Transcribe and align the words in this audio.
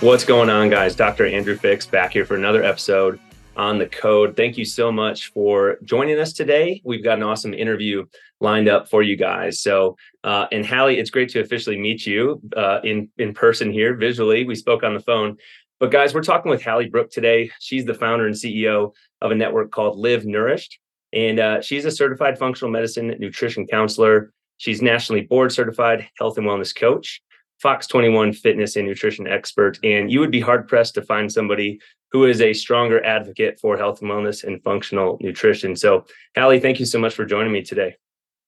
What's 0.00 0.24
going 0.24 0.48
on, 0.48 0.70
guys? 0.70 0.94
Dr. 0.94 1.26
Andrew 1.26 1.56
Fix 1.56 1.84
back 1.84 2.12
here 2.12 2.24
for 2.24 2.36
another 2.36 2.62
episode 2.62 3.18
on 3.56 3.78
the 3.78 3.86
code. 3.86 4.36
Thank 4.36 4.56
you 4.56 4.64
so 4.64 4.92
much 4.92 5.32
for 5.32 5.78
joining 5.82 6.20
us 6.20 6.32
today. 6.32 6.80
We've 6.84 7.02
got 7.02 7.18
an 7.18 7.24
awesome 7.24 7.52
interview 7.52 8.06
lined 8.38 8.68
up 8.68 8.88
for 8.88 9.02
you 9.02 9.16
guys. 9.16 9.60
So, 9.60 9.96
uh, 10.22 10.46
and 10.52 10.64
Hally, 10.64 11.00
it's 11.00 11.10
great 11.10 11.30
to 11.30 11.40
officially 11.40 11.76
meet 11.76 12.06
you 12.06 12.40
uh, 12.56 12.78
in 12.84 13.08
in 13.18 13.34
person 13.34 13.72
here 13.72 13.96
visually. 13.96 14.44
We 14.44 14.54
spoke 14.54 14.84
on 14.84 14.94
the 14.94 15.00
phone, 15.00 15.36
but 15.80 15.90
guys, 15.90 16.14
we're 16.14 16.22
talking 16.22 16.48
with 16.48 16.62
Hally 16.62 16.88
Brooke 16.88 17.10
today. 17.10 17.50
She's 17.58 17.84
the 17.84 17.92
founder 17.92 18.28
and 18.28 18.36
CEO 18.36 18.92
of 19.20 19.32
a 19.32 19.34
network 19.34 19.72
called 19.72 19.98
Live 19.98 20.24
Nourished, 20.24 20.78
and 21.12 21.40
uh, 21.40 21.60
she's 21.60 21.84
a 21.86 21.90
certified 21.90 22.38
functional 22.38 22.70
medicine 22.70 23.08
nutrition 23.18 23.66
counselor. 23.66 24.32
She's 24.58 24.80
nationally 24.80 25.22
board 25.22 25.50
certified 25.50 26.08
health 26.18 26.38
and 26.38 26.46
wellness 26.46 26.72
coach. 26.72 27.20
Fox 27.60 27.86
21 27.86 28.32
fitness 28.32 28.76
and 28.76 28.86
nutrition 28.86 29.26
expert. 29.26 29.78
And 29.82 30.10
you 30.10 30.20
would 30.20 30.30
be 30.30 30.40
hard 30.40 30.68
pressed 30.68 30.94
to 30.94 31.02
find 31.02 31.30
somebody 31.30 31.80
who 32.10 32.24
is 32.24 32.40
a 32.40 32.52
stronger 32.52 33.04
advocate 33.04 33.58
for 33.60 33.76
health 33.76 34.00
and 34.00 34.10
wellness 34.10 34.44
and 34.44 34.62
functional 34.62 35.18
nutrition. 35.20 35.76
So, 35.76 36.06
Hally, 36.34 36.60
thank 36.60 36.80
you 36.80 36.86
so 36.86 36.98
much 36.98 37.14
for 37.14 37.24
joining 37.24 37.52
me 37.52 37.62
today. 37.62 37.96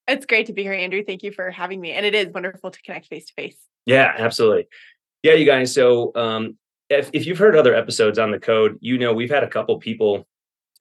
It's 0.08 0.26
great 0.26 0.46
to 0.46 0.52
be 0.52 0.62
here, 0.62 0.72
Andrew. 0.72 1.04
Thank 1.04 1.22
you 1.22 1.32
for 1.32 1.50
having 1.50 1.80
me. 1.80 1.92
And 1.92 2.06
it 2.06 2.14
is 2.14 2.28
wonderful 2.32 2.70
to 2.70 2.82
connect 2.82 3.06
face 3.06 3.26
to 3.26 3.34
face. 3.34 3.56
Yeah, 3.86 4.12
absolutely. 4.16 4.68
Yeah, 5.22 5.34
you 5.34 5.44
guys. 5.44 5.74
So, 5.74 6.12
um, 6.14 6.56
if, 6.88 7.10
if 7.12 7.26
you've 7.26 7.38
heard 7.38 7.56
other 7.56 7.74
episodes 7.74 8.18
on 8.18 8.30
the 8.30 8.40
code, 8.40 8.76
you 8.80 8.98
know 8.98 9.12
we've 9.12 9.30
had 9.30 9.44
a 9.44 9.48
couple 9.48 9.78
people 9.78 10.26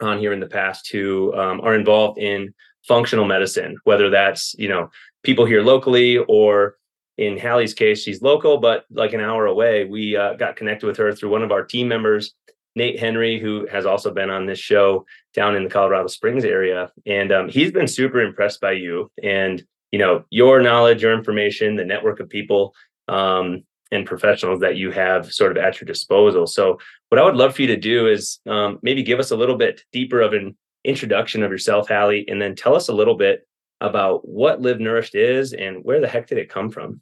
on 0.01 0.17
here 0.17 0.33
in 0.33 0.39
the 0.39 0.47
past 0.47 0.89
who 0.91 1.33
um, 1.35 1.61
are 1.61 1.75
involved 1.75 2.17
in 2.17 2.53
functional 2.87 3.25
medicine, 3.25 3.77
whether 3.83 4.09
that's 4.09 4.55
you 4.57 4.67
know 4.67 4.89
people 5.23 5.45
here 5.45 5.61
locally 5.61 6.17
or 6.17 6.75
in 7.19 7.37
Hally's 7.37 7.73
case, 7.73 8.01
she's 8.01 8.21
local, 8.21 8.59
but 8.59 8.85
like 8.89 9.11
an 9.11 9.19
hour 9.19 9.45
away. 9.45 9.83
We 9.83 10.15
uh, 10.15 10.35
got 10.35 10.55
connected 10.55 10.87
with 10.87 10.95
her 10.97 11.11
through 11.11 11.31
one 11.31 11.43
of 11.43 11.51
our 11.51 11.65
team 11.65 11.89
members, 11.89 12.33
Nate 12.77 12.97
Henry, 12.97 13.37
who 13.37 13.67
has 13.67 13.85
also 13.85 14.09
been 14.09 14.29
on 14.29 14.45
this 14.45 14.57
show 14.57 15.05
down 15.33 15.57
in 15.57 15.65
the 15.65 15.69
Colorado 15.69 16.07
Springs 16.07 16.45
area. 16.45 16.89
And 17.05 17.33
um, 17.33 17.49
he's 17.49 17.73
been 17.73 17.89
super 17.89 18.21
impressed 18.21 18.61
by 18.61 18.71
you 18.71 19.11
and, 19.21 19.61
you 19.91 19.99
know, 19.99 20.23
your 20.29 20.61
knowledge, 20.61 21.03
your 21.03 21.13
information, 21.13 21.75
the 21.75 21.83
network 21.83 22.21
of 22.21 22.29
people 22.29 22.73
um, 23.09 23.63
and 23.91 24.05
professionals 24.05 24.61
that 24.61 24.77
you 24.77 24.89
have 24.91 25.33
sort 25.33 25.51
of 25.51 25.57
at 25.57 25.81
your 25.81 25.87
disposal. 25.87 26.47
So 26.47 26.79
what 27.09 27.19
I 27.19 27.25
would 27.25 27.35
love 27.35 27.53
for 27.53 27.63
you 27.63 27.67
to 27.67 27.75
do 27.75 28.07
is 28.07 28.39
um, 28.47 28.79
maybe 28.81 29.03
give 29.03 29.19
us 29.19 29.31
a 29.31 29.35
little 29.35 29.57
bit 29.57 29.81
deeper 29.91 30.21
of 30.21 30.31
an 30.31 30.55
introduction 30.85 31.43
of 31.43 31.51
yourself, 31.51 31.89
Hally, 31.89 32.23
and 32.29 32.41
then 32.41 32.55
tell 32.55 32.77
us 32.77 32.87
a 32.87 32.93
little 32.93 33.17
bit 33.17 33.45
about 33.81 34.25
what 34.25 34.61
Live 34.61 34.79
Nourished 34.79 35.15
is 35.15 35.51
and 35.51 35.83
where 35.83 35.99
the 35.99 36.07
heck 36.07 36.27
did 36.27 36.37
it 36.37 36.49
come 36.49 36.69
from? 36.69 37.01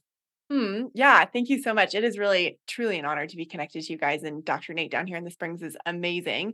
Hmm. 0.49 0.85
Yeah. 0.93 1.25
Thank 1.25 1.49
you 1.49 1.61
so 1.61 1.73
much. 1.73 1.93
It 1.93 2.03
is 2.03 2.17
really, 2.17 2.57
truly 2.67 2.97
an 2.99 3.05
honor 3.05 3.27
to 3.27 3.35
be 3.35 3.45
connected 3.45 3.83
to 3.83 3.91
you 3.91 3.97
guys. 3.97 4.23
And 4.23 4.45
Dr. 4.45 4.73
Nate 4.73 4.91
down 4.91 5.07
here 5.07 5.17
in 5.17 5.25
the 5.25 5.31
Springs 5.31 5.61
is 5.61 5.75
amazing. 5.85 6.53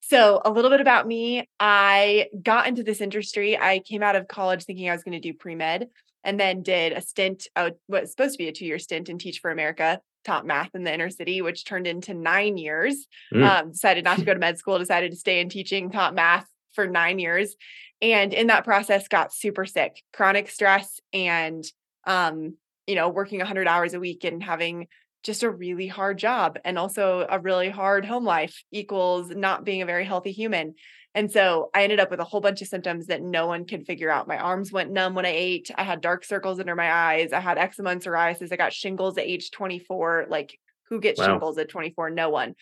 So, 0.00 0.40
a 0.44 0.50
little 0.50 0.70
bit 0.70 0.80
about 0.80 1.06
me 1.06 1.48
I 1.58 2.28
got 2.42 2.66
into 2.66 2.82
this 2.82 3.00
industry. 3.00 3.58
I 3.58 3.80
came 3.80 4.02
out 4.02 4.16
of 4.16 4.28
college 4.28 4.64
thinking 4.64 4.88
I 4.88 4.94
was 4.94 5.02
going 5.02 5.20
to 5.20 5.20
do 5.20 5.36
pre 5.36 5.54
med 5.54 5.88
and 6.24 6.38
then 6.38 6.62
did 6.62 6.92
a 6.92 7.00
stint, 7.00 7.48
uh, 7.56 7.70
what 7.86 8.02
was 8.02 8.10
supposed 8.10 8.34
to 8.34 8.38
be 8.38 8.48
a 8.48 8.52
two 8.52 8.66
year 8.66 8.78
stint 8.78 9.08
in 9.08 9.18
Teach 9.18 9.40
for 9.40 9.50
America, 9.50 10.00
taught 10.24 10.46
math 10.46 10.74
in 10.74 10.84
the 10.84 10.92
inner 10.92 11.10
city, 11.10 11.40
which 11.40 11.64
turned 11.64 11.86
into 11.86 12.14
nine 12.14 12.58
years. 12.58 13.06
Mm. 13.32 13.48
Um, 13.48 13.72
decided 13.72 14.04
not 14.04 14.18
to 14.18 14.24
go 14.24 14.34
to 14.34 14.40
med 14.40 14.58
school, 14.58 14.78
decided 14.78 15.12
to 15.12 15.16
stay 15.16 15.40
in 15.40 15.48
teaching, 15.48 15.90
taught 15.90 16.14
math 16.14 16.46
for 16.74 16.86
nine 16.86 17.18
years. 17.18 17.56
And 18.02 18.32
in 18.32 18.46
that 18.48 18.64
process, 18.64 19.08
got 19.08 19.32
super 19.32 19.66
sick, 19.66 20.02
chronic 20.12 20.48
stress, 20.48 21.00
and 21.12 21.64
um, 22.06 22.56
you 22.90 22.96
know, 22.96 23.08
working 23.08 23.38
100 23.38 23.68
hours 23.68 23.94
a 23.94 24.00
week 24.00 24.24
and 24.24 24.42
having 24.42 24.88
just 25.22 25.44
a 25.44 25.50
really 25.50 25.86
hard 25.86 26.18
job 26.18 26.58
and 26.64 26.76
also 26.76 27.24
a 27.30 27.38
really 27.38 27.70
hard 27.70 28.04
home 28.04 28.24
life 28.24 28.64
equals 28.72 29.30
not 29.30 29.64
being 29.64 29.80
a 29.80 29.86
very 29.86 30.04
healthy 30.04 30.32
human. 30.32 30.74
And 31.14 31.30
so 31.30 31.70
I 31.72 31.84
ended 31.84 32.00
up 32.00 32.10
with 32.10 32.18
a 32.18 32.24
whole 32.24 32.40
bunch 32.40 32.62
of 32.62 32.68
symptoms 32.68 33.06
that 33.06 33.22
no 33.22 33.46
one 33.46 33.64
could 33.64 33.86
figure 33.86 34.10
out. 34.10 34.26
My 34.26 34.38
arms 34.38 34.72
went 34.72 34.90
numb 34.90 35.14
when 35.14 35.24
I 35.24 35.32
ate. 35.32 35.70
I 35.76 35.84
had 35.84 36.00
dark 36.00 36.24
circles 36.24 36.58
under 36.58 36.74
my 36.74 36.90
eyes. 36.90 37.32
I 37.32 37.38
had 37.38 37.58
eczema 37.58 37.90
and 37.90 38.02
psoriasis. 38.02 38.52
I 38.52 38.56
got 38.56 38.72
shingles 38.72 39.18
at 39.18 39.24
age 39.24 39.52
24. 39.52 40.26
Like, 40.28 40.58
who 40.88 41.00
gets 41.00 41.20
wow. 41.20 41.26
shingles 41.26 41.58
at 41.58 41.68
24? 41.68 42.10
No 42.10 42.30
one. 42.30 42.56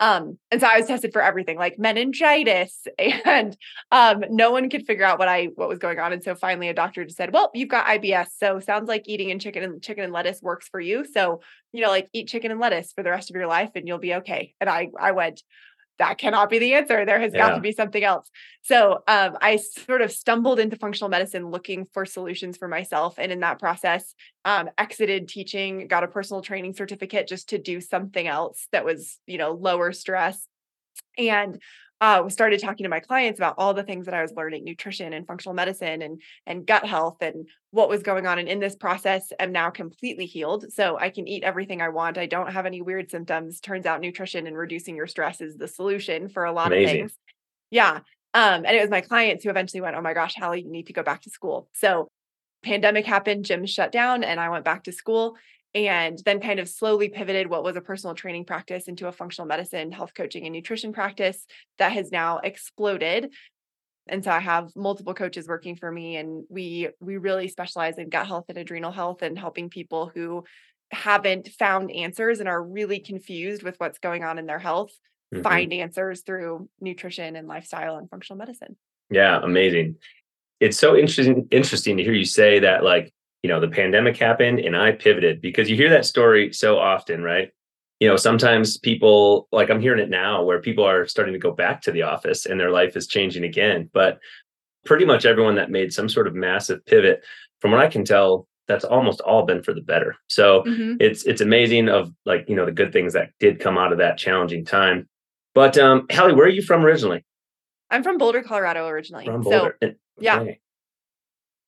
Um, 0.00 0.38
and 0.50 0.60
so 0.60 0.66
I 0.66 0.78
was 0.78 0.86
tested 0.86 1.12
for 1.12 1.22
everything 1.22 1.56
like 1.56 1.78
meningitis 1.78 2.86
and 2.98 3.56
um, 3.92 4.24
no 4.28 4.50
one 4.50 4.68
could 4.68 4.86
figure 4.86 5.04
out 5.04 5.18
what 5.18 5.28
I 5.28 5.46
what 5.54 5.68
was 5.68 5.78
going 5.78 6.00
on. 6.00 6.12
And 6.12 6.22
so 6.22 6.34
finally 6.34 6.68
a 6.68 6.74
doctor 6.74 7.04
just 7.04 7.16
said, 7.16 7.32
Well, 7.32 7.50
you've 7.54 7.68
got 7.68 7.86
IBS. 7.86 8.28
So 8.38 8.58
sounds 8.58 8.88
like 8.88 9.08
eating 9.08 9.30
and 9.30 9.40
chicken 9.40 9.62
and 9.62 9.82
chicken 9.82 10.04
and 10.04 10.12
lettuce 10.12 10.42
works 10.42 10.68
for 10.68 10.80
you. 10.80 11.04
So, 11.04 11.40
you 11.72 11.82
know, 11.82 11.90
like 11.90 12.08
eat 12.12 12.28
chicken 12.28 12.50
and 12.50 12.60
lettuce 12.60 12.92
for 12.92 13.02
the 13.02 13.10
rest 13.10 13.30
of 13.30 13.36
your 13.36 13.46
life 13.46 13.70
and 13.74 13.86
you'll 13.86 13.98
be 13.98 14.14
okay. 14.16 14.54
And 14.60 14.68
I 14.68 14.88
I 14.98 15.12
went, 15.12 15.42
that 15.98 16.18
cannot 16.18 16.50
be 16.50 16.58
the 16.58 16.74
answer. 16.74 17.04
There 17.04 17.20
has 17.20 17.32
yeah. 17.32 17.48
got 17.48 17.54
to 17.54 17.60
be 17.60 17.72
something 17.72 18.02
else. 18.02 18.30
So 18.62 19.02
um, 19.06 19.36
I 19.40 19.56
sort 19.56 20.02
of 20.02 20.10
stumbled 20.10 20.58
into 20.58 20.76
functional 20.76 21.08
medicine 21.08 21.50
looking 21.50 21.86
for 21.92 22.04
solutions 22.04 22.56
for 22.56 22.68
myself. 22.68 23.14
And 23.18 23.30
in 23.30 23.40
that 23.40 23.58
process, 23.58 24.14
um, 24.44 24.70
exited 24.76 25.28
teaching, 25.28 25.86
got 25.86 26.04
a 26.04 26.08
personal 26.08 26.42
training 26.42 26.74
certificate 26.74 27.28
just 27.28 27.50
to 27.50 27.58
do 27.58 27.80
something 27.80 28.26
else 28.26 28.66
that 28.72 28.84
was, 28.84 29.18
you 29.26 29.38
know, 29.38 29.52
lower 29.52 29.92
stress. 29.92 30.48
And 31.16 31.60
uh, 32.00 32.28
started 32.28 32.60
talking 32.60 32.84
to 32.84 32.90
my 32.90 33.00
clients 33.00 33.38
about 33.38 33.54
all 33.56 33.72
the 33.72 33.82
things 33.82 34.06
that 34.06 34.14
I 34.14 34.22
was 34.22 34.32
learning, 34.32 34.64
nutrition 34.64 35.12
and 35.12 35.26
functional 35.26 35.54
medicine 35.54 36.02
and 36.02 36.20
and 36.46 36.66
gut 36.66 36.84
health 36.84 37.18
and 37.20 37.48
what 37.70 37.88
was 37.88 38.02
going 38.02 38.26
on. 38.26 38.38
And 38.38 38.48
in 38.48 38.60
this 38.60 38.76
process, 38.76 39.32
I'm 39.38 39.52
now 39.52 39.70
completely 39.70 40.26
healed. 40.26 40.72
So 40.72 40.98
I 40.98 41.10
can 41.10 41.26
eat 41.28 41.44
everything 41.44 41.80
I 41.80 41.88
want. 41.88 42.18
I 42.18 42.26
don't 42.26 42.52
have 42.52 42.66
any 42.66 42.82
weird 42.82 43.10
symptoms. 43.10 43.60
Turns 43.60 43.86
out 43.86 44.00
nutrition 44.00 44.46
and 44.46 44.56
reducing 44.56 44.96
your 44.96 45.06
stress 45.06 45.40
is 45.40 45.56
the 45.56 45.68
solution 45.68 46.28
for 46.28 46.44
a 46.44 46.52
lot 46.52 46.68
Amazing. 46.68 46.84
of 46.84 47.10
things. 47.10 47.18
Yeah. 47.70 48.00
Um, 48.34 48.64
and 48.66 48.76
it 48.76 48.80
was 48.80 48.90
my 48.90 49.00
clients 49.00 49.44
who 49.44 49.50
eventually 49.50 49.80
went, 49.80 49.96
Oh 49.96 50.02
my 50.02 50.14
gosh, 50.14 50.34
Hally, 50.36 50.62
you 50.62 50.70
need 50.70 50.88
to 50.88 50.92
go 50.92 51.02
back 51.02 51.22
to 51.22 51.30
school. 51.30 51.68
So 51.72 52.08
pandemic 52.64 53.06
happened, 53.06 53.44
gym 53.44 53.64
shut 53.66 53.92
down, 53.92 54.24
and 54.24 54.40
I 54.40 54.48
went 54.48 54.64
back 54.64 54.84
to 54.84 54.92
school 54.92 55.36
and 55.74 56.18
then 56.24 56.40
kind 56.40 56.60
of 56.60 56.68
slowly 56.68 57.08
pivoted 57.08 57.48
what 57.48 57.64
was 57.64 57.76
a 57.76 57.80
personal 57.80 58.14
training 58.14 58.44
practice 58.44 58.86
into 58.86 59.08
a 59.08 59.12
functional 59.12 59.48
medicine, 59.48 59.90
health 59.90 60.12
coaching, 60.14 60.44
and 60.44 60.52
nutrition 60.52 60.92
practice 60.92 61.46
that 61.78 61.92
has 61.92 62.12
now 62.12 62.38
exploded. 62.38 63.32
And 64.06 64.22
so 64.22 64.30
I 64.30 64.40
have 64.40 64.70
multiple 64.76 65.14
coaches 65.14 65.48
working 65.48 65.76
for 65.76 65.90
me, 65.90 66.16
and 66.16 66.44
we 66.48 66.88
we 67.00 67.16
really 67.16 67.48
specialize 67.48 67.98
in 67.98 68.10
gut 68.10 68.26
health 68.26 68.44
and 68.48 68.58
adrenal 68.58 68.92
health 68.92 69.22
and 69.22 69.38
helping 69.38 69.70
people 69.70 70.12
who 70.14 70.44
haven't 70.90 71.48
found 71.58 71.90
answers 71.90 72.40
and 72.40 72.48
are 72.48 72.62
really 72.62 73.00
confused 73.00 73.62
with 73.62 73.74
what's 73.78 73.98
going 73.98 74.22
on 74.22 74.38
in 74.38 74.46
their 74.46 74.58
health 74.58 74.92
mm-hmm. 75.34 75.42
find 75.42 75.72
answers 75.72 76.22
through 76.22 76.68
nutrition 76.80 77.36
and 77.36 77.48
lifestyle 77.48 77.96
and 77.96 78.08
functional 78.10 78.38
medicine. 78.38 78.76
Yeah, 79.10 79.40
amazing. 79.42 79.96
It's 80.60 80.78
so 80.78 80.96
interesting 80.96 81.48
interesting 81.50 81.96
to 81.96 82.02
hear 82.02 82.12
you 82.12 82.24
say 82.24 82.60
that 82.60 82.84
like 82.84 83.12
you 83.44 83.48
know 83.48 83.60
the 83.60 83.68
pandemic 83.68 84.16
happened 84.16 84.58
and 84.58 84.74
i 84.74 84.90
pivoted 84.90 85.42
because 85.42 85.68
you 85.68 85.76
hear 85.76 85.90
that 85.90 86.06
story 86.06 86.50
so 86.52 86.78
often 86.78 87.22
right? 87.22 87.50
You 88.00 88.08
know 88.08 88.16
sometimes 88.16 88.78
people 88.78 89.48
like 89.52 89.70
i'm 89.70 89.80
hearing 89.80 90.02
it 90.02 90.10
now 90.10 90.42
where 90.42 90.60
people 90.60 90.84
are 90.84 91.06
starting 91.06 91.34
to 91.34 91.38
go 91.38 91.52
back 91.52 91.80
to 91.82 91.92
the 91.92 92.02
office 92.02 92.44
and 92.46 92.58
their 92.58 92.70
life 92.70 92.96
is 92.96 93.06
changing 93.06 93.44
again 93.44 93.88
but 93.92 94.18
pretty 94.84 95.04
much 95.04 95.24
everyone 95.24 95.54
that 95.54 95.70
made 95.70 95.92
some 95.92 96.08
sort 96.08 96.26
of 96.26 96.34
massive 96.34 96.84
pivot 96.86 97.22
from 97.60 97.70
what 97.70 97.80
i 97.80 97.86
can 97.86 98.04
tell 98.04 98.48
that's 98.66 98.84
almost 98.84 99.20
all 99.20 99.44
been 99.44 99.62
for 99.62 99.74
the 99.74 99.82
better. 99.82 100.16
So 100.26 100.62
mm-hmm. 100.62 100.94
it's 100.98 101.24
it's 101.24 101.42
amazing 101.42 101.90
of 101.90 102.10
like 102.24 102.46
you 102.48 102.56
know 102.56 102.64
the 102.64 102.72
good 102.72 102.94
things 102.94 103.12
that 103.12 103.30
did 103.38 103.60
come 103.60 103.76
out 103.76 103.92
of 103.92 103.98
that 103.98 104.16
challenging 104.16 104.64
time. 104.64 105.06
But 105.54 105.76
um 105.76 106.06
hally 106.08 106.32
where 106.32 106.46
are 106.46 106.50
you 106.50 106.62
from 106.62 106.82
originally? 106.82 107.24
I'm 107.90 108.02
from 108.02 108.16
boulder 108.16 108.42
colorado 108.42 108.86
originally. 108.86 109.26
From 109.26 109.42
boulder. 109.42 109.76
so 109.82 109.92
yeah 110.18 110.44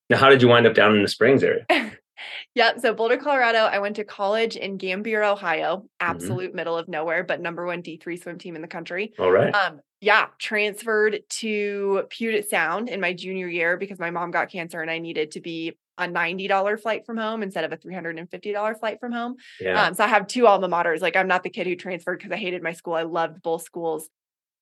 now, 0.09 0.19
how 0.19 0.29
did 0.29 0.43
you 0.43 0.49
wind 0.49 0.67
up 0.67 0.75
down 0.75 0.95
in 0.95 1.03
the 1.03 1.09
Springs 1.09 1.43
area? 1.43 1.67
yep. 2.55 2.81
So 2.81 2.95
Boulder, 2.95 3.17
Colorado. 3.17 3.59
I 3.59 3.79
went 3.79 3.97
to 3.97 4.05
college 4.05 4.57
in 4.57 4.77
Gambier, 4.77 5.25
Ohio, 5.25 5.77
mm-hmm. 5.77 5.87
absolute 6.01 6.49
mm-hmm. 6.49 6.57
middle 6.57 6.79
of 6.79 6.89
nowhere, 6.89 7.25
but 7.25 7.41
number 7.41 7.67
one 7.67 7.83
D3 7.83 8.23
swim 8.23 8.39
team 8.39 8.57
in 8.57 8.63
the 8.63 8.69
country. 8.69 9.13
All 9.19 9.31
right. 9.31 9.55
Um, 9.55 9.81
yeah, 10.01 10.27
transferred 10.39 11.21
to 11.29 12.05
Puget 12.11 12.49
Sound 12.49 12.89
in 12.89 13.01
my 13.01 13.13
junior 13.13 13.49
year 13.49 13.77
because 13.77 13.99
my 13.99 14.11
mom 14.11 14.31
got 14.31 14.51
cancer 14.51 14.81
and 14.81 14.91
I 14.91 14.99
needed 14.99 15.33
to 15.33 15.41
be 15.41 15.77
a 15.99 16.07
$90 16.07 16.81
flight 16.81 17.07
from 17.07 17.17
home 17.17 17.43
instead 17.43 17.65
of 17.65 17.73
a 17.73 17.79
$350 17.79 18.79
flight 18.79 19.01
from 19.01 19.13
home. 19.13 19.37
Yeah. 19.59 19.87
Um, 19.87 19.95
so 19.95 20.05
I 20.05 20.09
have 20.09 20.27
two 20.27 20.47
alma 20.47 20.69
maters. 20.69 21.01
Like 21.01 21.17
I'm 21.17 21.29
not 21.29 21.43
the 21.43 21.51
kid 21.51 21.67
who 21.67 21.75
transferred 21.75 22.19
because 22.19 22.33
I 22.33 22.37
hated 22.37 22.63
my 22.63 22.73
school. 22.73 22.93
I 22.93 23.03
loved 23.03 23.43
both 23.43 23.63
schools. 23.63 24.09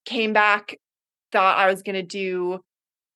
Came 0.06 0.32
back, 0.32 0.78
thought 1.32 1.58
I 1.58 1.66
was 1.66 1.82
going 1.82 1.96
to 1.96 2.02
do 2.02 2.60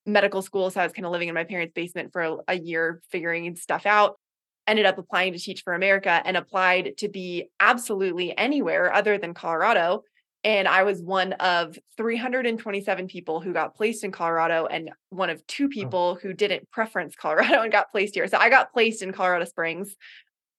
medical 0.09 0.43
school. 0.43 0.71
So 0.71 0.81
I 0.81 0.85
was 0.85 0.93
kind 0.93 1.07
of 1.07 1.13
living 1.13 1.29
in 1.29 1.35
my 1.35 1.45
parents' 1.45 1.73
basement 1.75 2.13
for 2.13 2.23
a, 2.23 2.37
a 2.49 2.59
year, 2.59 3.03
figuring 3.11 3.55
stuff 3.57 3.87
out. 3.87 4.19
Ended 4.67 4.87
up 4.87 4.99
applying 4.99 5.33
to 5.33 5.39
Teach 5.39 5.63
for 5.63 5.75
America 5.75 6.21
and 6.25 6.37
applied 6.37 6.95
to 6.99 7.09
be 7.09 7.49
absolutely 7.61 8.37
anywhere 8.37 8.93
other 8.93 9.17
than 9.17 9.35
Colorado. 9.35 10.03
And 10.45 10.69
I 10.69 10.85
was 10.85 11.03
one 11.03 11.33
of 11.35 11.79
327 11.97 13.09
people 13.09 13.41
who 13.41 13.53
got 13.53 13.75
placed 13.75 14.05
in 14.05 14.13
Colorado 14.13 14.67
and 14.67 14.91
one 15.11 15.31
of 15.31 15.47
two 15.47 15.67
oh. 15.67 15.69
people 15.69 16.17
oh. 16.17 16.19
who 16.21 16.33
didn't 16.33 16.71
preference 16.71 17.17
Colorado 17.17 17.61
and 17.63 17.73
got 17.73 17.91
placed 17.91 18.15
here. 18.15 18.29
So 18.29 18.39
I 18.39 18.51
got 18.51 18.73
placed 18.73 19.03
in 19.03 19.13
Colorado 19.13 19.47
Springs 19.47 19.97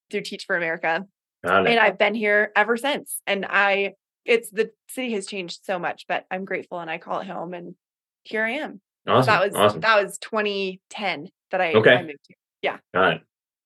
through 0.10 0.22
Teach 0.22 0.46
for 0.46 0.58
America. 0.58 1.06
And 1.72 1.80
I've 1.80 1.98
been 1.98 2.16
here 2.16 2.52
ever 2.56 2.76
since. 2.76 3.22
And 3.26 3.46
I, 3.48 3.94
it's 4.26 4.50
the 4.50 4.72
city 4.90 5.14
has 5.14 5.28
changed 5.28 5.62
so 5.64 5.80
much, 5.80 6.06
but 6.08 6.26
I'm 6.30 6.46
grateful 6.46 6.80
and 6.80 6.90
I 6.90 6.98
call 6.98 7.20
it 7.20 7.28
home. 7.28 7.54
And 7.54 7.76
here 8.24 8.44
I 8.44 8.52
am. 8.52 8.82
Awesome. 9.10 9.28
That 9.28 9.46
was, 9.46 9.56
awesome. 9.56 9.82
that 9.82 10.04
was 10.04 10.18
2010 10.20 11.30
that 11.52 11.62
I, 11.62 11.74
okay. 11.74 11.96
I 11.96 12.02
moved 12.04 12.24
to. 12.26 12.34
Yeah. 12.62 12.78
All 12.94 13.02
right. 13.02 13.22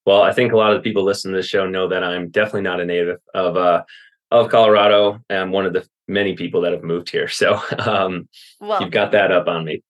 Well, 0.06 0.22
I 0.22 0.34
think 0.34 0.52
a 0.52 0.58
lot 0.58 0.74
of 0.74 0.78
the 0.78 0.88
people 0.88 1.04
listening 1.04 1.34
to 1.34 1.40
this 1.40 1.48
show 1.48 1.66
know 1.66 1.88
that 1.88 2.04
I'm 2.04 2.30
definitely 2.30 2.62
not 2.62 2.82
a 2.82 2.86
native 2.86 3.20
of 3.34 3.56
uh, 3.56 3.84
of 4.32 4.50
Colorado. 4.50 5.20
I'm 5.30 5.52
one 5.52 5.66
of 5.66 5.74
the 5.74 5.88
many 6.08 6.36
people 6.36 6.62
that 6.62 6.74
have 6.74 6.84
moved 6.84 7.10
here. 7.10 7.28
So 7.34 7.60
um, 7.80 8.28
well, 8.60 8.82
you've 8.82 8.92
got 8.92 9.12
that 9.14 9.32
up 9.32 9.48
on 9.48 9.66
me. 9.66 9.82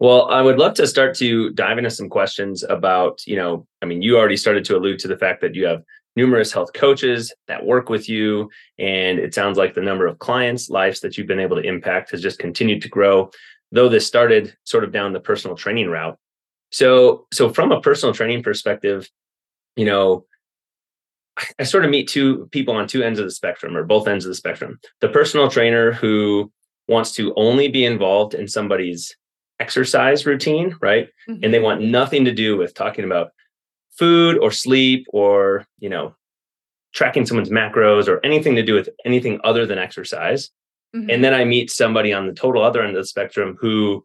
Well, 0.00 0.28
I 0.30 0.42
would 0.42 0.58
love 0.58 0.74
to 0.74 0.86
start 0.86 1.16
to 1.16 1.50
dive 1.50 1.76
into 1.76 1.90
some 1.90 2.08
questions 2.08 2.62
about, 2.62 3.20
you 3.26 3.34
know, 3.34 3.66
I 3.82 3.86
mean, 3.86 4.00
you 4.00 4.16
already 4.16 4.36
started 4.36 4.64
to 4.66 4.76
allude 4.76 5.00
to 5.00 5.08
the 5.08 5.18
fact 5.18 5.40
that 5.40 5.56
you 5.56 5.66
have 5.66 5.82
numerous 6.14 6.52
health 6.52 6.72
coaches 6.72 7.32
that 7.48 7.64
work 7.64 7.88
with 7.88 8.08
you. 8.08 8.48
And 8.78 9.18
it 9.18 9.34
sounds 9.34 9.58
like 9.58 9.74
the 9.74 9.80
number 9.80 10.06
of 10.06 10.20
clients' 10.20 10.70
lives 10.70 11.00
that 11.00 11.18
you've 11.18 11.26
been 11.26 11.40
able 11.40 11.56
to 11.56 11.62
impact 11.62 12.12
has 12.12 12.22
just 12.22 12.38
continued 12.38 12.80
to 12.82 12.88
grow, 12.88 13.30
though 13.72 13.88
this 13.88 14.06
started 14.06 14.56
sort 14.64 14.84
of 14.84 14.92
down 14.92 15.12
the 15.12 15.20
personal 15.20 15.56
training 15.56 15.88
route. 15.88 16.16
So, 16.70 17.26
so 17.32 17.50
from 17.50 17.72
a 17.72 17.80
personal 17.80 18.14
training 18.14 18.42
perspective, 18.42 19.08
you 19.76 19.84
know, 19.84 20.24
I 21.58 21.62
sort 21.62 21.84
of 21.84 21.90
meet 21.90 22.08
two 22.08 22.48
people 22.50 22.74
on 22.74 22.88
two 22.88 23.02
ends 23.02 23.18
of 23.18 23.24
the 23.24 23.30
spectrum 23.30 23.76
or 23.76 23.84
both 23.84 24.08
ends 24.08 24.24
of 24.24 24.30
the 24.30 24.34
spectrum. 24.34 24.80
The 25.00 25.08
personal 25.08 25.48
trainer 25.48 25.92
who 25.92 26.50
wants 26.88 27.12
to 27.12 27.32
only 27.36 27.68
be 27.68 27.84
involved 27.84 28.34
in 28.34 28.48
somebody's 28.48 29.14
exercise 29.60 30.26
routine, 30.26 30.76
right? 30.80 31.08
Mm-hmm. 31.28 31.44
And 31.44 31.54
they 31.54 31.60
want 31.60 31.82
nothing 31.82 32.24
to 32.24 32.32
do 32.32 32.56
with 32.56 32.74
talking 32.74 33.04
about 33.04 33.30
food 33.98 34.38
or 34.38 34.50
sleep 34.50 35.06
or, 35.12 35.64
you 35.78 35.88
know, 35.88 36.14
tracking 36.94 37.26
someone's 37.26 37.50
macros 37.50 38.08
or 38.08 38.24
anything 38.24 38.56
to 38.56 38.62
do 38.62 38.74
with 38.74 38.88
anything 39.04 39.40
other 39.44 39.66
than 39.66 39.78
exercise. 39.78 40.50
Mm-hmm. 40.94 41.10
And 41.10 41.24
then 41.24 41.34
I 41.34 41.44
meet 41.44 41.70
somebody 41.70 42.12
on 42.12 42.26
the 42.26 42.32
total 42.32 42.62
other 42.62 42.82
end 42.82 42.96
of 42.96 43.02
the 43.02 43.06
spectrum 43.06 43.56
who 43.60 44.04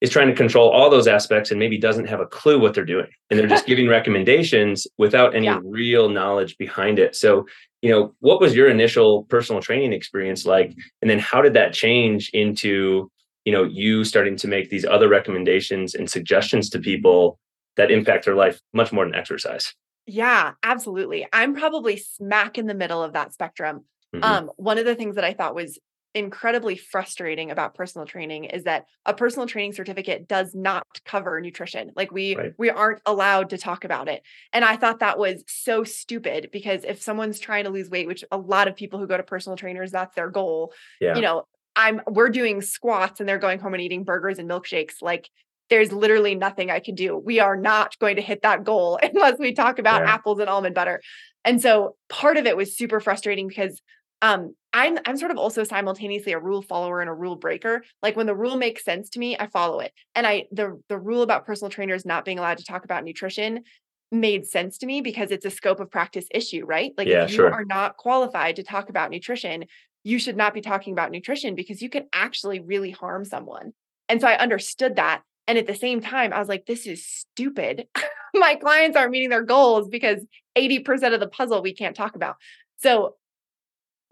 is 0.00 0.10
trying 0.10 0.28
to 0.28 0.34
control 0.34 0.68
all 0.68 0.90
those 0.90 1.06
aspects 1.06 1.50
and 1.50 1.58
maybe 1.58 1.78
doesn't 1.78 2.06
have 2.06 2.20
a 2.20 2.26
clue 2.26 2.58
what 2.60 2.74
they're 2.74 2.84
doing. 2.84 3.06
And 3.30 3.38
they're 3.38 3.46
just 3.46 3.66
giving 3.72 3.88
recommendations 3.88 4.86
without 4.98 5.34
any 5.34 5.46
yeah. 5.46 5.60
real 5.64 6.08
knowledge 6.08 6.58
behind 6.58 6.98
it. 6.98 7.16
So 7.16 7.46
you 7.80 7.90
know 7.90 8.14
what 8.20 8.40
was 8.40 8.54
your 8.54 8.68
initial 8.68 9.24
personal 9.24 9.62
training 9.62 9.92
experience 9.92 10.44
like? 10.46 10.74
And 11.00 11.10
then 11.10 11.18
how 11.18 11.42
did 11.42 11.54
that 11.54 11.72
change 11.72 12.30
into 12.32 13.10
you 13.44 13.52
know 13.52 13.64
you 13.64 14.04
starting 14.04 14.36
to 14.36 14.48
make 14.48 14.70
these 14.70 14.84
other 14.84 15.08
recommendations 15.08 15.94
and 15.94 16.10
suggestions 16.10 16.70
to 16.70 16.78
people 16.78 17.38
that 17.76 17.90
impact 17.90 18.24
their 18.24 18.36
life 18.36 18.60
much 18.72 18.92
more 18.92 19.04
than 19.04 19.14
exercise? 19.14 19.74
Yeah 20.06 20.52
absolutely. 20.62 21.26
I'm 21.32 21.54
probably 21.54 21.96
smack 21.96 22.58
in 22.58 22.66
the 22.66 22.74
middle 22.74 23.02
of 23.02 23.12
that 23.12 23.32
spectrum 23.32 23.84
mm-hmm. 24.14 24.24
um 24.24 24.50
one 24.56 24.78
of 24.78 24.84
the 24.84 24.94
things 24.94 25.16
that 25.16 25.24
i 25.24 25.32
thought 25.32 25.54
was 25.54 25.78
incredibly 26.14 26.76
frustrating 26.76 27.50
about 27.50 27.74
personal 27.74 28.06
training 28.06 28.44
is 28.44 28.64
that 28.64 28.86
a 29.04 29.12
personal 29.12 29.48
training 29.48 29.72
certificate 29.72 30.28
does 30.28 30.54
not 30.54 30.86
cover 31.04 31.40
nutrition 31.40 31.90
like 31.96 32.12
we 32.12 32.36
right. 32.36 32.52
we 32.56 32.70
aren't 32.70 33.02
allowed 33.04 33.50
to 33.50 33.58
talk 33.58 33.84
about 33.84 34.08
it 34.08 34.22
and 34.52 34.64
i 34.64 34.76
thought 34.76 35.00
that 35.00 35.18
was 35.18 35.42
so 35.48 35.82
stupid 35.82 36.50
because 36.52 36.84
if 36.84 37.02
someone's 37.02 37.40
trying 37.40 37.64
to 37.64 37.70
lose 37.70 37.90
weight 37.90 38.06
which 38.06 38.24
a 38.30 38.38
lot 38.38 38.68
of 38.68 38.76
people 38.76 39.00
who 39.00 39.08
go 39.08 39.16
to 39.16 39.24
personal 39.24 39.56
trainers 39.56 39.90
that's 39.90 40.14
their 40.14 40.30
goal 40.30 40.72
yeah. 41.00 41.16
you 41.16 41.20
know 41.20 41.42
i'm 41.74 42.00
we're 42.06 42.28
doing 42.28 42.62
squats 42.62 43.18
and 43.18 43.28
they're 43.28 43.38
going 43.38 43.58
home 43.58 43.74
and 43.74 43.82
eating 43.82 44.04
burgers 44.04 44.38
and 44.38 44.48
milkshakes 44.48 44.94
like 45.02 45.28
there's 45.68 45.90
literally 45.90 46.36
nothing 46.36 46.70
i 46.70 46.78
can 46.78 46.94
do 46.94 47.16
we 47.16 47.40
are 47.40 47.56
not 47.56 47.98
going 47.98 48.14
to 48.14 48.22
hit 48.22 48.42
that 48.42 48.62
goal 48.62 49.00
unless 49.02 49.36
we 49.40 49.52
talk 49.52 49.80
about 49.80 50.02
yeah. 50.02 50.14
apples 50.14 50.38
and 50.38 50.48
almond 50.48 50.76
butter 50.76 51.00
and 51.44 51.60
so 51.60 51.96
part 52.08 52.36
of 52.36 52.46
it 52.46 52.56
was 52.56 52.76
super 52.76 53.00
frustrating 53.00 53.48
because 53.48 53.82
um 54.22 54.54
i'm 54.72 54.98
i'm 55.06 55.16
sort 55.16 55.30
of 55.30 55.38
also 55.38 55.64
simultaneously 55.64 56.32
a 56.32 56.38
rule 56.38 56.62
follower 56.62 57.00
and 57.00 57.10
a 57.10 57.14
rule 57.14 57.36
breaker. 57.36 57.84
Like 58.02 58.16
when 58.16 58.26
the 58.26 58.34
rule 58.34 58.56
makes 58.56 58.84
sense 58.84 59.10
to 59.10 59.18
me 59.18 59.36
i 59.38 59.46
follow 59.46 59.80
it. 59.80 59.92
And 60.14 60.26
i 60.26 60.44
the 60.52 60.80
the 60.88 60.98
rule 60.98 61.22
about 61.22 61.46
personal 61.46 61.70
trainers 61.70 62.04
not 62.04 62.24
being 62.24 62.38
allowed 62.38 62.58
to 62.58 62.64
talk 62.64 62.84
about 62.84 63.04
nutrition 63.04 63.64
made 64.12 64.46
sense 64.46 64.78
to 64.78 64.86
me 64.86 65.00
because 65.00 65.30
it's 65.30 65.46
a 65.46 65.50
scope 65.50 65.80
of 65.80 65.90
practice 65.90 66.26
issue 66.30 66.64
right? 66.64 66.92
Like 66.96 67.08
yeah, 67.08 67.24
if 67.24 67.30
you 67.30 67.36
sure. 67.36 67.52
are 67.52 67.64
not 67.64 67.96
qualified 67.96 68.56
to 68.56 68.62
talk 68.62 68.88
about 68.88 69.10
nutrition 69.10 69.64
you 70.06 70.18
should 70.18 70.36
not 70.36 70.52
be 70.52 70.60
talking 70.60 70.92
about 70.92 71.10
nutrition 71.10 71.54
because 71.54 71.80
you 71.80 71.88
can 71.88 72.06
actually 72.12 72.60
really 72.60 72.90
harm 72.90 73.24
someone. 73.24 73.72
And 74.08 74.20
so 74.20 74.28
i 74.28 74.36
understood 74.36 74.96
that. 74.96 75.22
And 75.46 75.58
at 75.58 75.66
the 75.66 75.74
same 75.74 76.00
time 76.00 76.32
i 76.32 76.38
was 76.38 76.48
like 76.48 76.66
this 76.66 76.86
is 76.86 77.06
stupid. 77.06 77.86
My 78.34 78.56
clients 78.56 78.96
aren't 78.96 79.12
meeting 79.12 79.30
their 79.30 79.44
goals 79.44 79.88
because 79.88 80.20
80% 80.56 81.14
of 81.14 81.20
the 81.20 81.28
puzzle 81.28 81.62
we 81.62 81.72
can't 81.72 81.94
talk 81.94 82.16
about. 82.16 82.36
So 82.78 83.14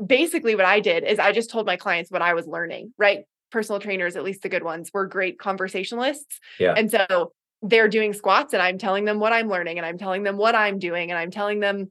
basically 0.05 0.55
what 0.55 0.65
I 0.65 0.81
did 0.81 1.05
is 1.05 1.19
I 1.19 1.33
just 1.33 1.51
told 1.51 1.67
my 1.67 1.77
clients 1.77 2.11
what 2.11 2.23
I 2.23 2.35
was 2.35 2.47
learning, 2.47 2.93
right? 2.99 3.25
Personal 3.51 3.81
trainers, 3.81 4.17
at 4.17 4.25
least 4.25 4.43
the 4.43 4.49
good 4.49 4.65
ones, 4.65 4.91
were 4.93 5.07
great 5.07 5.39
conversationalists. 5.39 6.41
Yeah. 6.59 6.75
And 6.77 6.91
so 6.91 7.33
they're 7.63 7.89
doing 7.89 8.13
squats 8.13 8.53
and 8.53 8.63
I'm 8.63 8.79
telling 8.79 9.05
them 9.05 9.21
what 9.21 9.33
I'm 9.33 9.49
learning 9.49 9.79
and 9.79 9.87
I'm 9.87 9.99
telling 9.99 10.23
them 10.23 10.37
what 10.37 10.55
I'm 10.55 10.79
doing 10.79 11.11
and 11.11 11.19
I'm 11.19 11.31
telling 11.31 11.61
them 11.61 11.91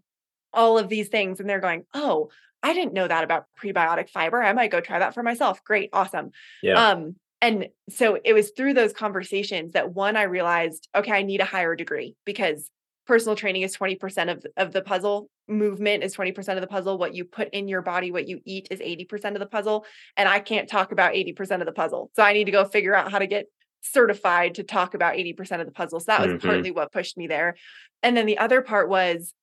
all 0.54 0.78
of 0.78 0.90
these 0.90 1.08
things. 1.08 1.40
And 1.40 1.50
they're 1.50 1.60
going, 1.60 1.86
Oh, 1.94 2.30
I 2.64 2.74
didn't 2.74 2.94
know 2.94 3.08
that 3.08 3.24
about 3.24 3.46
prebiotic 3.62 4.10
fiber. 4.10 4.42
I 4.42 4.54
might 4.54 4.72
go 4.72 4.82
try 4.82 5.00
that 5.00 5.14
for 5.14 5.24
myself. 5.24 5.64
Great. 5.64 5.90
Awesome. 5.94 6.32
Yeah. 6.62 6.90
Um, 6.90 7.16
and 7.42 7.70
so 7.90 8.20
it 8.24 8.34
was 8.34 8.52
through 8.56 8.76
those 8.76 8.94
conversations 8.94 9.72
that 9.72 9.94
one, 9.96 10.16
I 10.16 10.24
realized, 10.24 10.88
okay, 10.96 11.12
I 11.12 11.24
need 11.24 11.42
a 11.42 11.46
higher 11.46 11.76
degree 11.76 12.16
because 12.24 12.70
personal 13.08 13.36
training 13.36 13.64
is 13.64 13.76
20% 13.76 14.32
of, 14.32 14.46
of 14.58 14.74
the 14.74 14.82
puzzle 14.84 15.28
movement 15.52 16.04
is 16.04 16.16
20% 16.16 16.56
of 16.56 16.62
the 16.62 16.68
puzzle 16.68 16.98
what 16.98 17.14
you 17.14 17.26
put 17.26 17.50
in 17.50 17.68
your 17.68 17.82
body 17.82 18.12
what 18.12 18.28
you 18.28 18.40
eat 18.46 18.68
is 18.72 18.80
80% 18.80 19.34
of 19.34 19.40
the 19.40 19.46
puzzle 19.46 19.86
and 20.18 20.28
i 20.28 20.40
can't 20.40 20.70
talk 20.70 20.92
about 20.92 21.14
80% 21.14 21.60
of 21.60 21.66
the 21.66 21.72
puzzle. 21.72 22.10
So 22.16 22.24
i 22.24 22.34
need 22.34 22.46
to 22.46 22.52
go 22.52 22.66
figure 22.66 22.96
out 22.96 23.12
how 23.12 23.20
to 23.20 23.28
get 23.28 23.46
certified 23.82 24.56
to 24.56 24.64
talk 24.64 24.94
about 24.94 25.16
80% 25.16 25.60
of 25.60 25.66
the 25.66 25.72
puzzle. 25.72 26.00
So 26.00 26.06
that 26.08 26.22
was 26.22 26.30
mm-hmm. 26.30 26.48
partly 26.48 26.70
what 26.70 26.92
pushed 26.92 27.18
me 27.18 27.26
there. 27.26 27.56
And 28.04 28.16
then 28.16 28.28
the 28.28 28.38
other 28.38 28.62
part 28.62 28.90
was 28.90 29.34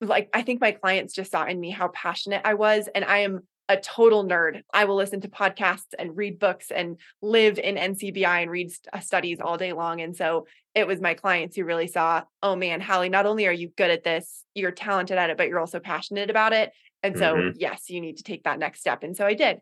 like 0.00 0.28
i 0.32 0.42
think 0.42 0.60
my 0.60 0.72
clients 0.72 1.14
just 1.14 1.30
saw 1.30 1.44
in 1.44 1.58
me 1.58 1.70
how 1.70 1.88
passionate 1.88 2.42
i 2.44 2.54
was 2.54 2.88
and 2.94 3.04
i 3.04 3.18
am 3.18 3.40
a 3.68 3.76
total 3.76 4.24
nerd. 4.24 4.62
I 4.72 4.86
will 4.86 4.96
listen 4.96 5.20
to 5.20 5.28
podcasts 5.28 5.94
and 5.98 6.16
read 6.16 6.38
books 6.38 6.70
and 6.70 6.98
live 7.20 7.58
in 7.58 7.76
NCBI 7.76 8.42
and 8.42 8.50
read 8.50 8.70
st- 8.70 8.88
uh, 8.92 9.00
studies 9.00 9.40
all 9.40 9.58
day 9.58 9.72
long. 9.72 10.00
And 10.00 10.16
so 10.16 10.46
it 10.74 10.86
was 10.86 11.00
my 11.00 11.14
clients 11.14 11.56
who 11.56 11.64
really 11.64 11.86
saw, 11.86 12.22
oh 12.42 12.56
man, 12.56 12.80
Hally, 12.80 13.08
not 13.08 13.26
only 13.26 13.46
are 13.46 13.52
you 13.52 13.68
good 13.76 13.90
at 13.90 14.04
this, 14.04 14.44
you're 14.54 14.70
talented 14.70 15.18
at 15.18 15.30
it, 15.30 15.36
but 15.36 15.48
you're 15.48 15.60
also 15.60 15.80
passionate 15.80 16.30
about 16.30 16.52
it. 16.52 16.72
And 17.02 17.16
so, 17.18 17.34
mm-hmm. 17.34 17.56
yes, 17.58 17.90
you 17.90 18.00
need 18.00 18.16
to 18.16 18.22
take 18.22 18.44
that 18.44 18.58
next 18.58 18.80
step. 18.80 19.02
And 19.02 19.16
so 19.16 19.26
I 19.26 19.34
did. 19.34 19.60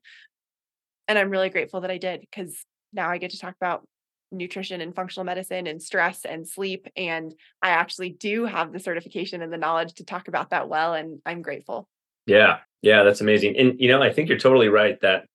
And 1.08 1.18
I'm 1.18 1.30
really 1.30 1.50
grateful 1.50 1.80
that 1.80 1.90
I 1.90 1.98
did 1.98 2.20
because 2.20 2.64
now 2.92 3.10
I 3.10 3.18
get 3.18 3.32
to 3.32 3.38
talk 3.38 3.54
about 3.60 3.86
nutrition 4.32 4.80
and 4.80 4.94
functional 4.94 5.25
medicine 5.25 5.66
and 5.66 5.82
stress 5.82 6.25
and 6.25 6.46
sleep. 6.46 6.86
And 6.96 7.34
I 7.60 7.70
actually 7.70 8.10
do 8.10 8.44
have 8.44 8.72
the 8.72 8.80
certification 8.80 9.42
and 9.42 9.52
the 9.52 9.58
knowledge 9.58 9.94
to 9.94 10.04
talk 10.04 10.28
about 10.28 10.50
that 10.50 10.68
well. 10.68 10.94
And 10.94 11.20
I'm 11.26 11.42
grateful. 11.42 11.88
Yeah. 12.26 12.59
Yeah. 12.83 13.02
That's 13.02 13.21
amazing. 13.21 13.56
And, 13.56 13.80
you 13.80 13.88
know, 13.88 14.02
I 14.02 14.12
think 14.12 14.28
you're 14.28 14.38
totally 14.38 14.68
right 14.68 15.00
that 15.00 15.26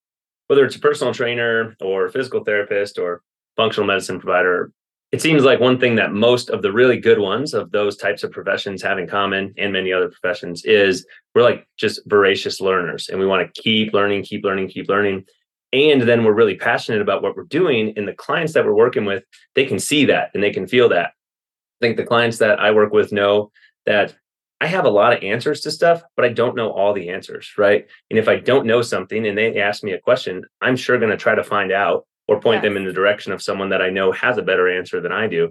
whether 0.48 0.66
it's 0.66 0.76
a 0.76 0.80
personal 0.80 1.14
trainer 1.14 1.76
or 1.82 2.10
physical 2.10 2.44
therapist 2.44 3.00
or 3.00 3.22
functional 3.56 3.88
medicine 3.88 4.20
provider, 4.20 4.72
it 5.12 5.22
seems 5.22 5.44
like 5.44 5.60
one 5.60 5.80
thing 5.80 5.96
that 5.96 6.14
most 6.14 6.50
of 6.50 6.62
the 6.62 6.72
really 6.72 6.98
good 6.98 7.20
ones 7.20 7.54
of 7.54 7.72
those 7.72 7.98
types 7.98 8.24
of 8.24 8.32
professions 8.32 8.82
have 8.82 8.98
in 8.98 9.08
common 9.08 9.54
and 9.58 9.74
many 9.74 9.92
other 9.92 10.10
professions 10.10 10.64
is 10.64 11.06
we're 11.36 11.42
like 11.42 11.68
just 11.78 12.00
voracious 12.06 12.62
learners 12.62 13.10
and 13.10 13.20
we 13.20 13.26
want 13.26 13.54
to 13.54 13.62
keep 13.62 13.94
learning, 13.94 14.24
keep 14.24 14.44
learning, 14.44 14.70
keep 14.70 14.88
learning. 14.88 15.26
And 15.74 16.02
then 16.02 16.24
we're 16.24 16.34
really 16.34 16.56
passionate 16.56 17.02
about 17.02 17.22
what 17.22 17.36
we're 17.36 17.44
doing. 17.44 17.94
And 17.98 18.08
the 18.08 18.14
clients 18.14 18.54
that 18.54 18.66
we're 18.66 18.74
working 18.74 19.06
with, 19.06 19.24
they 19.56 19.66
can 19.66 19.80
see 19.80 20.06
that 20.06 20.32
and 20.34 20.44
they 20.44 20.52
can 20.52 20.68
feel 20.68 20.90
that. 20.90 21.08
I 21.08 21.86
think 21.86 21.98
the 21.98 22.06
clients 22.06 22.38
that 22.40 22.60
I 22.60 22.72
work 22.72 22.94
with 22.94 23.12
know 23.12 23.52
that 23.86 24.16
I 24.62 24.68
have 24.68 24.86
a 24.86 24.92
lot 24.92 25.12
of 25.12 25.24
answers 25.24 25.62
to 25.62 25.72
stuff, 25.72 26.04
but 26.16 26.24
I 26.24 26.30
don't 26.30 26.56
know 26.56 26.72
all 26.72 26.94
the 26.94 27.10
answers, 27.10 27.52
right? 27.58 27.88
And 28.12 28.20
if 28.20 28.28
I 28.28 28.38
don't 28.38 28.68
know 28.68 28.84
something 28.84 29.26
and 29.26 29.36
they 29.36 29.60
ask 29.60 29.84
me 29.84 29.94
a 29.94 30.00
question, 30.00 30.46
I'm 30.62 30.76
sure 30.76 31.00
going 31.00 31.10
to 31.10 31.18
try 31.18 31.34
to 31.34 31.44
find 31.44 31.72
out 31.72 32.06
or 32.28 32.40
point 32.40 32.58
yes. 32.58 32.64
them 32.66 32.78
in 32.78 32.86
the 32.86 32.94
direction 32.94 33.34
of 33.34 33.42
someone 33.42 33.70
that 33.70 33.82
I 33.82 33.90
know 33.90 34.12
has 34.12 34.38
a 34.38 34.44
better 34.44 34.70
answer 34.70 35.02
than 35.02 35.12
I 35.12 35.26
do. 35.26 35.50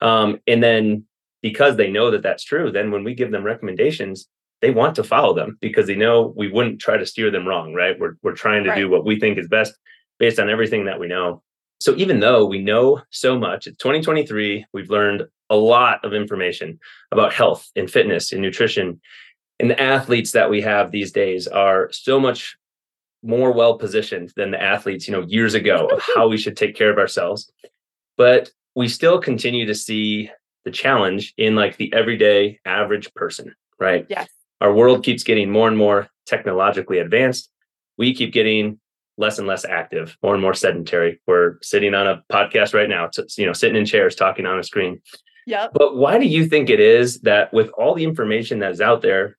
Um, 0.00 0.38
and 0.46 0.62
then 0.62 1.04
because 1.42 1.76
they 1.76 1.90
know 1.90 2.12
that 2.12 2.22
that's 2.22 2.44
true, 2.44 2.70
then 2.70 2.92
when 2.92 3.02
we 3.02 3.16
give 3.16 3.32
them 3.32 3.42
recommendations, 3.42 4.28
they 4.60 4.70
want 4.70 4.94
to 4.94 5.02
follow 5.02 5.34
them 5.34 5.58
because 5.60 5.88
they 5.88 5.96
know 5.96 6.32
we 6.36 6.46
wouldn't 6.46 6.80
try 6.80 6.96
to 6.96 7.04
steer 7.04 7.32
them 7.32 7.48
wrong, 7.48 7.74
right? 7.74 7.98
We're 7.98 8.14
we're 8.22 8.32
trying 8.32 8.62
to 8.62 8.70
right. 8.70 8.78
do 8.78 8.88
what 8.88 9.04
we 9.04 9.18
think 9.18 9.38
is 9.38 9.48
best 9.48 9.74
based 10.20 10.38
on 10.38 10.48
everything 10.48 10.84
that 10.84 11.00
we 11.00 11.08
know. 11.08 11.42
So 11.82 11.96
even 11.96 12.20
though 12.20 12.44
we 12.44 12.62
know 12.62 13.00
so 13.10 13.36
much, 13.36 13.66
it's 13.66 13.76
2023, 13.78 14.66
we've 14.72 14.88
learned 14.88 15.24
a 15.50 15.56
lot 15.56 16.04
of 16.04 16.14
information 16.14 16.78
about 17.10 17.32
health 17.32 17.68
and 17.74 17.90
fitness 17.90 18.30
and 18.30 18.40
nutrition. 18.40 19.00
And 19.58 19.68
the 19.68 19.82
athletes 19.82 20.30
that 20.30 20.48
we 20.48 20.60
have 20.60 20.92
these 20.92 21.10
days 21.10 21.48
are 21.48 21.90
so 21.90 22.20
much 22.20 22.56
more 23.24 23.50
well 23.50 23.78
positioned 23.78 24.32
than 24.36 24.52
the 24.52 24.62
athletes, 24.62 25.08
you 25.08 25.12
know, 25.12 25.22
years 25.26 25.54
ago 25.54 25.88
of 25.88 26.00
how 26.14 26.28
we 26.28 26.36
should 26.36 26.56
take 26.56 26.76
care 26.76 26.88
of 26.88 26.98
ourselves. 26.98 27.50
But 28.16 28.52
we 28.76 28.86
still 28.86 29.18
continue 29.18 29.66
to 29.66 29.74
see 29.74 30.30
the 30.64 30.70
challenge 30.70 31.34
in 31.36 31.56
like 31.56 31.78
the 31.78 31.92
everyday 31.92 32.60
average 32.64 33.12
person, 33.14 33.56
right? 33.80 34.06
Yes. 34.08 34.28
Our 34.60 34.72
world 34.72 35.02
keeps 35.02 35.24
getting 35.24 35.50
more 35.50 35.66
and 35.66 35.76
more 35.76 36.06
technologically 36.26 37.00
advanced. 37.00 37.50
We 37.98 38.14
keep 38.14 38.32
getting 38.32 38.78
less 39.18 39.38
and 39.38 39.46
less 39.46 39.64
active, 39.64 40.16
more 40.22 40.34
and 40.34 40.42
more 40.42 40.54
sedentary. 40.54 41.20
We're 41.26 41.58
sitting 41.62 41.94
on 41.94 42.06
a 42.06 42.22
podcast 42.30 42.74
right 42.74 42.88
now, 42.88 43.10
you 43.36 43.46
know, 43.46 43.52
sitting 43.52 43.76
in 43.76 43.84
chairs 43.84 44.14
talking 44.14 44.46
on 44.46 44.58
a 44.58 44.62
screen. 44.62 45.00
Yeah. 45.46 45.68
But 45.72 45.96
why 45.96 46.18
do 46.18 46.26
you 46.26 46.46
think 46.46 46.70
it 46.70 46.80
is 46.80 47.20
that 47.20 47.52
with 47.52 47.68
all 47.70 47.94
the 47.94 48.04
information 48.04 48.60
that 48.60 48.70
is 48.70 48.80
out 48.80 49.02
there, 49.02 49.36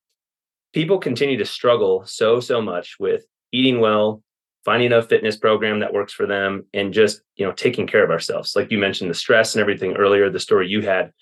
people 0.72 0.98
continue 0.98 1.38
to 1.38 1.44
struggle 1.44 2.04
so 2.06 2.40
so 2.40 2.60
much 2.60 2.96
with 3.00 3.24
eating 3.52 3.80
well, 3.80 4.22
finding 4.64 4.92
a 4.92 5.02
fitness 5.02 5.36
program 5.36 5.80
that 5.80 5.92
works 5.92 6.12
for 6.12 6.26
them, 6.26 6.66
and 6.74 6.92
just 6.92 7.22
you 7.36 7.46
know 7.46 7.52
taking 7.52 7.86
care 7.86 8.04
of 8.04 8.10
ourselves. 8.10 8.54
Like 8.54 8.70
you 8.70 8.78
mentioned, 8.78 9.10
the 9.10 9.14
stress 9.14 9.54
and 9.54 9.60
everything 9.60 9.96
earlier, 9.96 10.30
the 10.30 10.40
story 10.40 10.68
you 10.68 10.82
had. 10.82 11.12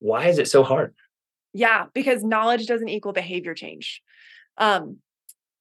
Why 0.00 0.26
is 0.26 0.38
it 0.38 0.48
so 0.48 0.62
hard? 0.62 0.94
Yeah, 1.52 1.86
because 1.94 2.22
knowledge 2.22 2.66
doesn't 2.66 2.88
equal 2.88 3.12
behavior 3.12 3.54
change. 3.54 4.02
Um, 4.56 4.98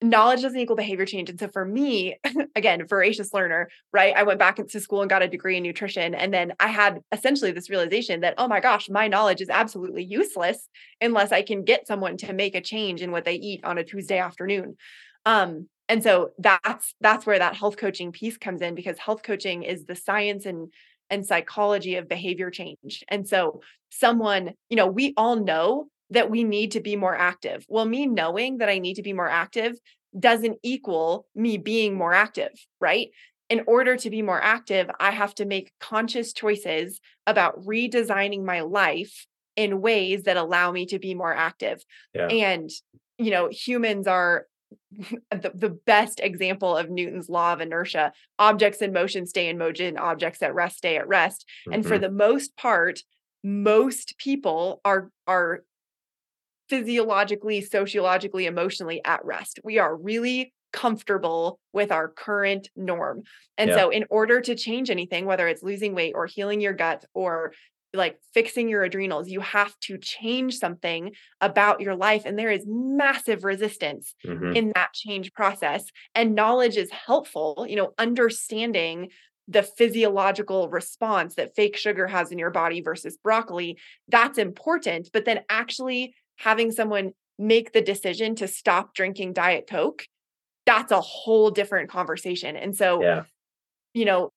knowledge 0.01 0.41
doesn't 0.41 0.59
equal 0.59 0.75
behavior 0.75 1.05
change. 1.05 1.29
And 1.29 1.39
so 1.39 1.47
for 1.49 1.65
me, 1.65 2.15
again, 2.55 2.85
voracious 2.87 3.33
learner, 3.33 3.69
right? 3.91 4.15
I 4.15 4.23
went 4.23 4.39
back 4.39 4.57
into 4.57 4.79
school 4.79 5.01
and 5.01 5.09
got 5.09 5.21
a 5.21 5.27
degree 5.27 5.57
in 5.57 5.63
nutrition. 5.63 6.15
And 6.15 6.33
then 6.33 6.53
I 6.59 6.67
had 6.67 7.01
essentially 7.11 7.51
this 7.51 7.69
realization 7.69 8.21
that, 8.21 8.35
oh 8.37 8.47
my 8.47 8.59
gosh, 8.59 8.89
my 8.89 9.07
knowledge 9.07 9.41
is 9.41 9.49
absolutely 9.49 10.03
useless 10.03 10.69
unless 11.01 11.31
I 11.31 11.41
can 11.41 11.63
get 11.63 11.87
someone 11.87 12.17
to 12.17 12.33
make 12.33 12.55
a 12.55 12.61
change 12.61 13.01
in 13.01 13.11
what 13.11 13.25
they 13.25 13.35
eat 13.35 13.63
on 13.65 13.77
a 13.77 13.83
Tuesday 13.83 14.19
afternoon. 14.19 14.77
Um, 15.25 15.67
and 15.89 16.03
so 16.03 16.29
that's 16.37 16.93
that's 17.01 17.25
where 17.25 17.39
that 17.39 17.55
health 17.55 17.75
coaching 17.77 18.11
piece 18.11 18.37
comes 18.37 18.61
in 18.61 18.75
because 18.75 18.99
health 18.99 19.23
coaching 19.23 19.63
is 19.63 19.85
the 19.85 19.95
science 19.95 20.45
and 20.45 20.71
and 21.09 21.25
psychology 21.25 21.95
of 21.95 22.07
behavior 22.07 22.51
change. 22.51 23.03
And 23.07 23.27
so 23.27 23.61
someone, 23.89 24.53
you 24.69 24.77
know, 24.77 24.85
we 24.85 25.13
all 25.17 25.35
know 25.35 25.87
that 26.09 26.29
we 26.29 26.43
need 26.43 26.71
to 26.71 26.79
be 26.79 26.95
more 26.95 27.15
active. 27.15 27.65
Well, 27.67 27.85
me 27.85 28.05
knowing 28.05 28.57
that 28.57 28.69
I 28.69 28.79
need 28.79 28.95
to 28.95 29.03
be 29.03 29.13
more 29.13 29.29
active 29.29 29.77
doesn't 30.17 30.57
equal 30.63 31.27
me 31.35 31.57
being 31.57 31.95
more 31.95 32.13
active, 32.13 32.51
right? 32.79 33.09
In 33.49 33.63
order 33.67 33.95
to 33.97 34.09
be 34.09 34.21
more 34.21 34.41
active, 34.41 34.89
I 34.99 35.11
have 35.11 35.35
to 35.35 35.45
make 35.45 35.71
conscious 35.79 36.33
choices 36.33 36.99
about 37.27 37.63
redesigning 37.63 38.43
my 38.43 38.61
life 38.61 39.27
in 39.55 39.81
ways 39.81 40.23
that 40.23 40.37
allow 40.37 40.71
me 40.71 40.85
to 40.87 40.99
be 40.99 41.13
more 41.13 41.33
active. 41.33 41.83
Yeah. 42.13 42.27
And, 42.27 42.69
you 43.17 43.31
know, 43.31 43.49
humans 43.49 44.07
are 44.07 44.47
the, 45.31 45.51
the 45.53 45.69
best 45.69 46.19
example 46.19 46.75
of 46.75 46.89
Newton's 46.89 47.29
law 47.29 47.53
of 47.53 47.61
inertia. 47.61 48.13
Objects 48.37 48.81
in 48.81 48.93
motion 48.93 49.25
stay 49.25 49.49
in 49.49 49.57
motion, 49.57 49.97
objects 49.97 50.41
at 50.41 50.55
rest 50.55 50.77
stay 50.77 50.97
at 50.97 51.07
rest. 51.07 51.45
Mm-hmm. 51.61 51.73
And 51.73 51.85
for 51.85 51.95
mm-hmm. 51.95 52.03
the 52.03 52.11
most 52.11 52.55
part, 52.55 53.01
most 53.43 54.17
people 54.17 54.81
are 54.83 55.09
are 55.27 55.63
physiologically, 56.69 57.61
sociologically, 57.61 58.45
emotionally 58.45 59.01
at 59.03 59.23
rest. 59.25 59.59
We 59.63 59.79
are 59.79 59.95
really 59.95 60.53
comfortable 60.71 61.59
with 61.73 61.91
our 61.91 62.07
current 62.07 62.69
norm. 62.75 63.23
And 63.57 63.69
yeah. 63.69 63.75
so 63.75 63.89
in 63.89 64.05
order 64.09 64.39
to 64.41 64.55
change 64.55 64.89
anything, 64.89 65.25
whether 65.25 65.47
it's 65.47 65.63
losing 65.63 65.95
weight 65.95 66.13
or 66.15 66.27
healing 66.27 66.61
your 66.61 66.73
gut 66.73 67.05
or 67.13 67.53
like 67.91 68.19
fixing 68.35 68.69
your 68.69 68.83
adrenals, 68.83 69.29
you 69.29 69.39
have 69.39 69.77
to 69.79 69.97
change 69.97 70.57
something 70.57 71.11
about 71.41 71.81
your 71.81 71.95
life. 71.95 72.23
And 72.25 72.37
there 72.37 72.51
is 72.51 72.65
massive 72.67 73.43
resistance 73.43 74.13
mm-hmm. 74.23 74.55
in 74.55 74.71
that 74.75 74.93
change 74.93 75.33
process. 75.33 75.85
And 76.13 76.35
knowledge 76.35 76.77
is 76.77 76.91
helpful, 76.91 77.65
you 77.67 77.75
know, 77.75 77.93
understanding 77.97 79.09
the 79.47 79.63
physiological 79.63 80.69
response 80.69 81.33
that 81.33 81.55
fake 81.55 81.75
sugar 81.75 82.05
has 82.05 82.31
in 82.31 82.37
your 82.37 82.51
body 82.51 82.81
versus 82.81 83.17
broccoli, 83.17 83.79
that's 84.07 84.37
important. 84.37 85.09
But 85.11 85.25
then 85.25 85.41
actually 85.49 86.13
having 86.39 86.71
someone 86.71 87.11
make 87.37 87.71
the 87.73 87.81
decision 87.81 88.35
to 88.35 88.47
stop 88.47 88.93
drinking 88.93 89.33
Diet 89.33 89.67
Coke, 89.69 90.05
that's 90.65 90.91
a 90.91 91.01
whole 91.01 91.51
different 91.51 91.89
conversation. 91.89 92.55
And 92.55 92.75
so, 92.75 93.01
yeah. 93.01 93.23
you 93.93 94.05
know, 94.05 94.31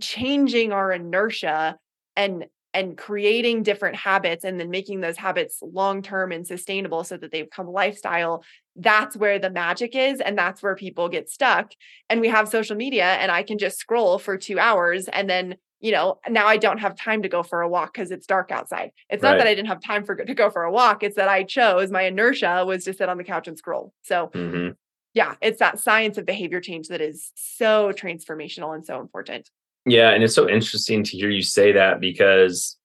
changing 0.00 0.72
our 0.72 0.92
inertia 0.92 1.76
and 2.16 2.46
and 2.72 2.98
creating 2.98 3.62
different 3.62 3.94
habits 3.94 4.44
and 4.44 4.58
then 4.58 4.68
making 4.68 5.00
those 5.00 5.16
habits 5.16 5.60
long 5.62 6.02
term 6.02 6.32
and 6.32 6.44
sustainable 6.44 7.04
so 7.04 7.16
that 7.16 7.30
they 7.30 7.42
become 7.42 7.68
lifestyle 7.68 8.42
that's 8.76 9.16
where 9.16 9.38
the 9.38 9.50
magic 9.50 9.94
is 9.94 10.20
and 10.20 10.36
that's 10.36 10.60
where 10.60 10.74
people 10.74 11.08
get 11.08 11.30
stuck 11.30 11.70
and 12.10 12.20
we 12.20 12.28
have 12.28 12.48
social 12.48 12.74
media 12.74 13.04
and 13.04 13.30
i 13.30 13.44
can 13.44 13.58
just 13.58 13.78
scroll 13.78 14.18
for 14.18 14.36
2 14.36 14.58
hours 14.58 15.06
and 15.06 15.30
then 15.30 15.54
you 15.80 15.92
know 15.92 16.18
now 16.28 16.46
i 16.46 16.56
don't 16.56 16.78
have 16.78 16.96
time 16.96 17.22
to 17.22 17.28
go 17.28 17.42
for 17.42 17.60
a 17.62 17.68
walk 17.68 17.92
because 17.92 18.10
it's 18.10 18.26
dark 18.26 18.50
outside 18.50 18.90
it's 19.10 19.22
right. 19.22 19.30
not 19.30 19.38
that 19.38 19.46
i 19.46 19.54
didn't 19.54 19.68
have 19.68 19.80
time 19.82 20.04
for 20.04 20.14
to 20.14 20.34
go 20.34 20.50
for 20.50 20.64
a 20.64 20.72
walk 20.72 21.02
it's 21.02 21.16
that 21.16 21.28
i 21.28 21.42
chose 21.42 21.90
my 21.90 22.02
inertia 22.02 22.64
was 22.66 22.84
to 22.84 22.92
sit 22.92 23.08
on 23.08 23.18
the 23.18 23.24
couch 23.24 23.48
and 23.48 23.58
scroll 23.58 23.92
so 24.02 24.30
mm-hmm. 24.34 24.70
yeah 25.12 25.34
it's 25.40 25.58
that 25.58 25.78
science 25.78 26.16
of 26.18 26.24
behavior 26.24 26.60
change 26.60 26.88
that 26.88 27.00
is 27.00 27.32
so 27.34 27.92
transformational 27.92 28.74
and 28.74 28.86
so 28.86 29.00
important 29.00 29.50
yeah, 29.86 30.10
and 30.10 30.24
it's 30.24 30.34
so 30.34 30.48
interesting 30.48 31.04
to 31.04 31.16
hear 31.16 31.28
you 31.28 31.42
say 31.42 31.72
that 31.72 32.00
because 32.00 32.78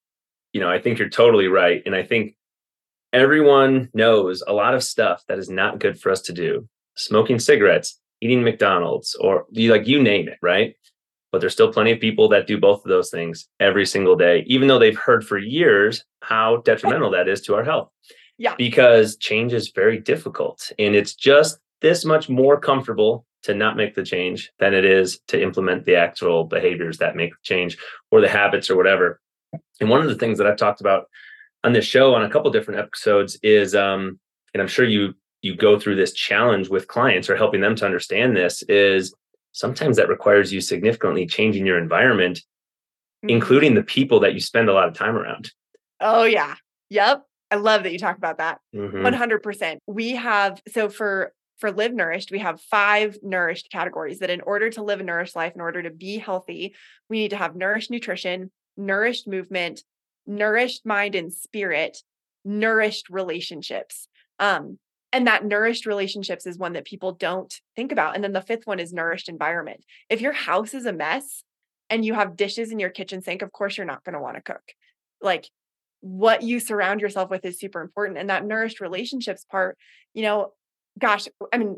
you 0.53 0.60
know, 0.60 0.69
I 0.69 0.79
think 0.79 0.98
you're 0.98 1.10
totally 1.10 1.48
right 1.48 1.84
and 1.86 1.96
I 1.96 2.03
think 2.03 2.36
everyone 3.13 3.89
knows 3.93 4.43
a 4.48 4.53
lot 4.53 4.74
of 4.74 4.84
stuff 4.84 5.24
that 5.27 5.38
is 5.38 5.50
not 5.50 5.79
good 5.79 6.00
for 6.00 6.12
us 6.12 6.22
to 6.24 6.34
do. 6.34 6.67
Smoking 6.96 7.39
cigarettes, 7.39 8.00
eating 8.19 8.43
McDonald's 8.43 9.15
or 9.15 9.46
you 9.51 9.72
like 9.72 9.88
you 9.88 10.01
name 10.01 10.27
it, 10.27 10.38
right? 10.41 10.75
But 11.31 11.41
there's 11.41 11.53
still 11.53 11.71
plenty 11.71 11.91
of 11.91 12.00
people 12.00 12.27
that 12.29 12.48
do 12.48 12.57
both 12.57 12.83
of 12.83 12.89
those 12.89 13.09
things 13.09 13.48
every 13.59 13.86
single 13.86 14.15
day 14.15 14.43
even 14.48 14.67
though 14.67 14.79
they've 14.79 14.98
heard 14.98 15.25
for 15.25 15.38
years 15.38 16.03
how 16.21 16.57
detrimental 16.57 17.12
that 17.12 17.27
is 17.27 17.41
to 17.41 17.55
our 17.55 17.63
health. 17.63 17.89
Yeah. 18.38 18.55
Because 18.57 19.17
change 19.17 19.53
is 19.53 19.69
very 19.69 20.00
difficult 20.00 20.71
and 20.79 20.95
it's 20.95 21.13
just 21.13 21.59
this 21.81 22.05
much 22.05 22.29
more 22.29 22.59
comfortable 22.59 23.25
to 23.43 23.53
not 23.53 23.77
make 23.77 23.95
the 23.95 24.03
change 24.03 24.51
than 24.59 24.74
it 24.74 24.83
is 24.83 25.19
to 25.27 25.41
implement 25.41 25.86
the 25.86 25.95
actual 25.95 26.43
behaviors 26.43 26.98
that 26.98 27.15
make 27.15 27.31
the 27.31 27.38
change 27.43 27.77
or 28.12 28.21
the 28.21 28.27
habits 28.27 28.69
or 28.69 28.75
whatever. 28.75 29.21
And 29.79 29.89
one 29.89 30.01
of 30.01 30.07
the 30.07 30.15
things 30.15 30.38
that 30.38 30.48
I've 30.48 30.57
talked 30.57 30.81
about 30.81 31.05
on 31.63 31.74
this 31.74 31.86
show 31.86 32.15
on 32.15 32.24
a 32.24 32.29
couple 32.29 32.51
different 32.51 32.79
episodes 32.79 33.38
is 33.43 33.75
um 33.75 34.19
and 34.53 34.62
I'm 34.62 34.67
sure 34.67 34.86
you 34.86 35.13
you 35.41 35.55
go 35.55 35.79
through 35.79 35.95
this 35.95 36.13
challenge 36.13 36.69
with 36.69 36.88
clients 36.88 37.29
or 37.29 37.36
helping 37.36 37.62
them 37.62 37.75
to 37.75 37.86
understand 37.86 38.36
this 38.36 38.62
is 38.63 39.13
sometimes 39.60 39.98
that 39.98 40.10
requires 40.10 40.51
you 40.54 40.62
significantly 40.62 41.25
changing 41.25 41.66
your 41.66 41.78
environment 41.78 42.42
mm-hmm. 43.24 43.30
including 43.30 43.75
the 43.75 43.84
people 43.84 44.22
that 44.22 44.34
you 44.34 44.39
spend 44.39 44.70
a 44.70 44.74
lot 44.74 44.88
of 44.88 44.94
time 44.94 45.16
around. 45.16 45.51
Oh 46.00 46.24
yeah. 46.24 46.56
Yep. 46.89 47.24
I 47.51 47.56
love 47.56 47.84
that 47.84 47.92
you 47.92 48.00
talk 48.00 48.18
about 48.18 48.38
that. 48.38 48.60
Mm-hmm. 48.75 49.06
100%. 49.06 49.78
We 49.88 50.12
have 50.12 50.62
so 50.72 50.89
for 50.89 51.34
for 51.58 51.72
live 51.74 51.94
nourished 51.94 52.32
we 52.32 52.39
have 52.39 52.62
five 52.62 53.18
nourished 53.22 53.70
categories 53.70 54.20
that 54.20 54.30
in 54.30 54.39
order 54.42 54.70
to 54.70 54.82
live 54.82 55.01
a 55.01 55.04
nourished 55.04 55.36
life 55.36 55.54
in 55.56 55.62
order 55.62 55.84
to 55.84 55.89
be 55.89 56.18
healthy 56.18 56.74
we 57.10 57.20
need 57.20 57.32
to 57.32 57.36
have 57.36 57.54
nourished 57.54 57.92
nutrition 57.92 58.50
nourished 58.78 59.28
movement 59.28 59.84
nourished 60.25 60.86
mind 60.86 61.16
and 61.16 61.34
spirit 61.34 61.98
nourished 62.46 63.10
relationships 63.10 64.08
um 64.39 64.80
and 65.12 65.28
that 65.28 65.46
nourished 65.46 65.86
relationships 65.86 66.46
is 66.46 66.58
one 66.58 66.74
that 66.74 66.86
people 66.86 67.13
don't 67.13 67.54
think 67.75 67.92
about 67.92 68.16
and 68.16 68.24
then 68.24 68.34
the 68.34 68.42
fifth 68.42 68.66
one 68.66 68.80
is 68.80 68.94
nourished 68.94 69.30
environment 69.30 69.84
if 70.10 70.22
your 70.22 70.34
house 70.34 70.74
is 70.74 70.86
a 70.86 70.94
mess 70.94 71.44
and 71.89 72.06
you 72.06 72.13
have 72.13 72.38
dishes 72.38 72.72
in 72.72 72.80
your 72.80 72.89
kitchen 72.89 73.22
sink 73.22 73.42
of 73.42 73.51
course 73.51 73.78
you're 73.78 73.86
not 73.86 74.04
going 74.04 74.13
to 74.13 74.22
want 74.22 74.36
to 74.36 74.42
cook 74.42 74.63
like 75.22 75.50
what 76.01 76.44
you 76.44 76.60
surround 76.60 77.01
yourself 77.01 77.30
with 77.30 77.44
is 77.46 77.60
super 77.60 77.82
important 77.82 78.18
and 78.18 78.30
that 78.30 78.46
nourished 78.46 78.80
relationships 78.80 79.46
part 79.50 79.78
you 80.13 80.22
know 80.22 80.54
gosh, 81.00 81.28
I 81.51 81.58
mean, 81.58 81.78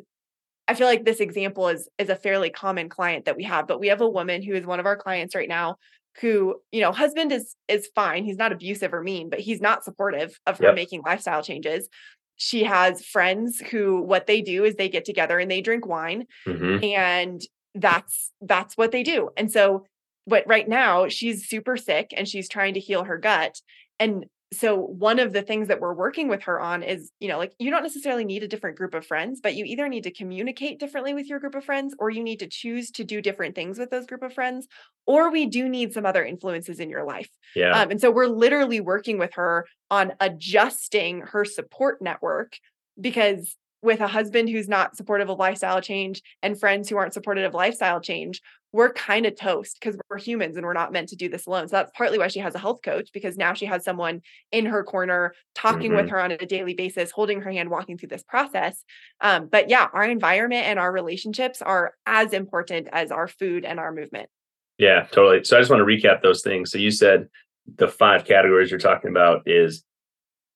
I 0.68 0.74
feel 0.74 0.88
like 0.88 1.06
this 1.06 1.20
example 1.20 1.68
is 1.70 1.88
is 1.98 2.10
a 2.10 2.16
fairly 2.16 2.50
common 2.50 2.90
client 2.90 3.26
that 3.26 3.38
we 3.38 3.44
have, 3.44 3.68
but 3.68 3.80
we 3.80 3.88
have 3.88 4.02
a 4.02 4.10
woman 4.10 4.42
who 4.42 4.54
is 4.54 4.66
one 4.66 4.80
of 4.80 4.86
our 4.86 4.98
clients 4.98 5.36
right 5.36 5.50
now 5.50 5.78
who, 6.20 6.62
you 6.72 6.82
know, 6.82 6.92
husband 6.92 7.32
is 7.32 7.56
is 7.68 7.90
fine. 7.96 8.26
He's 8.26 8.38
not 8.38 8.52
abusive 8.52 8.94
or 8.94 9.02
mean, 9.02 9.30
but 9.30 9.40
he's 9.40 9.62
not 9.62 9.84
supportive 9.84 10.38
of 10.46 10.58
her 10.58 10.66
yep. 10.66 10.76
making 10.76 11.02
lifestyle 11.06 11.44
changes. 11.44 11.88
She 12.36 12.64
has 12.64 13.06
friends 13.06 13.60
who 13.60 14.02
what 14.02 14.28
they 14.28 14.42
do 14.42 14.64
is 14.64 14.76
they 14.76 14.90
get 14.90 15.06
together 15.06 15.40
and 15.40 15.50
they 15.50 15.62
drink 15.62 15.86
wine 15.86 16.26
mm-hmm. 16.48 16.84
and 16.84 17.42
that's 17.76 18.32
that's 18.42 18.76
what 18.76 18.92
they 18.92 19.04
do. 19.04 19.30
And 19.38 19.52
so 19.52 19.86
but 20.28 20.44
right 20.48 20.68
now 20.68 21.08
she's 21.08 21.48
super 21.48 21.78
sick 21.78 22.14
and 22.16 22.28
she's 22.28 22.50
trying 22.50 22.74
to 22.76 22.80
heal 22.80 23.04
her 23.04 23.18
gut. 23.18 23.62
And 24.00 24.26
so 24.54 24.76
one 24.76 25.20
of 25.20 25.32
the 25.32 25.42
things 25.42 25.70
that 25.70 25.80
we're 25.80 25.94
working 25.94 26.28
with 26.28 26.44
her 26.44 26.60
on 26.60 26.84
is 26.84 27.12
you 27.20 27.28
know 27.28 27.38
like 27.38 27.54
you 27.58 27.72
don't 27.72 27.84
necessarily 27.84 28.26
need 28.26 28.44
a 28.44 28.48
different 28.48 28.78
group 28.78 28.94
of 28.94 29.06
friends 29.06 29.40
but 29.42 29.56
you 29.56 29.64
either 29.66 29.88
need 29.88 30.04
to 30.04 30.12
communicate 30.12 30.80
differently 30.80 31.14
with 31.14 31.28
your 31.28 31.40
group 31.40 31.56
of 31.56 31.64
friends 31.64 31.96
or 32.00 32.10
you 32.10 32.24
need 32.24 32.40
to 32.40 32.48
choose 32.48 32.92
to 32.92 33.04
do 33.04 33.22
different 33.22 33.56
things 33.56 33.80
with 33.80 33.90
those 33.90 34.06
group 34.06 34.24
of 34.24 34.34
friends 34.34 34.68
or 35.06 35.32
we 35.32 35.46
do 35.46 35.68
need 35.68 35.94
some 35.94 36.06
other 36.06 36.24
influences 36.24 36.80
in 36.80 36.90
your 36.90 37.04
life. 37.04 37.30
Yeah. 37.56 37.72
Um, 37.72 37.92
and 37.92 38.02
so 38.02 38.12
we're 38.12 38.28
literally 38.28 38.80
working 38.80 39.18
with 39.18 39.34
her 39.34 39.68
on 39.90 40.14
adjusting 40.20 41.22
her 41.22 41.46
support 41.46 42.02
network 42.02 42.58
because 43.00 43.56
with 43.82 44.00
a 44.00 44.08
husband 44.08 44.50
who's 44.50 44.70
not 44.70 44.96
supportive 44.96 45.30
of 45.30 45.40
lifestyle 45.40 45.82
change 45.82 46.22
and 46.44 46.60
friends 46.60 46.88
who 46.88 46.98
aren't 46.98 47.14
supportive 47.14 47.46
of 47.46 47.54
lifestyle 47.54 48.00
change, 48.00 48.42
we're 48.74 48.94
kind 48.94 49.26
of 49.26 49.36
toast 49.36 49.78
because 49.80 50.00
we're 50.10 50.18
humans 50.18 50.56
and 50.56 50.66
we're 50.66 50.74
not 50.74 50.94
meant 50.94 51.10
to 51.10 51.16
do 51.16 51.28
this 51.28 51.46
alone. 51.46 51.68
So 51.68 51.76
that's 51.76 51.92
partly 51.96 52.18
why 52.18 52.30
she 52.30 52.40
has 52.40 52.56
a 52.56 52.60
health 52.60 52.80
coach 52.84 53.10
because 53.14 53.38
now 53.38 53.54
she 53.54 53.66
has 53.66 53.84
someone 53.84 54.22
in 54.52 54.66
her 54.66 54.84
corner 54.84 55.34
talking 55.56 55.92
Mhm. 55.92 55.98
with 55.98 56.10
her 56.10 56.22
on 56.22 56.32
a 56.32 56.38
daily 56.38 56.74
basis, 56.74 57.12
holding 57.12 57.42
her 57.42 57.52
hand, 57.52 57.70
walking 57.70 57.98
through 57.98 58.10
this 58.10 58.24
process. 58.24 58.84
Um, 59.20 59.48
but 59.48 59.70
yeah, 59.70 59.88
our 59.92 60.04
environment 60.06 60.66
and 60.68 60.80
our 60.80 60.92
relationships 60.92 61.62
are 61.62 61.94
as 62.06 62.32
important 62.32 62.88
as 62.94 63.12
our 63.12 63.28
food 63.28 63.66
and 63.66 63.80
our 63.80 63.92
movement. 63.92 64.30
Yeah, 64.78 65.06
totally. 65.12 65.44
So 65.44 65.58
I 65.58 65.60
just 65.60 65.70
want 65.70 65.82
to 65.82 65.86
recap 65.86 66.22
those 66.22 66.42
things. 66.42 66.72
So 66.72 66.78
you 66.78 66.92
said 66.92 67.28
the 67.76 67.88
five 67.90 68.26
categories 68.26 68.72
you're 68.72 68.80
talking 68.80 69.10
about 69.12 69.42
is 69.46 69.84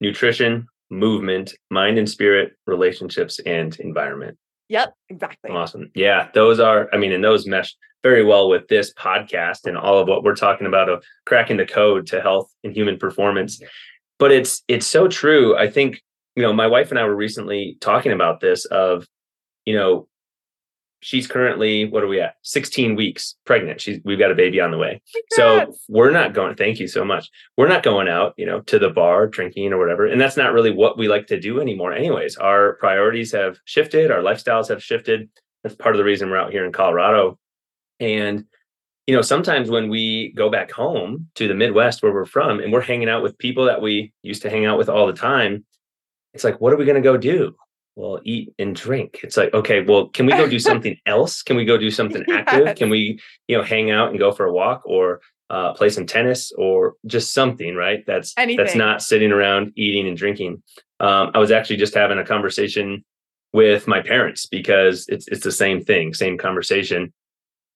nutrition, 0.02 0.68
movement, 0.90 1.54
mind 1.70 1.98
and 1.98 2.10
spirit, 2.10 2.54
relationships, 2.66 3.40
and 3.40 3.78
environment. 3.80 4.38
Yep, 4.70 4.94
exactly. 5.10 5.52
Awesome. 5.52 5.92
Yeah, 5.94 6.30
those 6.34 6.60
are, 6.60 6.90
I 6.94 6.98
mean, 6.98 7.12
and 7.12 7.24
those 7.24 7.46
mesh 7.46 7.76
very 8.06 8.24
well 8.24 8.48
with 8.48 8.68
this 8.68 8.94
podcast 8.94 9.66
and 9.66 9.76
all 9.76 9.98
of 9.98 10.08
what 10.08 10.24
we're 10.24 10.36
talking 10.36 10.68
about 10.68 10.90
of 10.90 11.04
cracking 11.26 11.58
the 11.58 11.66
code 11.66 12.06
to 12.06 12.22
health 12.22 12.54
and 12.64 12.72
human 12.72 13.00
performance. 13.00 13.60
But 14.20 14.32
it's 14.32 14.62
it's 14.68 14.86
so 14.86 15.08
true. 15.08 15.58
I 15.58 15.72
think, 15.72 16.04
you 16.36 16.44
know, 16.44 16.54
my 16.54 16.68
wife 16.68 16.92
and 16.92 17.00
I 17.00 17.06
were 17.06 17.16
recently 17.16 17.80
talking 17.82 18.12
about 18.12 18.42
this 18.42 18.66
of, 18.66 19.08
you 19.66 19.76
know, 19.76 20.08
she's 21.00 21.26
currently 21.26 21.86
what 21.86 22.04
are 22.04 22.08
we 22.08 22.22
at? 22.22 22.36
16 22.44 22.96
weeks 22.96 23.38
pregnant. 23.44 23.82
She's 23.82 24.00
we've 24.06 24.20
got 24.20 24.30
a 24.30 24.36
baby 24.36 24.62
on 24.62 24.70
the 24.70 24.78
way. 24.78 25.02
So 25.32 25.74
we're 25.90 26.12
not 26.12 26.36
going 26.36 26.56
thank 26.56 26.80
you 26.80 26.88
so 26.88 27.04
much. 27.04 27.28
We're 27.58 27.68
not 27.68 27.82
going 27.82 28.08
out 28.08 28.36
you 28.38 28.46
know 28.46 28.62
to 28.62 28.78
the 28.78 28.92
bar 28.92 29.26
drinking 29.26 29.74
or 29.74 29.80
whatever. 29.80 30.06
And 30.06 30.22
that's 30.22 30.38
not 30.38 30.54
really 30.54 30.72
what 30.72 30.96
we 30.96 31.08
like 31.08 31.26
to 31.28 31.40
do 31.40 31.60
anymore 31.60 31.92
anyways. 31.92 32.38
Our 32.38 32.74
priorities 32.74 33.32
have 33.32 33.58
shifted. 33.66 34.12
Our 34.12 34.22
lifestyles 34.22 34.70
have 34.70 34.84
shifted. 34.84 35.28
That's 35.64 35.76
part 35.76 35.96
of 35.96 35.98
the 35.98 36.06
reason 36.06 36.30
we're 36.30 36.38
out 36.38 36.52
here 36.52 36.66
in 36.66 36.72
colorado 36.72 37.40
and 38.00 38.46
you 39.08 39.16
know 39.16 39.22
sometimes 39.22 39.70
when 39.70 39.90
we 39.90 40.34
go 40.36 40.50
back 40.50 40.72
home 40.72 41.28
to 41.36 41.48
the 41.48 41.54
midwest 41.54 42.02
where 42.02 42.14
we're 42.14 42.26
from 42.26 42.60
and 42.60 42.74
we're 42.74 42.82
hanging 42.82 43.10
out 43.10 43.24
with 43.24 43.38
people 43.38 43.66
that 43.66 43.82
we 43.82 44.12
used 44.24 44.42
to 44.42 44.50
hang 44.50 44.66
out 44.66 44.78
with 44.78 44.90
all 44.90 45.08
the 45.08 45.14
time 45.14 45.66
it's 46.36 46.44
like 46.44 46.62
what 46.62 46.74
are 46.74 46.78
we 46.78 46.86
going 46.86 46.96
to 46.96 47.02
go 47.02 47.18
do? 47.18 47.56
Well 47.96 48.20
eat 48.26 48.54
and 48.60 48.76
drink. 48.76 49.22
It's 49.24 49.38
like 49.38 49.54
okay 49.54 49.82
well 49.82 50.10
can 50.10 50.28
we 50.28 50.34
go 50.34 50.48
do 50.48 50.60
something 50.70 50.98
else? 51.08 51.42
Can 51.42 51.56
we 51.56 51.66
go 51.66 51.78
do 51.78 51.90
something 51.90 52.24
active? 52.30 52.66
Yes. 52.66 52.78
can 52.78 52.90
we 52.90 53.20
you 53.48 53.58
know 53.58 53.64
hang 53.64 53.90
out 53.90 54.10
and 54.10 54.20
go 54.20 54.32
for 54.32 54.46
a 54.46 54.54
walk 54.54 54.84
or 54.86 55.22
uh, 55.50 55.74
play 55.74 55.90
some 55.90 56.06
tennis 56.06 56.52
or 56.58 56.96
just 57.08 57.34
something 57.34 57.76
right? 57.76 58.04
That's 58.06 58.34
that's 58.36 58.76
not 58.76 59.02
sitting 59.02 59.32
around 59.32 59.72
eating 59.76 60.08
and 60.08 60.18
drinking. 60.18 60.62
Um, 61.02 61.32
i 61.34 61.40
was 61.40 61.52
actually 61.52 61.76
just 61.76 61.94
having 61.94 62.20
a 62.20 62.24
conversation 62.24 63.04
with 63.52 63.86
my 63.86 64.02
parents 64.02 64.46
because 64.46 65.06
it's 65.10 65.28
it's 65.28 65.44
the 65.44 65.52
same 65.52 65.82
thing 65.82 66.14
same 66.14 66.38
conversation 66.38 67.14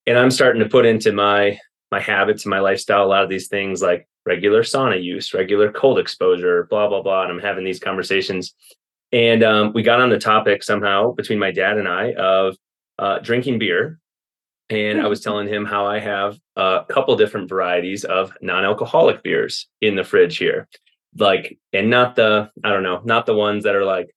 and 0.10 0.18
i'm 0.18 0.32
starting 0.32 0.62
to 0.62 0.68
put 0.68 0.86
into 0.86 1.14
my 1.14 1.58
my 1.92 2.00
habits 2.00 2.44
and 2.44 2.50
my 2.50 2.60
lifestyle 2.60 3.06
a 3.06 3.08
lot 3.08 3.24
of 3.24 3.30
these 3.30 3.48
things 3.48 3.82
like 3.82 4.08
regular 4.26 4.64
sauna 4.64 5.02
use 5.02 5.34
regular 5.34 5.72
cold 5.72 5.98
exposure 5.98 6.68
blah 6.70 6.88
blah 6.90 7.02
blah. 7.02 7.24
And 7.24 7.32
i'm 7.32 7.40
having 7.40 7.64
these 7.64 7.80
conversations. 7.80 8.54
And 9.12 9.44
um, 9.44 9.74
we 9.74 9.82
got 9.82 10.02
on 10.02 10.10
the 10.10 10.20
topic 10.20 10.62
somehow 10.62 11.14
between 11.14 11.40
my 11.40 11.52
dad 11.52 11.78
and 11.78 11.88
I 11.88 12.14
of 12.14 12.56
uh, 13.00 13.20
drinking 13.20 13.58
beer. 13.58 14.00
And 14.70 15.02
I 15.02 15.08
was 15.08 15.22
telling 15.22 15.48
him 15.48 15.66
how 15.66 15.88
I 15.88 16.00
have 16.00 16.38
a 16.56 16.86
couple 16.88 17.16
different 17.16 17.50
varieties 17.50 18.04
of 18.04 18.32
non-alcoholic 18.40 19.24
beers 19.24 19.68
in 19.82 19.96
the 19.96 20.04
fridge 20.04 20.38
here, 20.38 20.68
like, 21.18 21.58
and 21.74 21.90
not 21.90 22.16
the 22.16 22.52
I 22.64 22.70
don't 22.70 22.84
know, 22.84 23.02
not 23.04 23.26
the 23.26 23.34
ones 23.34 23.64
that 23.64 23.76
are 23.76 23.86
like 23.86 24.14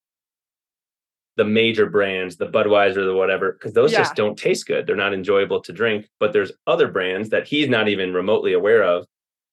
the 1.36 1.44
major 1.44 1.86
brands, 1.86 2.36
the 2.36 2.46
Budweiser, 2.46 3.06
the 3.06 3.14
whatever, 3.14 3.52
because 3.52 3.72
those 3.72 3.92
Yeah. 3.92 3.98
just 4.00 4.14
don't 4.16 4.36
taste 4.38 4.66
good. 4.66 4.86
They're 4.86 4.96
not 4.96 5.14
enjoyable 5.14 5.60
to 5.62 5.72
drink. 5.72 6.06
But 6.20 6.32
there's 6.32 6.52
other 6.66 6.88
brands 6.88 7.30
that 7.30 7.46
he's 7.48 7.68
not 7.68 7.88
even 7.88 8.12
remotely 8.12 8.52
aware 8.52 8.82
of 8.82 9.06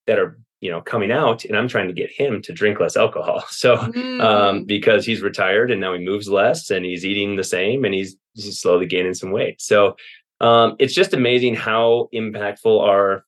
that 0.08 0.20
are 0.20 0.38
you 0.62 0.70
know 0.70 0.82
coming 0.82 1.10
out, 1.12 1.46
and 1.46 1.58
I'm 1.58 1.70
trying 1.70 1.88
to 1.88 1.94
get 1.94 2.12
him 2.12 2.42
to 2.42 2.52
drink 2.54 2.80
less 2.82 2.98
alcohol. 2.98 3.44
So 3.50 3.76
um, 3.78 3.94
Mm. 3.94 4.68
because 4.68 5.06
he's 5.06 5.22
retired 5.22 5.72
and 5.72 5.80
now 5.80 5.94
he 5.94 6.04
moves 6.04 6.28
less 6.28 6.70
and 6.70 6.84
he's 6.84 7.06
eating 7.06 7.36
the 7.38 7.44
same 7.46 7.86
and 7.86 7.94
he's, 7.94 8.18
he's 8.34 8.60
slowly 8.60 8.86
gaining 8.86 9.14
some 9.14 9.32
weight. 9.32 9.62
So 9.62 9.96
um, 10.42 10.76
it's 10.80 10.94
just 10.94 11.14
amazing 11.14 11.56
how 11.56 12.10
impactful 12.14 12.82
our 12.82 13.24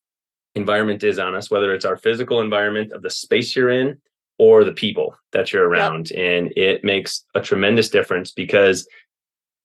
environment 0.56 1.04
is 1.04 1.20
on 1.20 1.34
us, 1.36 1.50
whether 1.50 1.74
it's 1.74 1.86
our 1.86 1.96
physical 1.96 2.42
environment 2.42 2.92
of 2.92 3.02
the 3.02 3.10
space 3.10 3.56
you're 3.56 3.70
in 3.70 3.98
or 4.42 4.64
the 4.64 4.74
people 4.74 5.16
that 5.34 5.54
you're 5.54 5.70
around. 5.70 6.12
And 6.14 6.52
it 6.58 6.84
makes 6.84 7.24
a 7.36 7.42
tremendous 7.42 7.90
difference 7.90 8.32
because, 8.32 8.88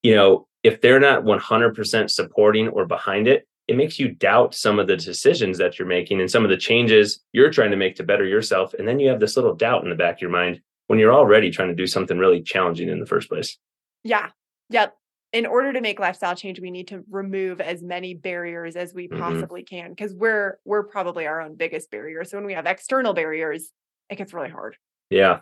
you 0.03 0.13
know, 0.13 0.47
if 0.61 0.81
they're 0.81 0.99
not 0.99 1.23
100% 1.23 2.11
supporting 2.11 2.67
or 2.67 2.85
behind 2.85 3.27
it, 3.27 3.47
it 3.67 3.75
makes 3.75 3.97
you 3.97 4.09
doubt 4.09 4.53
some 4.53 4.77
of 4.77 4.85
the 4.85 4.95
decisions 4.95 5.57
that 5.57 5.79
you're 5.79 5.87
making 5.87 6.21
and 6.21 6.29
some 6.29 6.43
of 6.43 6.51
the 6.51 6.57
changes 6.57 7.19
you're 7.33 7.49
trying 7.49 7.71
to 7.71 7.75
make 7.75 7.95
to 7.95 8.03
better 8.03 8.23
yourself. 8.23 8.75
And 8.75 8.87
then 8.87 8.99
you 8.99 9.09
have 9.09 9.19
this 9.19 9.35
little 9.35 9.55
doubt 9.55 9.83
in 9.83 9.89
the 9.89 9.95
back 9.95 10.17
of 10.17 10.21
your 10.21 10.29
mind 10.29 10.61
when 10.85 10.99
you're 10.99 11.11
already 11.13 11.49
trying 11.49 11.69
to 11.69 11.75
do 11.75 11.87
something 11.87 12.19
really 12.19 12.43
challenging 12.43 12.87
in 12.87 12.99
the 12.99 13.07
first 13.07 13.29
place. 13.29 13.57
Yeah. 14.03 14.29
Yep. 14.69 14.95
In 15.33 15.47
order 15.47 15.73
to 15.73 15.81
make 15.81 15.99
lifestyle 15.99 16.35
change, 16.35 16.59
we 16.59 16.69
need 16.69 16.89
to 16.89 17.03
remove 17.09 17.61
as 17.61 17.81
many 17.81 18.13
barriers 18.13 18.75
as 18.75 18.93
we 18.93 19.07
Mhm. 19.07 19.17
possibly 19.17 19.63
can 19.63 19.89
because 19.89 20.13
we're 20.13 20.59
we're 20.65 20.83
probably 20.83 21.25
our 21.25 21.41
own 21.41 21.55
biggest 21.55 21.89
barrier. 21.89 22.23
So 22.25 22.37
when 22.37 22.45
we 22.45 22.53
have 22.53 22.67
external 22.67 23.13
barriers, 23.13 23.71
it 24.09 24.15
gets 24.17 24.33
really 24.33 24.49
hard. 24.49 24.75
Yeah. 25.09 25.39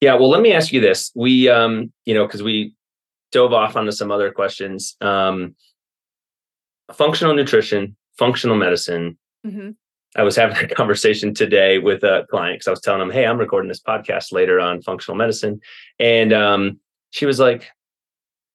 Yeah. 0.00 0.14
Well, 0.14 0.28
let 0.30 0.42
me 0.42 0.52
ask 0.52 0.72
you 0.72 0.80
this. 0.80 1.10
We, 1.14 1.48
um, 1.48 1.92
you 2.04 2.14
know, 2.14 2.26
because 2.26 2.42
we 2.42 2.74
dove 3.32 3.52
off 3.52 3.76
onto 3.76 3.92
some 3.92 4.10
other 4.10 4.30
questions. 4.30 4.96
Um, 5.00 5.54
functional 6.92 7.34
nutrition, 7.34 7.96
functional 8.18 8.56
medicine. 8.56 9.18
Mhm. 9.46 9.76
I 10.16 10.22
was 10.22 10.36
having 10.36 10.56
a 10.58 10.68
conversation 10.74 11.34
today 11.34 11.78
with 11.78 12.02
a 12.04 12.26
client 12.30 12.56
because 12.56 12.68
I 12.68 12.70
was 12.70 12.80
telling 12.80 13.02
him, 13.02 13.10
"Hey, 13.10 13.26
I'm 13.26 13.38
recording 13.38 13.68
this 13.68 13.80
podcast 13.80 14.32
later 14.32 14.60
on 14.60 14.82
functional 14.82 15.16
medicine," 15.16 15.60
and 15.98 16.32
um, 16.32 16.78
she 17.10 17.26
was 17.26 17.40
like, 17.40 17.68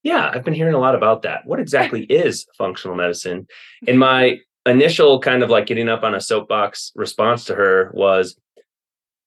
"Yeah, 0.03 0.31
I've 0.33 0.43
been 0.45 0.53
hearing 0.53 0.75
a 0.75 0.79
lot 0.79 0.95
about 0.95 1.23
that. 1.23 1.45
What 1.45 1.59
exactly 1.59 2.03
is 2.09 2.47
functional 2.57 2.95
medicine?" 2.95 3.47
And 3.87 3.99
my 3.99 4.39
initial 4.65 5.19
kind 5.19 5.41
of 5.43 5.49
like 5.49 5.65
getting 5.65 5.89
up 5.89 6.03
on 6.03 6.13
a 6.15 6.21
soapbox 6.21 6.91
response 6.95 7.45
to 7.45 7.55
her 7.55 7.91
was, 7.93 8.37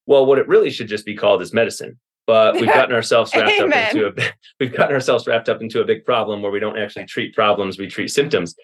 "Well, 0.06 0.26
what 0.26 0.38
it 0.38 0.48
really 0.48 0.70
should 0.70 0.88
just 0.88 1.04
be 1.06 1.16
called 1.16 1.42
is 1.42 1.52
medicine." 1.52 1.98
But 2.26 2.54
we've 2.54 2.66
gotten 2.66 2.94
ourselves 2.94 3.32
wrapped 3.36 3.60
up 3.60 3.72
into 3.72 4.06
a 4.06 4.32
we've 4.60 4.72
gotten 4.72 4.94
ourselves 4.94 5.26
wrapped 5.26 5.48
up 5.48 5.60
into 5.60 5.80
a 5.80 5.84
big 5.84 6.04
problem 6.04 6.42
where 6.42 6.52
we 6.52 6.60
don't 6.60 6.78
actually 6.78 7.06
treat 7.06 7.34
problems, 7.34 7.78
we 7.78 7.88
treat 7.88 8.08
symptoms. 8.08 8.54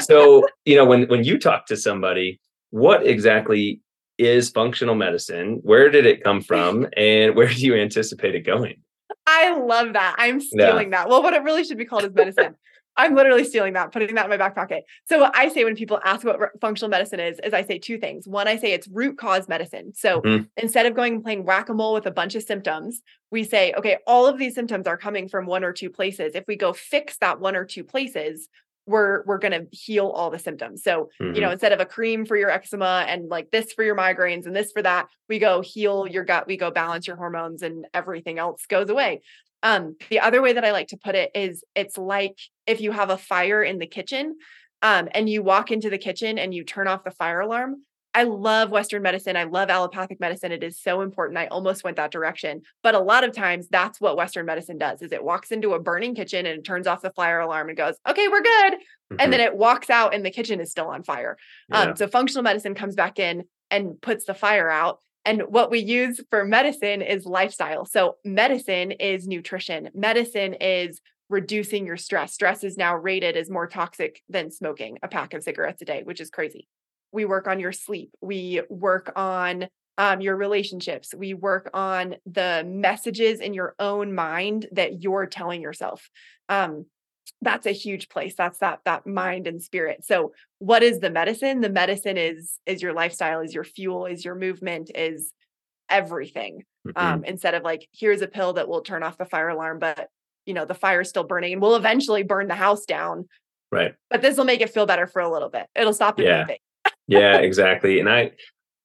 So, 0.00 0.46
you 0.64 0.76
know, 0.76 0.84
when 0.84 1.08
when 1.08 1.24
you 1.24 1.38
talk 1.38 1.66
to 1.66 1.76
somebody, 1.76 2.40
what 2.70 3.06
exactly 3.06 3.80
is 4.18 4.50
functional 4.50 4.94
medicine? 4.94 5.60
Where 5.62 5.90
did 5.90 6.06
it 6.06 6.24
come 6.24 6.40
from? 6.40 6.86
And 6.96 7.34
where 7.34 7.48
do 7.48 7.54
you 7.54 7.74
anticipate 7.74 8.34
it 8.34 8.40
going? 8.40 8.76
I 9.26 9.56
love 9.58 9.92
that. 9.94 10.14
I'm 10.18 10.40
Yeah. 10.52 10.68
stealing 10.68 10.90
that. 10.90 11.08
Well, 11.08 11.22
what 11.22 11.34
it 11.34 11.42
really 11.42 11.64
should 11.64 11.78
be 11.78 11.84
called 11.84 12.04
is 12.04 12.12
medicine. 12.14 12.54
I'm 12.96 13.14
literally 13.14 13.44
stealing 13.44 13.74
that, 13.74 13.92
putting 13.92 14.14
that 14.14 14.24
in 14.24 14.30
my 14.30 14.36
back 14.36 14.54
pocket. 14.54 14.84
So 15.06 15.20
what 15.20 15.36
I 15.36 15.48
say 15.48 15.64
when 15.64 15.76
people 15.76 16.00
ask 16.04 16.24
what 16.24 16.40
re- 16.40 16.48
functional 16.60 16.88
medicine 16.88 17.20
is, 17.20 17.38
is 17.44 17.52
I 17.52 17.62
say 17.62 17.78
two 17.78 17.98
things. 17.98 18.26
One, 18.26 18.48
I 18.48 18.56
say 18.56 18.72
it's 18.72 18.88
root 18.88 19.18
cause 19.18 19.48
medicine. 19.48 19.92
So 19.94 20.22
Mhm. 20.22 20.48
instead 20.56 20.86
of 20.86 20.94
going 20.94 21.14
and 21.14 21.22
playing 21.24 21.44
whack-a-mole 21.44 21.94
with 21.94 22.06
a 22.06 22.10
bunch 22.10 22.34
of 22.34 22.42
symptoms, 22.42 23.02
we 23.30 23.44
say, 23.44 23.74
okay, 23.74 23.98
all 24.06 24.26
of 24.26 24.38
these 24.38 24.54
symptoms 24.54 24.86
are 24.86 24.96
coming 24.96 25.28
from 25.28 25.46
one 25.46 25.62
or 25.64 25.72
two 25.72 25.90
places. 25.90 26.34
If 26.34 26.44
we 26.46 26.56
go 26.56 26.72
fix 26.72 27.18
that 27.18 27.40
one 27.40 27.54
or 27.56 27.64
two 27.64 27.84
places, 27.84 28.48
we're 28.88 29.24
we're 29.24 29.38
going 29.38 29.50
to 29.52 29.66
heal 29.76 30.06
all 30.08 30.30
the 30.30 30.38
symptoms. 30.38 30.84
So, 30.84 31.10
you 31.34 31.40
know, 31.40 31.50
instead 31.50 31.72
of 31.72 31.80
a 31.80 31.84
cream 31.84 32.24
for 32.24 32.36
your 32.36 32.50
eczema 32.50 33.04
and 33.08 33.28
like 33.28 33.50
this 33.50 33.72
for 33.72 33.82
your 33.82 33.96
migraines 33.96 34.46
and 34.46 34.54
this 34.54 34.70
for 34.70 34.80
that, 34.82 35.08
we 35.28 35.40
go 35.40 35.60
heal 35.60 36.06
your 36.06 36.22
gut, 36.24 36.46
we 36.46 36.56
go 36.56 36.70
balance 36.70 37.06
your 37.08 37.16
hormones 37.16 37.62
and 37.62 37.86
everything 37.92 38.38
else 38.38 38.64
goes 38.66 38.88
away. 38.88 39.22
Um, 39.64 39.96
the 40.08 40.20
other 40.20 40.40
way 40.40 40.52
that 40.52 40.64
I 40.64 40.70
like 40.70 40.88
to 40.88 40.96
put 40.96 41.16
it 41.16 41.32
is 41.34 41.64
it's 41.74 41.98
like 41.98 42.38
if 42.66 42.80
you 42.80 42.92
have 42.92 43.10
a 43.10 43.18
fire 43.18 43.62
in 43.62 43.78
the 43.78 43.86
kitchen 43.86 44.36
um, 44.82 45.08
and 45.12 45.28
you 45.28 45.42
walk 45.42 45.70
into 45.70 45.90
the 45.90 45.98
kitchen 45.98 46.38
and 46.38 46.54
you 46.54 46.64
turn 46.64 46.88
off 46.88 47.04
the 47.04 47.10
fire 47.10 47.40
alarm, 47.40 47.82
I 48.16 48.22
love 48.22 48.70
Western 48.70 49.02
medicine. 49.02 49.36
I 49.36 49.44
love 49.44 49.68
allopathic 49.68 50.20
medicine. 50.20 50.50
It 50.50 50.64
is 50.64 50.80
so 50.80 51.02
important. 51.02 51.36
I 51.36 51.48
almost 51.48 51.84
went 51.84 51.98
that 51.98 52.10
direction. 52.10 52.62
But 52.82 52.94
a 52.94 52.98
lot 52.98 53.24
of 53.24 53.34
times 53.34 53.68
that's 53.68 54.00
what 54.00 54.16
Western 54.16 54.46
medicine 54.46 54.78
does 54.78 55.02
is 55.02 55.12
it 55.12 55.22
walks 55.22 55.52
into 55.52 55.74
a 55.74 55.78
burning 55.78 56.14
kitchen 56.14 56.46
and 56.46 56.64
turns 56.64 56.86
off 56.86 57.02
the 57.02 57.10
fire 57.10 57.40
alarm 57.40 57.68
and 57.68 57.76
goes, 57.76 57.96
okay, 58.08 58.26
we're 58.28 58.40
good. 58.40 58.72
Mm-hmm. 58.72 59.16
And 59.18 59.30
then 59.30 59.40
it 59.40 59.54
walks 59.54 59.90
out 59.90 60.14
and 60.14 60.24
the 60.24 60.30
kitchen 60.30 60.60
is 60.60 60.70
still 60.70 60.86
on 60.86 61.02
fire. 61.02 61.36
Um, 61.70 61.84
yeah. 61.84 61.90
Um, 61.90 61.96
so 61.96 62.08
functional 62.08 62.42
medicine 62.42 62.74
comes 62.74 62.94
back 62.94 63.18
in 63.18 63.44
and 63.70 64.00
puts 64.00 64.24
the 64.24 64.32
fire 64.32 64.70
out. 64.70 65.00
And 65.26 65.42
what 65.42 65.70
we 65.70 65.80
use 65.80 66.18
for 66.30 66.42
medicine 66.46 67.02
is 67.02 67.26
lifestyle. 67.26 67.84
So 67.84 68.16
medicine 68.24 68.92
is 68.92 69.26
nutrition. 69.26 69.90
Medicine 69.92 70.54
is 70.54 71.02
reducing 71.28 71.86
your 71.86 71.96
stress. 71.96 72.32
Stress 72.32 72.64
is 72.64 72.76
now 72.76 72.96
rated 72.96 73.36
as 73.36 73.50
more 73.50 73.66
toxic 73.66 74.22
than 74.28 74.50
smoking 74.50 74.98
a 75.02 75.08
pack 75.08 75.34
of 75.34 75.42
cigarettes 75.42 75.82
a 75.82 75.84
day, 75.84 76.02
which 76.04 76.20
is 76.20 76.30
crazy. 76.30 76.68
We 77.12 77.24
work 77.24 77.46
on 77.46 77.60
your 77.60 77.72
sleep. 77.72 78.10
We 78.20 78.62
work 78.68 79.12
on 79.16 79.68
um, 79.98 80.20
your 80.20 80.36
relationships. 80.36 81.14
We 81.14 81.34
work 81.34 81.70
on 81.72 82.16
the 82.26 82.64
messages 82.66 83.40
in 83.40 83.54
your 83.54 83.74
own 83.78 84.14
mind 84.14 84.66
that 84.72 85.02
you're 85.02 85.26
telling 85.26 85.62
yourself. 85.62 86.08
Um, 86.48 86.86
that's 87.42 87.66
a 87.66 87.72
huge 87.72 88.08
place. 88.08 88.34
That's 88.36 88.58
that 88.58 88.80
that 88.84 89.06
mind 89.06 89.46
and 89.46 89.62
spirit. 89.62 90.04
So 90.04 90.32
what 90.58 90.82
is 90.82 91.00
the 91.00 91.10
medicine? 91.10 91.60
The 91.60 91.70
medicine 91.70 92.16
is 92.16 92.58
is 92.66 92.82
your 92.82 92.92
lifestyle 92.92 93.40
is 93.40 93.54
your 93.54 93.64
fuel 93.64 94.06
is 94.06 94.24
your 94.24 94.34
movement 94.34 94.90
is 94.94 95.32
everything. 95.88 96.64
Mm-hmm. 96.86 97.04
um, 97.04 97.24
instead 97.24 97.54
of 97.54 97.64
like 97.64 97.88
here's 97.92 98.22
a 98.22 98.28
pill 98.28 98.52
that 98.52 98.68
will 98.68 98.82
turn 98.82 99.02
off 99.02 99.18
the 99.18 99.24
fire 99.24 99.48
alarm 99.48 99.80
but 99.80 100.08
you 100.46 100.54
know 100.54 100.64
the 100.64 100.74
fire's 100.74 101.08
still 101.08 101.24
burning 101.24 101.52
and 101.52 101.60
we'll 101.60 101.76
eventually 101.76 102.22
burn 102.22 102.48
the 102.48 102.54
house 102.54 102.84
down 102.84 103.28
right 103.70 103.94
but 104.10 104.22
this 104.22 104.36
will 104.36 104.44
make 104.44 104.60
it 104.60 104.70
feel 104.70 104.86
better 104.86 105.06
for 105.06 105.20
a 105.20 105.30
little 105.30 105.48
bit 105.48 105.66
it'll 105.74 105.92
stop 105.92 106.18
yeah 106.18 106.46
yeah, 107.06 107.36
exactly. 107.38 108.00
And 108.00 108.08
I 108.08 108.32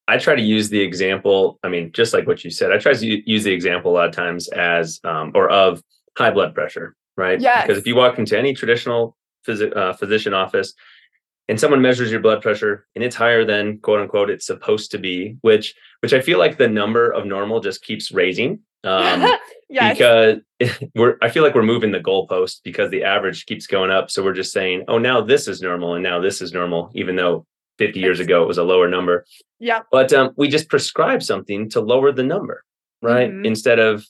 I 0.08 0.18
try 0.18 0.34
to 0.34 0.42
use 0.42 0.68
the 0.68 0.80
example. 0.80 1.58
I 1.62 1.68
mean, 1.68 1.92
just 1.92 2.12
like 2.12 2.26
what 2.26 2.44
you 2.44 2.50
said, 2.50 2.72
I 2.72 2.78
try 2.78 2.92
to 2.92 3.30
use 3.30 3.44
the 3.44 3.52
example 3.52 3.92
a 3.92 3.94
lot 3.94 4.08
of 4.08 4.14
times 4.14 4.48
as 4.48 5.00
um, 5.04 5.32
or 5.34 5.48
of 5.50 5.82
high 6.18 6.30
blood 6.30 6.54
pressure, 6.54 6.96
right? 7.16 7.40
Yeah. 7.40 7.62
Because 7.62 7.78
if 7.78 7.86
you 7.86 7.96
walk 7.96 8.18
into 8.18 8.38
any 8.38 8.54
traditional 8.54 9.16
phys- 9.46 9.76
uh, 9.76 9.92
physician 9.94 10.34
office 10.34 10.74
and 11.48 11.58
someone 11.58 11.82
measures 11.82 12.10
your 12.10 12.20
blood 12.20 12.42
pressure 12.42 12.86
and 12.94 13.04
it's 13.04 13.16
higher 13.16 13.44
than 13.44 13.78
quote 13.78 14.00
unquote 14.00 14.30
it's 14.30 14.46
supposed 14.46 14.90
to 14.92 14.98
be, 14.98 15.36
which 15.42 15.74
which 16.00 16.12
I 16.12 16.20
feel 16.20 16.38
like 16.38 16.58
the 16.58 16.68
number 16.68 17.10
of 17.10 17.26
normal 17.26 17.60
just 17.60 17.82
keeps 17.82 18.12
raising. 18.12 18.60
Um, 18.84 19.26
yes. 19.70 19.96
because 20.58 20.80
we're 20.94 21.16
I 21.22 21.30
feel 21.30 21.42
like 21.42 21.54
we're 21.54 21.62
moving 21.62 21.92
the 21.92 22.00
goalpost 22.00 22.60
because 22.64 22.90
the 22.90 23.04
average 23.04 23.46
keeps 23.46 23.66
going 23.66 23.90
up. 23.90 24.10
So 24.10 24.22
we're 24.22 24.32
just 24.32 24.52
saying, 24.52 24.84
oh, 24.88 24.98
now 24.98 25.20
this 25.20 25.48
is 25.48 25.60
normal 25.60 25.94
and 25.94 26.02
now 26.02 26.20
this 26.20 26.40
is 26.40 26.52
normal, 26.52 26.90
even 26.94 27.16
though 27.16 27.46
50 27.78 28.00
years 28.00 28.20
ago 28.20 28.42
it 28.42 28.48
was 28.48 28.58
a 28.58 28.62
lower 28.62 28.88
number 28.88 29.24
yeah 29.58 29.80
but 29.90 30.12
um, 30.12 30.32
we 30.36 30.48
just 30.48 30.68
prescribe 30.68 31.22
something 31.22 31.68
to 31.70 31.80
lower 31.80 32.12
the 32.12 32.22
number 32.22 32.64
right 33.00 33.30
mm-hmm. 33.30 33.44
instead 33.44 33.78
of 33.78 34.04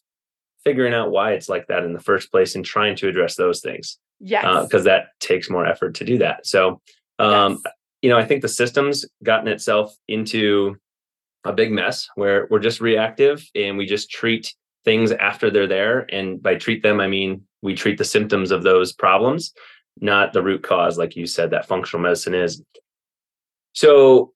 figuring 0.65 0.95
out 0.95 1.11
why 1.11 1.33
it's 1.33 1.49
like 1.49 1.67
that 1.69 1.85
in 1.85 1.93
the 1.93 2.01
first 2.01 2.31
place 2.31 2.55
and 2.55 2.65
trying 2.65 2.97
to 2.97 3.09
address 3.09 3.37
those 3.37 3.61
things 3.61 3.99
yeah 4.21 4.63
because 4.63 4.83
uh, 4.83 4.91
that 4.91 5.05
takes 5.21 5.49
more 5.49 5.67
effort 5.67 5.95
to 5.95 6.05
do 6.05 6.19
that 6.19 6.47
so 6.47 6.81
um, 7.19 7.61
yes. 7.65 7.75
you 8.03 8.11
know 8.11 8.19
i 8.19 8.25
think 8.25 8.43
the 8.43 8.49
system's 8.49 9.05
gotten 9.23 9.49
itself 9.49 9.97
into 10.09 10.77
a 11.45 11.53
big 11.53 11.73
mess 11.73 12.09
where 12.15 12.47
we're 12.51 12.59
just 12.59 12.81
reactive 12.81 13.45
and 13.55 13.77
we 13.77 13.87
just 13.87 14.11
treat 14.11 14.55
things 14.85 15.13
after 15.13 15.51
they're 15.51 15.67
there 15.67 16.07
and 16.13 16.43
by 16.43 16.55
treat 16.55 16.83
them 16.83 17.01
i 17.01 17.07
mean 17.07 17.43
we 17.63 17.75
treat 17.75 17.99
the 17.99 18.05
symptoms 18.05 18.51
of 18.51 18.63
those 18.63 18.93
problems 18.93 19.53
not 20.01 20.33
the 20.33 20.43
root 20.43 20.63
cause 20.63 20.99
like 20.99 21.17
you 21.17 21.27
said 21.27 21.51
that 21.51 21.67
functional 21.67 22.03
medicine 22.03 22.35
is 22.35 22.63
so, 23.73 24.33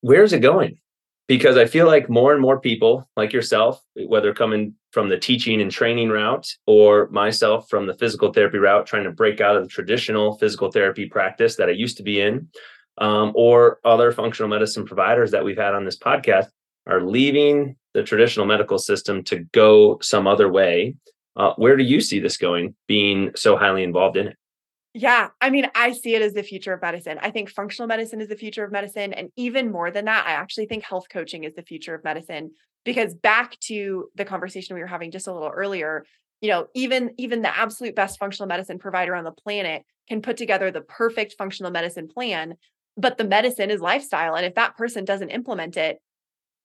where's 0.00 0.32
it 0.32 0.40
going? 0.40 0.78
Because 1.26 1.56
I 1.56 1.66
feel 1.66 1.86
like 1.86 2.08
more 2.08 2.32
and 2.32 2.40
more 2.40 2.60
people 2.60 3.08
like 3.16 3.32
yourself, 3.32 3.82
whether 3.94 4.32
coming 4.32 4.74
from 4.92 5.08
the 5.10 5.18
teaching 5.18 5.60
and 5.60 5.70
training 5.70 6.08
route 6.08 6.46
or 6.66 7.08
myself 7.10 7.68
from 7.68 7.86
the 7.86 7.94
physical 7.94 8.32
therapy 8.32 8.58
route, 8.58 8.86
trying 8.86 9.04
to 9.04 9.10
break 9.10 9.40
out 9.40 9.56
of 9.56 9.62
the 9.62 9.68
traditional 9.68 10.38
physical 10.38 10.70
therapy 10.70 11.06
practice 11.06 11.56
that 11.56 11.68
I 11.68 11.72
used 11.72 11.98
to 11.98 12.02
be 12.02 12.20
in, 12.20 12.48
um, 12.96 13.32
or 13.34 13.78
other 13.84 14.10
functional 14.12 14.48
medicine 14.48 14.86
providers 14.86 15.30
that 15.32 15.44
we've 15.44 15.58
had 15.58 15.74
on 15.74 15.84
this 15.84 15.98
podcast 15.98 16.46
are 16.88 17.02
leaving 17.02 17.76
the 17.94 18.02
traditional 18.02 18.46
medical 18.46 18.78
system 18.78 19.22
to 19.24 19.40
go 19.52 19.98
some 20.00 20.26
other 20.26 20.50
way. 20.50 20.94
Uh, 21.36 21.52
where 21.56 21.76
do 21.76 21.84
you 21.84 22.00
see 22.00 22.18
this 22.18 22.36
going 22.36 22.74
being 22.88 23.30
so 23.36 23.56
highly 23.56 23.84
involved 23.84 24.16
in 24.16 24.28
it? 24.28 24.36
Yeah, 24.94 25.28
I 25.40 25.50
mean, 25.50 25.68
I 25.74 25.92
see 25.92 26.14
it 26.14 26.22
as 26.22 26.32
the 26.32 26.42
future 26.42 26.72
of 26.72 26.82
medicine. 26.82 27.18
I 27.20 27.30
think 27.30 27.50
functional 27.50 27.86
medicine 27.86 28.20
is 28.20 28.28
the 28.28 28.36
future 28.36 28.64
of 28.64 28.72
medicine. 28.72 29.12
And 29.12 29.28
even 29.36 29.70
more 29.70 29.90
than 29.90 30.06
that, 30.06 30.26
I 30.26 30.32
actually 30.32 30.66
think 30.66 30.82
health 30.82 31.06
coaching 31.08 31.44
is 31.44 31.54
the 31.54 31.62
future 31.62 31.94
of 31.94 32.02
medicine. 32.02 32.52
Because 32.84 33.14
back 33.14 33.58
to 33.60 34.08
the 34.14 34.24
conversation 34.24 34.74
we 34.74 34.80
were 34.80 34.86
having 34.86 35.10
just 35.10 35.28
a 35.28 35.32
little 35.32 35.50
earlier, 35.54 36.04
you 36.40 36.48
know, 36.48 36.68
even 36.74 37.10
even 37.18 37.42
the 37.42 37.56
absolute 37.56 37.94
best 37.94 38.18
functional 38.18 38.48
medicine 38.48 38.78
provider 38.78 39.14
on 39.14 39.24
the 39.24 39.32
planet 39.32 39.82
can 40.08 40.22
put 40.22 40.36
together 40.36 40.70
the 40.70 40.80
perfect 40.80 41.34
functional 41.36 41.70
medicine 41.70 42.08
plan, 42.08 42.54
but 42.96 43.18
the 43.18 43.24
medicine 43.24 43.70
is 43.70 43.80
lifestyle. 43.80 44.34
And 44.36 44.46
if 44.46 44.54
that 44.54 44.76
person 44.76 45.04
doesn't 45.04 45.30
implement 45.30 45.76
it, 45.76 46.00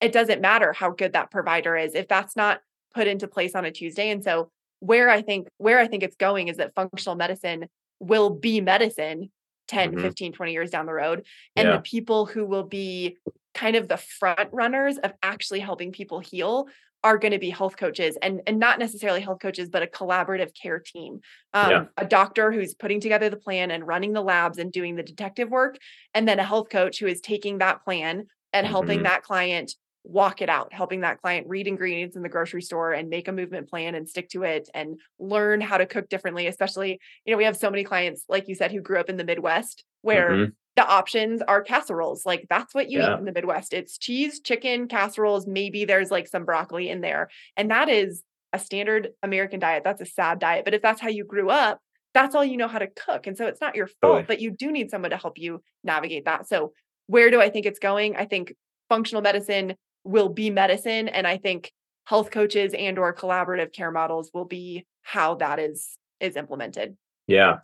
it 0.03 0.11
doesn't 0.11 0.41
matter 0.41 0.73
how 0.73 0.91
good 0.91 1.13
that 1.13 1.31
provider 1.31 1.75
is 1.77 1.95
if 1.95 2.07
that's 2.07 2.35
not 2.35 2.59
put 2.93 3.07
into 3.07 3.27
place 3.27 3.55
on 3.55 3.65
a 3.65 3.71
Tuesday. 3.71 4.09
And 4.09 4.23
so 4.23 4.51
where 4.79 5.09
I 5.09 5.21
think 5.21 5.47
where 5.57 5.79
I 5.79 5.87
think 5.87 6.03
it's 6.03 6.17
going 6.17 6.49
is 6.49 6.57
that 6.57 6.75
functional 6.75 7.15
medicine 7.15 7.67
will 7.99 8.29
be 8.29 8.59
medicine 8.59 9.31
10 9.69 9.91
mm-hmm. 9.91 10.01
15 10.01 10.33
20 10.33 10.51
years 10.51 10.69
down 10.69 10.85
the 10.85 10.93
road 10.93 11.25
and 11.55 11.69
yeah. 11.69 11.77
the 11.77 11.81
people 11.81 12.25
who 12.25 12.45
will 12.45 12.65
be 12.65 13.17
kind 13.53 13.77
of 13.77 13.87
the 13.87 13.95
front 13.95 14.49
runners 14.51 14.97
of 14.97 15.13
actually 15.23 15.61
helping 15.61 15.93
people 15.93 16.19
heal 16.19 16.67
are 17.01 17.17
going 17.17 17.31
to 17.31 17.39
be 17.39 17.49
health 17.49 17.77
coaches 17.77 18.17
and 18.21 18.41
and 18.45 18.59
not 18.59 18.77
necessarily 18.77 19.21
health 19.21 19.39
coaches 19.41 19.69
but 19.69 19.83
a 19.83 19.87
collaborative 19.87 20.51
care 20.53 20.79
team 20.79 21.21
um, 21.53 21.71
yeah. 21.71 21.85
a 21.95 22.05
doctor 22.05 22.51
who's 22.51 22.73
putting 22.73 22.99
together 22.99 23.29
the 23.29 23.37
plan 23.37 23.71
and 23.71 23.87
running 23.87 24.11
the 24.11 24.21
labs 24.21 24.57
and 24.57 24.73
doing 24.73 24.95
the 24.95 25.03
detective 25.03 25.49
work 25.49 25.77
and 26.13 26.27
then 26.27 26.39
a 26.39 26.43
health 26.43 26.69
coach 26.69 26.99
who 26.99 27.07
is 27.07 27.21
taking 27.21 27.59
that 27.59 27.85
plan 27.85 28.25
and 28.51 28.67
helping 28.67 28.97
mm-hmm. 28.97 29.05
that 29.05 29.23
client 29.23 29.75
walk 30.03 30.41
it 30.41 30.49
out, 30.49 30.73
helping 30.73 31.01
that 31.01 31.21
client 31.21 31.47
read 31.47 31.67
ingredients 31.67 32.15
in 32.15 32.23
the 32.23 32.29
grocery 32.29 32.61
store 32.61 32.91
and 32.91 33.09
make 33.09 33.27
a 33.27 33.31
movement 33.31 33.69
plan 33.69 33.95
and 33.95 34.07
stick 34.07 34.29
to 34.29 34.43
it 34.43 34.69
and 34.73 34.99
learn 35.19 35.61
how 35.61 35.77
to 35.77 35.85
cook 35.85 36.09
differently. 36.09 36.47
Especially, 36.47 36.99
you 37.25 37.33
know, 37.33 37.37
we 37.37 37.45
have 37.45 37.57
so 37.57 37.69
many 37.69 37.83
clients, 37.83 38.25
like 38.27 38.47
you 38.47 38.55
said, 38.55 38.71
who 38.71 38.81
grew 38.81 38.99
up 38.99 39.09
in 39.09 39.17
the 39.17 39.23
Midwest 39.23 39.85
where 40.01 40.31
mm-hmm. 40.31 40.51
the 40.75 40.85
options 40.85 41.41
are 41.41 41.61
casseroles. 41.61 42.25
Like 42.25 42.45
that's 42.49 42.75
what 42.75 42.89
you 42.89 42.99
yeah. 42.99 43.13
eat 43.13 43.19
in 43.19 43.25
the 43.25 43.31
Midwest. 43.31 43.73
It's 43.73 43.97
cheese, 43.97 44.41
chicken, 44.41 44.87
casseroles. 44.87 45.47
Maybe 45.47 45.85
there's 45.85 46.11
like 46.11 46.27
some 46.27 46.45
broccoli 46.45 46.89
in 46.89 47.01
there. 47.01 47.29
And 47.55 47.71
that 47.71 47.89
is 47.89 48.21
a 48.51 48.59
standard 48.59 49.09
American 49.23 49.59
diet. 49.59 49.83
That's 49.83 50.01
a 50.01 50.05
sad 50.05 50.39
diet. 50.39 50.65
But 50.65 50.73
if 50.73 50.81
that's 50.81 51.01
how 51.01 51.09
you 51.09 51.23
grew 51.23 51.49
up, 51.49 51.79
that's 52.13 52.35
all 52.35 52.45
you 52.45 52.57
know 52.57 52.67
how 52.67 52.79
to 52.79 52.87
cook. 52.87 53.25
And 53.25 53.35
so 53.35 53.47
it's 53.47 53.61
not 53.61 53.75
your 53.75 53.87
fault, 54.01 54.25
but 54.27 54.39
you 54.39 54.51
do 54.51 54.71
need 54.71 54.91
someone 54.91 55.09
to 55.11 55.17
help 55.17 55.39
you 55.39 55.63
navigate 55.83 56.25
that. 56.25 56.47
So, 56.47 56.73
where 57.07 57.31
do 57.31 57.41
I 57.41 57.49
think 57.49 57.65
it's 57.65 57.79
going? 57.79 58.15
I 58.15 58.25
think 58.25 58.53
functional 58.87 59.23
medicine 59.23 59.73
will 60.03 60.29
be 60.29 60.49
medicine 60.49 61.07
and 61.07 61.25
i 61.25 61.37
think 61.37 61.71
health 62.05 62.31
coaches 62.31 62.73
and 62.77 62.99
or 62.99 63.13
collaborative 63.13 63.71
care 63.73 63.91
models 63.91 64.29
will 64.33 64.45
be 64.45 64.85
how 65.01 65.35
that 65.35 65.59
is 65.59 65.97
is 66.19 66.35
implemented. 66.35 66.95
Yeah. 67.27 67.57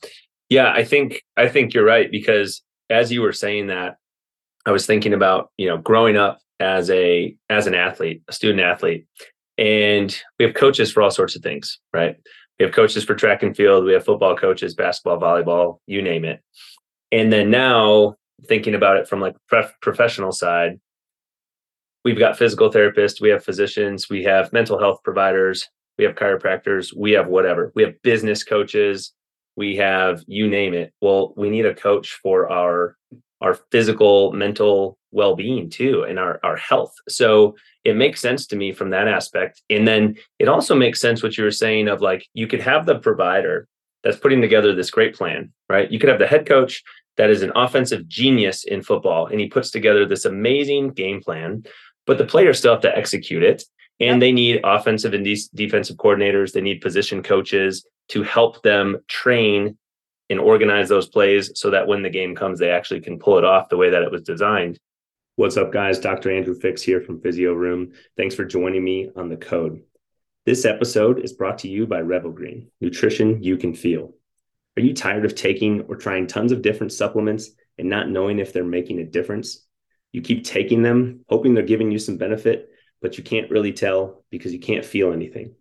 Yeah 0.50 0.72
i 0.72 0.84
think 0.84 1.22
i 1.38 1.48
think 1.48 1.74
you're 1.74 1.86
right 1.86 2.10
because 2.12 2.62
as 2.90 3.12
you 3.12 3.22
were 3.22 3.34
saying 3.34 3.68
that 3.68 3.98
i 4.66 4.72
was 4.72 4.86
thinking 4.86 5.14
about 5.14 5.52
you 5.58 5.68
know 5.68 5.78
growing 5.78 6.18
up 6.18 6.40
as 6.60 6.90
a 6.90 7.36
as 7.50 7.68
an 7.68 7.76
athlete 7.76 8.24
a 8.28 8.34
student 8.34 8.62
athlete 8.62 9.06
and 9.58 10.22
we 10.38 10.46
have 10.46 10.56
coaches 10.56 10.92
for 10.92 11.02
all 11.02 11.12
sorts 11.12 11.36
of 11.36 11.42
things 11.42 11.80
right? 11.94 12.18
We 12.58 12.66
have 12.66 12.74
coaches 12.74 13.06
for 13.06 13.16
track 13.16 13.44
and 13.44 13.56
field 13.56 13.86
we 13.86 13.94
have 13.94 14.06
football 14.06 14.36
coaches 14.36 14.76
basketball 14.76 15.20
volleyball 15.20 15.80
you 15.86 16.02
name 16.02 16.26
it. 16.26 16.42
And 17.12 17.32
then 17.32 17.50
now 17.52 18.16
thinking 18.48 18.76
about 18.76 18.98
it 18.98 19.08
from 19.08 19.20
like 19.20 19.36
professional 19.82 20.32
side 20.32 20.80
we've 22.04 22.20
got 22.20 22.38
physical 22.38 22.72
therapists, 22.72 23.22
we 23.22 23.30
have 23.30 23.44
physicians, 23.44 24.10
we 24.10 24.24
have 24.24 24.54
mental 24.54 24.80
health 24.80 25.00
providers, 25.04 25.68
we 25.98 26.06
have 26.06 26.16
chiropractors, 26.16 26.96
we 26.96 27.12
have 27.12 27.28
whatever. 27.28 27.72
We 27.76 27.84
have 27.84 28.02
business 28.02 28.44
coaches, 28.44 29.14
we 29.56 29.76
have 29.76 30.24
you 30.28 30.48
name 30.48 30.74
it. 30.74 30.94
Well, 31.02 31.34
we 31.36 31.50
need 31.50 31.66
a 31.66 31.76
coach 31.76 32.18
for 32.24 32.50
our 32.50 32.96
our 33.42 33.58
physical, 33.72 34.34
mental 34.34 34.98
well-being 35.12 35.70
too 35.70 36.04
and 36.04 36.20
our 36.20 36.40
our 36.44 36.56
health. 36.56 36.94
So 37.08 37.56
it 37.84 37.96
makes 37.96 38.22
sense 38.22 38.48
to 38.48 38.56
me 38.56 38.72
from 38.72 38.90
that 38.92 39.08
aspect. 39.08 39.62
And 39.70 39.88
then 39.88 40.16
it 40.40 40.48
also 40.48 40.76
makes 40.76 41.02
sense 41.02 41.22
what 41.22 41.38
you 41.38 41.44
were 41.44 41.52
saying 41.52 41.88
of 41.88 42.02
like 42.02 42.26
you 42.34 42.48
could 42.48 42.62
have 42.62 42.86
the 42.86 43.00
provider 43.00 43.68
that's 44.04 44.18
putting 44.18 44.42
together 44.42 44.74
this 44.74 44.92
great 44.92 45.16
plan, 45.16 45.52
right? 45.68 45.92
You 45.92 46.00
could 46.00 46.10
have 46.10 46.20
the 46.20 46.28
head 46.28 46.48
coach 46.48 46.82
that 47.18 47.30
is 47.30 47.42
an 47.42 47.52
offensive 47.56 48.08
genius 48.08 48.64
in 48.64 48.82
football 48.82 49.28
and 49.28 49.42
he 49.42 49.48
puts 49.48 49.72
together 49.72 50.06
this 50.06 50.24
amazing 50.24 50.92
game 50.92 51.22
plan 51.22 51.64
but 52.06 52.18
the 52.18 52.26
players 52.26 52.60
still 52.60 52.74
have 52.74 52.82
to 52.82 52.98
execute 52.98 53.44
it. 53.44 53.64
And 54.00 54.16
yep. 54.16 54.20
they 54.20 54.32
need 54.32 54.62
offensive 54.64 55.14
and 55.14 55.26
de- 55.26 55.50
defensive 55.54 55.98
coordinators. 55.98 56.54
They 56.54 56.62
need 56.62 56.82
position 56.82 57.22
coaches 57.22 57.86
to 58.10 58.24
help 58.24 58.64
them 58.64 59.00
train 59.08 59.78
and 60.30 60.40
organize 60.40 60.90
those 60.90 61.10
plays 61.10 61.52
so 61.56 61.72
that 61.72 61.88
when 61.88 62.02
the 62.02 62.10
game 62.10 62.36
comes, 62.36 62.60
they 62.60 62.70
actually 62.70 63.02
can 63.02 63.20
pull 63.20 63.38
it 63.38 63.46
off 63.46 63.70
the 63.70 63.78
way 63.78 63.90
that 63.90 64.04
it 64.04 64.12
was 64.12 64.22
designed. 64.22 64.80
What's 65.36 65.58
up, 65.58 65.72
guys? 65.72 66.00
Dr. 66.00 66.32
Andrew 66.32 66.54
Fix 66.54 66.82
here 66.82 67.02
from 67.02 67.22
Physio 67.22 67.54
Room. 67.54 67.94
Thanks 68.18 68.36
for 68.36 68.46
joining 68.46 68.84
me 68.84 69.10
on 69.16 69.30
the 69.30 69.38
code. 69.38 69.82
This 70.46 70.66
episode 70.66 71.20
is 71.20 71.34
brought 71.34 71.60
to 71.60 71.70
you 71.70 71.88
by 71.88 72.02
Revo 72.02 72.34
Green 72.34 72.70
nutrition 72.82 73.42
you 73.42 73.58
can 73.58 73.74
feel. 73.74 74.14
Are 74.78 74.82
you 74.82 74.94
tired 74.94 75.26
of 75.26 75.36
taking 75.36 75.82
or 75.82 75.96
trying 75.96 76.28
tons 76.28 76.52
of 76.52 76.62
different 76.62 76.92
supplements 76.92 77.52
and 77.78 77.90
not 77.90 78.10
knowing 78.10 78.40
if 78.40 78.54
they're 78.54 78.64
making 78.64 79.00
a 79.00 79.06
difference? 79.06 79.66
You 80.12 80.22
keep 80.22 80.44
taking 80.44 80.82
them, 80.82 81.26
hoping 81.30 81.54
they're 81.54 81.64
giving 81.64 81.92
you 81.92 82.00
some 82.00 82.18
benefit, 82.18 82.70
but 83.02 83.18
you 83.18 83.24
can't 83.24 83.52
really 83.52 83.74
tell 83.74 84.24
because 84.30 84.54
you 84.54 84.60
can't 84.60 84.86
feel 84.86 85.14
anything. 85.14 85.56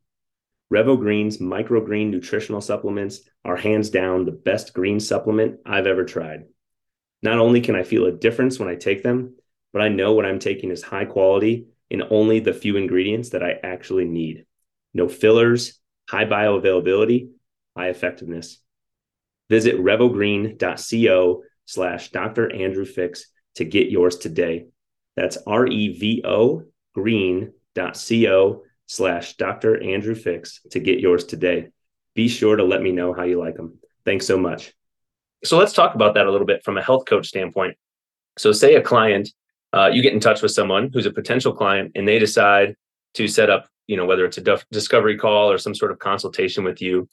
Revo 0.72 0.98
Green's 0.98 1.38
microgreen 1.38 2.11
nutritional 2.11 2.61
supplements 2.61 3.20
are 3.44 3.56
hands 3.56 3.90
down 3.90 4.24
the 4.24 4.32
best 4.32 4.74
green 4.74 5.00
supplement 5.00 5.61
I've 5.64 5.87
ever 5.87 6.04
tried. 6.04 6.44
Not 7.22 7.38
only 7.38 7.61
can 7.61 7.74
I 7.74 7.82
feel 7.82 8.06
a 8.06 8.12
difference 8.12 8.58
when 8.58 8.68
I 8.68 8.74
take 8.74 9.02
them, 9.02 9.37
but 9.72 9.82
I 9.82 9.88
know 9.88 10.12
what 10.12 10.26
I'm 10.26 10.38
taking 10.38 10.70
is 10.70 10.82
high 10.82 11.04
quality 11.04 11.68
in 11.90 12.02
only 12.11 12.40
the 12.40 12.52
few 12.52 12.76
ingredients 12.76 13.30
that 13.30 13.42
I 13.42 13.58
actually 13.62 14.04
need. 14.04 14.44
No 14.94 15.08
fillers, 15.08 15.78
high 16.08 16.26
bioavailability, 16.26 17.30
high 17.76 17.88
effectiveness. 17.88 18.58
Visit 19.48 19.76
revogreen.co 19.76 21.42
slash 21.64 22.11
Dr. 22.11 22.54
Andrew 22.54 22.84
Fix 22.84 23.26
to 23.59 23.64
get 23.64 23.90
yours 23.90 24.16
today. 24.16 24.66
That's 25.16 25.37
R 25.47 25.66
E 25.66 25.88
V 25.99 26.23
O 26.25 26.64
green.co 26.94 28.62
slash 28.87 29.37
Dr. 29.37 29.83
Andrew 29.83 30.14
Fix 30.14 30.61
to 30.71 30.81
get 30.81 31.01
yours 31.01 31.25
today. 31.25 31.68
Be 32.14 32.29
sure 32.29 32.57
to 32.57 32.64
let 32.64 32.83
me 32.83 32.92
know 32.92 33.12
how 33.12 33.25
you 33.25 33.38
like 33.38 33.57
them. 33.57 33.79
Thanks 34.05 34.27
so 34.27 34.38
much. 34.38 34.73
So 35.44 35.59
let's 35.59 35.73
talk 35.73 35.94
about 35.94 36.14
that 36.14 36.27
a 36.27 36.31
little 36.31 36.47
bit 36.47 36.64
from 36.64 36.79
a 36.79 36.83
health 36.83 37.05
coach 37.07 37.29
standpoint. 37.29 37.77
So, 38.38 38.53
say 38.53 38.77
a 38.77 38.83
client, 38.83 39.31
uh, 39.73 39.90
you 39.92 40.03
get 40.03 40.14
in 40.14 40.21
touch 40.21 40.42
with 40.42 40.53
someone 40.53 40.90
who's 40.92 41.07
a 41.07 41.12
potential 41.12 41.53
client, 41.53 41.92
and 41.97 42.07
they 42.07 42.18
decide 42.18 42.77
to 43.14 43.27
set 43.27 43.51
up, 43.51 43.68
you 43.88 43.97
know, 43.97 44.07
whether 44.07 44.25
it's 44.25 44.38
a 44.38 44.59
discovery 44.71 45.18
call 45.18 45.51
or 45.51 45.59
some 45.59 45.75
sort 45.75 45.90
of 45.90 45.99
consultation 45.99 46.62
with 46.62 46.81
you, 46.81 47.09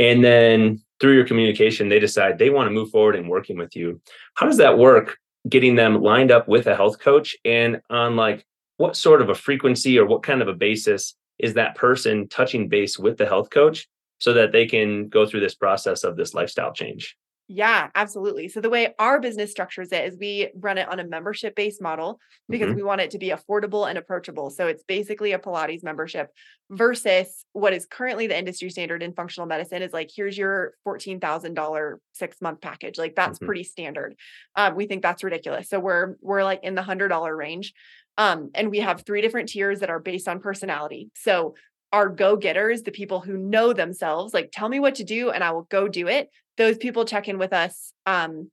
and 0.00 0.24
then 0.24 0.82
through 1.00 1.14
your 1.14 1.26
communication, 1.26 1.88
they 1.88 2.00
decide 2.00 2.38
they 2.38 2.50
want 2.50 2.66
to 2.66 2.72
move 2.72 2.90
forward 2.90 3.14
in 3.14 3.28
working 3.28 3.56
with 3.56 3.76
you. 3.76 4.00
How 4.34 4.46
does 4.46 4.58
that 4.58 4.76
work? 4.76 5.18
Getting 5.48 5.74
them 5.74 6.02
lined 6.02 6.30
up 6.30 6.48
with 6.48 6.66
a 6.66 6.76
health 6.76 6.98
coach 6.98 7.36
and 7.44 7.80
on 7.90 8.16
like 8.16 8.44
what 8.76 8.96
sort 8.96 9.22
of 9.22 9.28
a 9.28 9.34
frequency 9.34 9.98
or 9.98 10.06
what 10.06 10.22
kind 10.22 10.42
of 10.42 10.48
a 10.48 10.54
basis 10.54 11.14
is 11.38 11.54
that 11.54 11.74
person 11.76 12.28
touching 12.28 12.68
base 12.68 12.98
with 12.98 13.18
the 13.18 13.26
health 13.26 13.50
coach 13.50 13.86
so 14.18 14.32
that 14.32 14.52
they 14.52 14.66
can 14.66 15.08
go 15.08 15.26
through 15.26 15.40
this 15.40 15.54
process 15.54 16.04
of 16.04 16.16
this 16.16 16.34
lifestyle 16.34 16.72
change? 16.72 17.16
Yeah, 17.46 17.90
absolutely. 17.94 18.48
So 18.48 18.62
the 18.62 18.70
way 18.70 18.94
our 18.98 19.20
business 19.20 19.50
structures 19.50 19.92
it 19.92 20.06
is 20.06 20.16
we 20.18 20.50
run 20.56 20.78
it 20.78 20.88
on 20.88 20.98
a 20.98 21.06
membership 21.06 21.54
based 21.54 21.82
model 21.82 22.18
because 22.48 22.68
mm-hmm. 22.68 22.76
we 22.76 22.82
want 22.82 23.02
it 23.02 23.10
to 23.10 23.18
be 23.18 23.28
affordable 23.28 23.86
and 23.86 23.98
approachable. 23.98 24.48
So 24.48 24.66
it's 24.66 24.82
basically 24.82 25.32
a 25.32 25.38
Pilates 25.38 25.84
membership 25.84 26.30
versus 26.70 27.44
what 27.52 27.74
is 27.74 27.84
currently 27.84 28.26
the 28.26 28.38
industry 28.38 28.70
standard 28.70 29.02
in 29.02 29.12
functional 29.12 29.46
medicine 29.46 29.82
is 29.82 29.92
like 29.92 30.10
here's 30.14 30.38
your 30.38 30.72
$14,000 30.86 31.96
6 32.14 32.40
month 32.40 32.60
package. 32.62 32.96
Like 32.96 33.14
that's 33.14 33.38
mm-hmm. 33.38 33.46
pretty 33.46 33.64
standard. 33.64 34.14
Um, 34.56 34.74
we 34.74 34.86
think 34.86 35.02
that's 35.02 35.22
ridiculous. 35.22 35.68
So 35.68 35.78
we're 35.78 36.16
we're 36.22 36.44
like 36.44 36.60
in 36.62 36.74
the 36.74 36.82
$100 36.82 37.36
range. 37.36 37.74
Um, 38.16 38.52
and 38.54 38.70
we 38.70 38.80
have 38.80 39.02
three 39.02 39.20
different 39.20 39.50
tiers 39.50 39.80
that 39.80 39.90
are 39.90 39.98
based 39.98 40.28
on 40.28 40.40
personality. 40.40 41.10
So 41.14 41.56
our 41.92 42.08
go 42.08 42.36
getters, 42.36 42.82
the 42.82 42.90
people 42.90 43.20
who 43.20 43.36
know 43.36 43.72
themselves, 43.72 44.32
like 44.32 44.50
tell 44.52 44.68
me 44.68 44.80
what 44.80 44.96
to 44.96 45.04
do 45.04 45.30
and 45.30 45.44
I 45.44 45.52
will 45.52 45.62
go 45.70 45.88
do 45.88 46.08
it. 46.08 46.28
Those 46.56 46.76
people 46.76 47.04
check 47.04 47.28
in 47.28 47.38
with 47.38 47.52
us 47.52 47.92
um, 48.06 48.50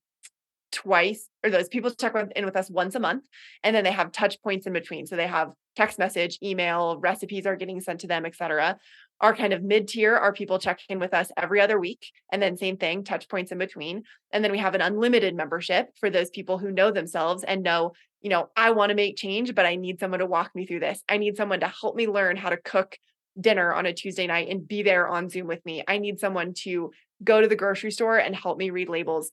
twice, 0.71 1.27
or 1.43 1.49
those 1.49 1.67
people 1.67 1.91
check 1.91 2.15
in 2.35 2.45
with 2.45 2.55
us 2.55 2.69
once 2.69 2.95
a 2.95 2.99
month. 2.99 3.25
And 3.63 3.75
then 3.75 3.83
they 3.83 3.91
have 3.91 4.11
touch 4.11 4.41
points 4.41 4.67
in 4.67 4.73
between. 4.73 5.05
So 5.05 5.15
they 5.15 5.27
have 5.27 5.53
text 5.75 5.99
message, 5.99 6.39
email, 6.43 6.99
recipes 6.99 7.45
are 7.45 7.55
getting 7.55 7.81
sent 7.81 8.01
to 8.01 8.07
them, 8.07 8.25
etc. 8.25 8.77
Our 9.19 9.35
kind 9.35 9.53
of 9.53 9.63
mid 9.63 9.87
tier 9.87 10.15
are 10.15 10.33
people 10.33 10.59
checking 10.59 10.95
in 10.95 10.99
with 10.99 11.13
us 11.13 11.31
every 11.37 11.61
other 11.61 11.79
week. 11.79 12.11
And 12.31 12.41
then 12.41 12.57
same 12.57 12.77
thing, 12.77 13.03
touch 13.03 13.29
points 13.29 13.51
in 13.51 13.57
between. 13.57 14.03
And 14.31 14.43
then 14.43 14.51
we 14.51 14.57
have 14.57 14.75
an 14.75 14.81
unlimited 14.81 15.35
membership 15.35 15.89
for 15.99 16.09
those 16.09 16.29
people 16.29 16.57
who 16.57 16.71
know 16.71 16.91
themselves 16.91 17.43
and 17.43 17.63
know 17.63 17.93
you 18.21 18.29
know, 18.29 18.49
I 18.55 18.71
want 18.71 18.91
to 18.91 18.95
make 18.95 19.17
change, 19.17 19.55
but 19.55 19.65
I 19.65 19.75
need 19.75 19.99
someone 19.99 20.19
to 20.19 20.25
walk 20.25 20.51
me 20.53 20.65
through 20.65 20.81
this. 20.81 21.01
I 21.09 21.17
need 21.17 21.37
someone 21.37 21.61
to 21.61 21.67
help 21.67 21.95
me 21.95 22.07
learn 22.07 22.37
how 22.37 22.49
to 22.49 22.57
cook 22.57 22.97
dinner 23.39 23.73
on 23.73 23.85
a 23.85 23.93
Tuesday 23.93 24.27
night 24.27 24.49
and 24.49 24.67
be 24.67 24.83
there 24.83 25.07
on 25.07 25.29
Zoom 25.29 25.47
with 25.47 25.65
me. 25.65 25.83
I 25.87 25.97
need 25.97 26.19
someone 26.19 26.53
to 26.59 26.91
go 27.23 27.41
to 27.41 27.47
the 27.47 27.55
grocery 27.55 27.91
store 27.91 28.17
and 28.17 28.35
help 28.35 28.57
me 28.57 28.69
read 28.69 28.89
labels. 28.89 29.31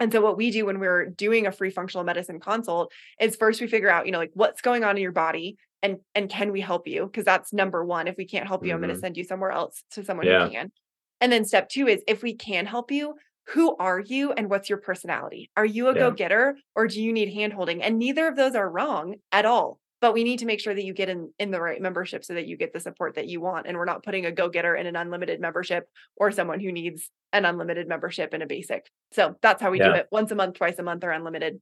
And 0.00 0.12
so 0.12 0.20
what 0.20 0.36
we 0.36 0.50
do 0.50 0.66
when 0.66 0.80
we're 0.80 1.06
doing 1.06 1.46
a 1.46 1.52
free 1.52 1.70
functional 1.70 2.04
medicine 2.04 2.40
consult 2.40 2.92
is 3.20 3.36
first 3.36 3.60
we 3.60 3.66
figure 3.68 3.90
out, 3.90 4.06
you 4.06 4.12
know, 4.12 4.18
like 4.18 4.32
what's 4.34 4.60
going 4.60 4.84
on 4.84 4.96
in 4.96 5.02
your 5.02 5.12
body 5.12 5.56
and 5.82 5.98
and 6.14 6.28
can 6.28 6.50
we 6.50 6.60
help 6.60 6.88
you? 6.88 7.06
Because 7.06 7.24
that's 7.24 7.52
number 7.52 7.84
1. 7.84 8.08
If 8.08 8.16
we 8.16 8.26
can't 8.26 8.48
help 8.48 8.64
you, 8.64 8.70
mm-hmm. 8.70 8.76
I'm 8.76 8.88
going 8.88 8.94
to 8.94 9.00
send 9.00 9.16
you 9.16 9.24
somewhere 9.24 9.50
else 9.50 9.84
to 9.92 10.04
someone 10.04 10.26
yeah. 10.26 10.46
who 10.46 10.50
can. 10.50 10.72
And 11.20 11.30
then 11.30 11.44
step 11.44 11.68
2 11.68 11.86
is 11.88 12.02
if 12.08 12.22
we 12.22 12.34
can 12.34 12.66
help 12.66 12.90
you, 12.90 13.14
who 13.48 13.76
are 13.76 14.00
you 14.00 14.32
and 14.32 14.48
what's 14.48 14.68
your 14.68 14.78
personality? 14.78 15.50
Are 15.56 15.64
you 15.66 15.88
a 15.88 15.94
yeah. 15.94 16.00
go-getter 16.00 16.56
or 16.74 16.88
do 16.88 17.02
you 17.02 17.12
need 17.12 17.34
handholding? 17.34 17.80
And 17.82 17.98
neither 17.98 18.26
of 18.26 18.36
those 18.36 18.54
are 18.54 18.68
wrong 18.68 19.16
at 19.30 19.44
all. 19.44 19.78
But 20.04 20.12
we 20.12 20.22
need 20.22 20.40
to 20.40 20.44
make 20.44 20.60
sure 20.60 20.74
that 20.74 20.84
you 20.84 20.92
get 20.92 21.08
in 21.08 21.32
in 21.38 21.50
the 21.50 21.58
right 21.58 21.80
membership 21.80 22.26
so 22.26 22.34
that 22.34 22.46
you 22.46 22.58
get 22.58 22.74
the 22.74 22.78
support 22.78 23.14
that 23.14 23.26
you 23.26 23.40
want. 23.40 23.66
And 23.66 23.74
we're 23.74 23.86
not 23.86 24.02
putting 24.02 24.26
a 24.26 24.30
go-getter 24.30 24.76
in 24.76 24.86
an 24.86 24.96
unlimited 24.96 25.40
membership 25.40 25.88
or 26.14 26.30
someone 26.30 26.60
who 26.60 26.72
needs 26.72 27.08
an 27.32 27.46
unlimited 27.46 27.88
membership 27.88 28.34
in 28.34 28.42
a 28.42 28.46
basic. 28.46 28.90
So 29.12 29.36
that's 29.40 29.62
how 29.62 29.70
we 29.70 29.78
yeah. 29.78 29.88
do 29.88 29.94
it 29.94 30.08
once 30.12 30.30
a 30.30 30.34
month, 30.34 30.56
twice 30.56 30.78
a 30.78 30.82
month, 30.82 31.04
or 31.04 31.10
unlimited. 31.10 31.58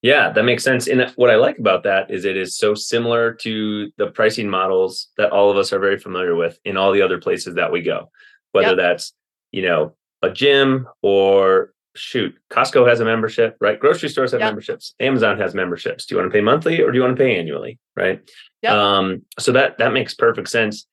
Yeah, 0.00 0.30
that 0.30 0.44
makes 0.44 0.62
sense. 0.62 0.86
And 0.86 1.12
what 1.16 1.28
I 1.28 1.34
like 1.34 1.58
about 1.58 1.82
that 1.82 2.08
is 2.08 2.24
it 2.24 2.36
is 2.36 2.56
so 2.56 2.72
similar 2.72 3.34
to 3.40 3.90
the 3.96 4.12
pricing 4.12 4.48
models 4.48 5.08
that 5.16 5.32
all 5.32 5.50
of 5.50 5.56
us 5.56 5.72
are 5.72 5.80
very 5.80 5.98
familiar 5.98 6.36
with 6.36 6.60
in 6.64 6.76
all 6.76 6.92
the 6.92 7.02
other 7.02 7.18
places 7.18 7.56
that 7.56 7.72
we 7.72 7.82
go, 7.82 8.12
whether 8.52 8.68
yep. 8.68 8.76
that's, 8.76 9.12
you 9.50 9.62
know, 9.62 9.96
a 10.22 10.30
gym 10.30 10.86
or 11.02 11.74
shoot, 11.94 12.34
Costco 12.50 12.88
has 12.88 13.00
a 13.00 13.04
membership, 13.04 13.56
right? 13.60 13.78
Grocery 13.78 14.08
stores 14.08 14.32
have 14.32 14.40
yep. 14.40 14.48
memberships. 14.48 14.94
Amazon 15.00 15.38
has 15.38 15.54
memberships. 15.54 16.06
Do 16.06 16.14
you 16.14 16.20
want 16.20 16.32
to 16.32 16.36
pay 16.36 16.42
monthly 16.42 16.80
or 16.80 16.90
do 16.90 16.96
you 16.96 17.04
want 17.04 17.16
to 17.16 17.22
pay 17.22 17.38
annually? 17.38 17.78
Right. 17.96 18.20
Yep. 18.62 18.72
Um, 18.72 19.22
so 19.38 19.52
that 19.52 19.78
that 19.78 19.92
makes 19.92 20.14
perfect 20.14 20.48
sense. 20.48 20.86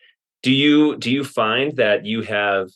Do 0.44 0.52
you 0.52 0.98
do 0.98 1.12
you 1.12 1.24
find 1.24 1.76
that 1.78 2.06
you 2.06 2.22
have 2.24 2.70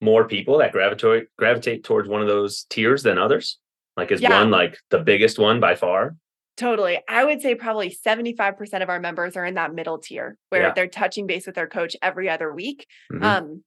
more 0.00 0.26
people 0.26 0.58
that 0.58 0.72
gravitate 0.72 1.28
gravitate 1.38 1.84
towards 1.84 2.08
one 2.08 2.20
of 2.20 2.28
those 2.28 2.64
tiers 2.70 3.02
than 3.02 3.18
others? 3.18 3.58
Like 3.96 4.10
is 4.10 4.20
yeah. 4.20 4.38
one 4.38 4.50
like 4.50 4.78
the 4.90 4.98
biggest 4.98 5.38
one 5.38 5.60
by 5.60 5.74
far? 5.74 6.16
Totally. 6.56 7.00
I 7.08 7.24
would 7.24 7.42
say 7.42 7.56
probably 7.56 7.90
75% 7.90 8.82
of 8.82 8.88
our 8.88 9.00
members 9.00 9.36
are 9.36 9.44
in 9.44 9.54
that 9.54 9.74
middle 9.74 9.98
tier 9.98 10.36
where 10.50 10.62
yeah. 10.62 10.72
they're 10.72 10.86
touching 10.86 11.26
base 11.26 11.46
with 11.46 11.56
their 11.56 11.66
coach 11.66 11.96
every 12.00 12.30
other 12.30 12.54
week. 12.54 12.86
Mm-hmm. 13.12 13.24
Um, 13.24 13.64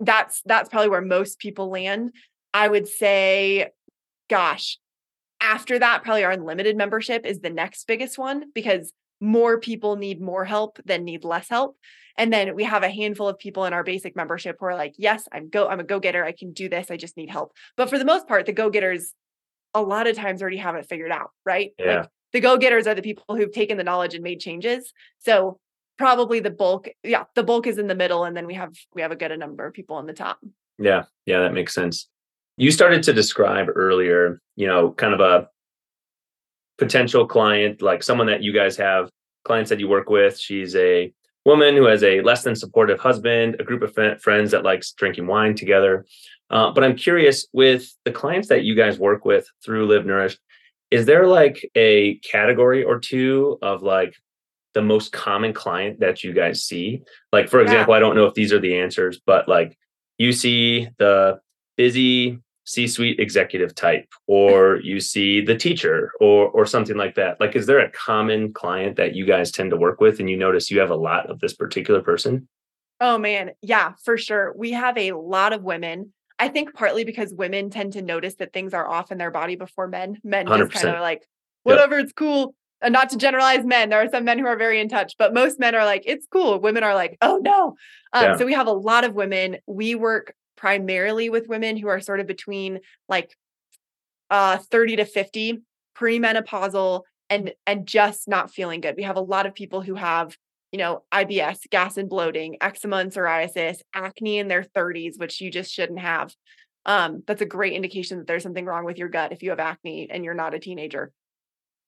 that's 0.00 0.40
that's 0.46 0.70
probably 0.70 0.88
where 0.88 1.02
most 1.02 1.38
people 1.38 1.70
land. 1.70 2.12
I 2.52 2.68
would 2.68 2.88
say, 2.88 3.70
gosh, 4.28 4.78
after 5.40 5.78
that, 5.78 6.02
probably 6.02 6.24
our 6.24 6.32
unlimited 6.32 6.76
membership 6.76 7.24
is 7.24 7.40
the 7.40 7.50
next 7.50 7.86
biggest 7.86 8.18
one 8.18 8.50
because 8.54 8.92
more 9.20 9.58
people 9.58 9.96
need 9.96 10.20
more 10.20 10.44
help 10.44 10.78
than 10.84 11.04
need 11.04 11.24
less 11.24 11.48
help. 11.48 11.76
And 12.16 12.32
then 12.32 12.54
we 12.54 12.64
have 12.64 12.82
a 12.82 12.90
handful 12.90 13.28
of 13.28 13.38
people 13.38 13.64
in 13.64 13.72
our 13.72 13.84
basic 13.84 14.16
membership 14.16 14.56
who 14.58 14.66
are 14.66 14.74
like, 14.74 14.94
yes, 14.98 15.24
I'm 15.32 15.48
go, 15.48 15.68
I'm 15.68 15.80
a 15.80 15.84
go-getter. 15.84 16.24
I 16.24 16.32
can 16.32 16.52
do 16.52 16.68
this. 16.68 16.90
I 16.90 16.96
just 16.96 17.16
need 17.16 17.30
help. 17.30 17.52
But 17.76 17.88
for 17.88 17.98
the 17.98 18.04
most 18.04 18.26
part, 18.26 18.46
the 18.46 18.52
go-getters 18.52 19.14
a 19.72 19.80
lot 19.80 20.06
of 20.06 20.16
times 20.16 20.42
already 20.42 20.56
have 20.58 20.74
it 20.74 20.86
figured 20.88 21.12
out, 21.12 21.30
right? 21.44 21.70
Yeah. 21.78 22.00
Like 22.00 22.08
the 22.32 22.40
go-getters 22.40 22.86
are 22.86 22.94
the 22.94 23.02
people 23.02 23.24
who've 23.36 23.52
taken 23.52 23.78
the 23.78 23.84
knowledge 23.84 24.14
and 24.14 24.22
made 24.22 24.40
changes. 24.40 24.92
So 25.20 25.60
probably 26.00 26.40
the 26.40 26.50
bulk 26.50 26.88
yeah 27.04 27.24
the 27.34 27.42
bulk 27.42 27.66
is 27.66 27.76
in 27.76 27.86
the 27.86 27.94
middle 27.94 28.24
and 28.24 28.34
then 28.34 28.46
we 28.46 28.54
have 28.54 28.72
we 28.94 29.02
have 29.02 29.12
a 29.12 29.16
good 29.16 29.38
number 29.38 29.66
of 29.66 29.74
people 29.74 29.96
on 29.96 30.06
the 30.06 30.14
top 30.14 30.38
yeah 30.78 31.02
yeah 31.26 31.40
that 31.40 31.52
makes 31.52 31.74
sense 31.74 32.08
you 32.60 32.70
started 32.70 33.02
to 33.02 33.12
describe 33.12 33.68
earlier 33.74 34.40
you 34.56 34.66
know 34.66 34.92
kind 34.92 35.14
of 35.14 35.20
a 35.20 35.48
potential 36.76 37.26
client 37.26 37.80
like 37.80 38.02
someone 38.02 38.26
that 38.26 38.42
you 38.42 38.52
guys 38.52 38.76
have 38.76 39.08
clients 39.44 39.70
that 39.70 39.80
you 39.80 39.88
work 39.88 40.10
with 40.10 40.38
she's 40.38 40.76
a 40.76 41.12
woman 41.46 41.74
who 41.74 41.84
has 41.84 42.02
a 42.02 42.20
less 42.20 42.42
than 42.42 42.54
supportive 42.54 43.00
husband 43.00 43.56
a 43.58 43.64
group 43.64 43.82
of 43.82 44.20
friends 44.22 44.50
that 44.50 44.62
likes 44.62 44.92
drinking 44.92 45.26
wine 45.26 45.54
together 45.54 46.04
uh, 46.50 46.70
but 46.70 46.84
i'm 46.84 46.94
curious 46.94 47.46
with 47.54 47.90
the 48.04 48.12
clients 48.12 48.48
that 48.48 48.62
you 48.62 48.74
guys 48.74 48.98
work 48.98 49.24
with 49.24 49.46
through 49.64 49.86
live 49.86 50.04
nourished 50.04 50.38
is 50.90 51.06
there 51.06 51.26
like 51.26 51.68
a 51.76 52.16
category 52.16 52.84
or 52.84 52.98
two 52.98 53.58
of 53.62 53.82
like 53.82 54.14
the 54.74 54.82
most 54.82 55.12
common 55.12 55.52
client 55.52 56.00
that 56.00 56.22
you 56.22 56.32
guys 56.32 56.62
see? 56.62 57.02
Like, 57.32 57.48
for 57.48 57.60
example, 57.60 57.92
yeah. 57.92 57.96
I 57.96 58.00
don't 58.00 58.14
know 58.14 58.26
if 58.26 58.34
these 58.34 58.52
are 58.52 58.60
the 58.60 58.78
answers, 58.78 59.20
but 59.24 59.48
like 59.48 59.76
you 60.18 60.32
see 60.32 60.88
the 60.98 61.40
busy 61.76 62.38
C-suite 62.64 63.18
executive 63.18 63.74
type, 63.74 64.06
or 64.26 64.80
you 64.82 65.00
see 65.00 65.40
the 65.40 65.56
teacher, 65.56 66.12
or 66.20 66.48
or 66.50 66.66
something 66.66 66.96
like 66.96 67.14
that. 67.16 67.40
Like, 67.40 67.56
is 67.56 67.66
there 67.66 67.80
a 67.80 67.90
common 67.90 68.52
client 68.52 68.96
that 68.96 69.14
you 69.14 69.26
guys 69.26 69.50
tend 69.50 69.70
to 69.70 69.76
work 69.76 70.00
with, 70.00 70.20
and 70.20 70.30
you 70.30 70.36
notice 70.36 70.70
you 70.70 70.80
have 70.80 70.90
a 70.90 70.96
lot 70.96 71.28
of 71.30 71.40
this 71.40 71.54
particular 71.54 72.00
person? 72.02 72.48
Oh 73.00 73.16
man, 73.16 73.52
yeah, 73.62 73.92
for 74.04 74.18
sure. 74.18 74.52
We 74.56 74.72
have 74.72 74.98
a 74.98 75.12
lot 75.12 75.52
of 75.52 75.62
women. 75.62 76.12
I 76.38 76.48
think 76.48 76.74
partly 76.74 77.04
because 77.04 77.32
women 77.34 77.70
tend 77.70 77.94
to 77.94 78.02
notice 78.02 78.36
that 78.36 78.52
things 78.52 78.74
are 78.74 78.88
off 78.88 79.10
in 79.10 79.18
their 79.18 79.30
body 79.30 79.56
before 79.56 79.88
men. 79.88 80.18
Men 80.22 80.46
100%. 80.46 80.70
just 80.70 80.82
kind 80.82 80.96
of 80.96 81.00
like, 81.02 81.26
whatever, 81.64 81.96
yep. 81.96 82.04
it's 82.04 82.12
cool. 82.14 82.54
and 82.80 82.92
not 82.92 83.10
to 83.10 83.18
generalize 83.18 83.64
men, 83.64 83.90
there 83.90 84.02
are 84.02 84.08
some 84.10 84.24
men 84.24 84.38
who 84.38 84.46
are 84.46 84.56
very 84.56 84.80
in 84.80 84.88
touch, 84.88 85.14
but 85.18 85.34
most 85.34 85.58
men 85.58 85.74
are 85.74 85.84
like, 85.84 86.02
it's 86.06 86.26
cool. 86.30 86.58
Women 86.58 86.82
are 86.82 86.94
like, 86.94 87.18
oh 87.20 87.40
no. 87.42 87.74
Um, 88.12 88.24
Yeah. 88.24 88.36
So 88.36 88.46
we 88.46 88.54
have 88.54 88.66
a 88.66 88.72
lot 88.72 89.04
of 89.04 89.14
women. 89.14 89.58
We 89.66 89.94
work 89.94 90.34
primarily 90.60 91.30
with 91.30 91.48
women 91.48 91.76
who 91.76 91.88
are 91.88 92.00
sort 92.00 92.20
of 92.20 92.26
between 92.26 92.80
like 93.08 93.36
uh 94.28 94.58
30 94.58 94.96
to 94.96 95.04
50, 95.04 95.58
premenopausal 95.96 97.02
and 97.30 97.52
and 97.66 97.86
just 97.86 98.28
not 98.28 98.52
feeling 98.52 98.80
good. 98.80 98.94
We 98.96 99.04
have 99.04 99.16
a 99.16 99.22
lot 99.22 99.46
of 99.46 99.54
people 99.54 99.80
who 99.80 99.94
have, 99.94 100.36
you 100.70 100.78
know, 100.78 101.02
IBS, 101.12 101.68
gas 101.70 101.96
and 101.96 102.08
bloating, 102.08 102.58
eczema 102.60 102.96
and 102.96 103.10
psoriasis, 103.10 103.80
acne 103.94 104.38
in 104.38 104.48
their 104.48 104.62
30s, 104.62 105.18
which 105.18 105.40
you 105.40 105.50
just 105.50 105.72
shouldn't 105.72 106.00
have. 106.00 106.34
Um, 106.86 107.22
that's 107.26 107.42
a 107.42 107.46
great 107.46 107.72
indication 107.72 108.18
that 108.18 108.26
there's 108.26 108.42
something 108.42 108.64
wrong 108.64 108.84
with 108.84 108.98
your 108.98 109.08
gut 109.08 109.32
if 109.32 109.42
you 109.42 109.50
have 109.50 109.60
acne 109.60 110.08
and 110.10 110.24
you're 110.24 110.34
not 110.34 110.54
a 110.54 110.58
teenager 110.58 111.12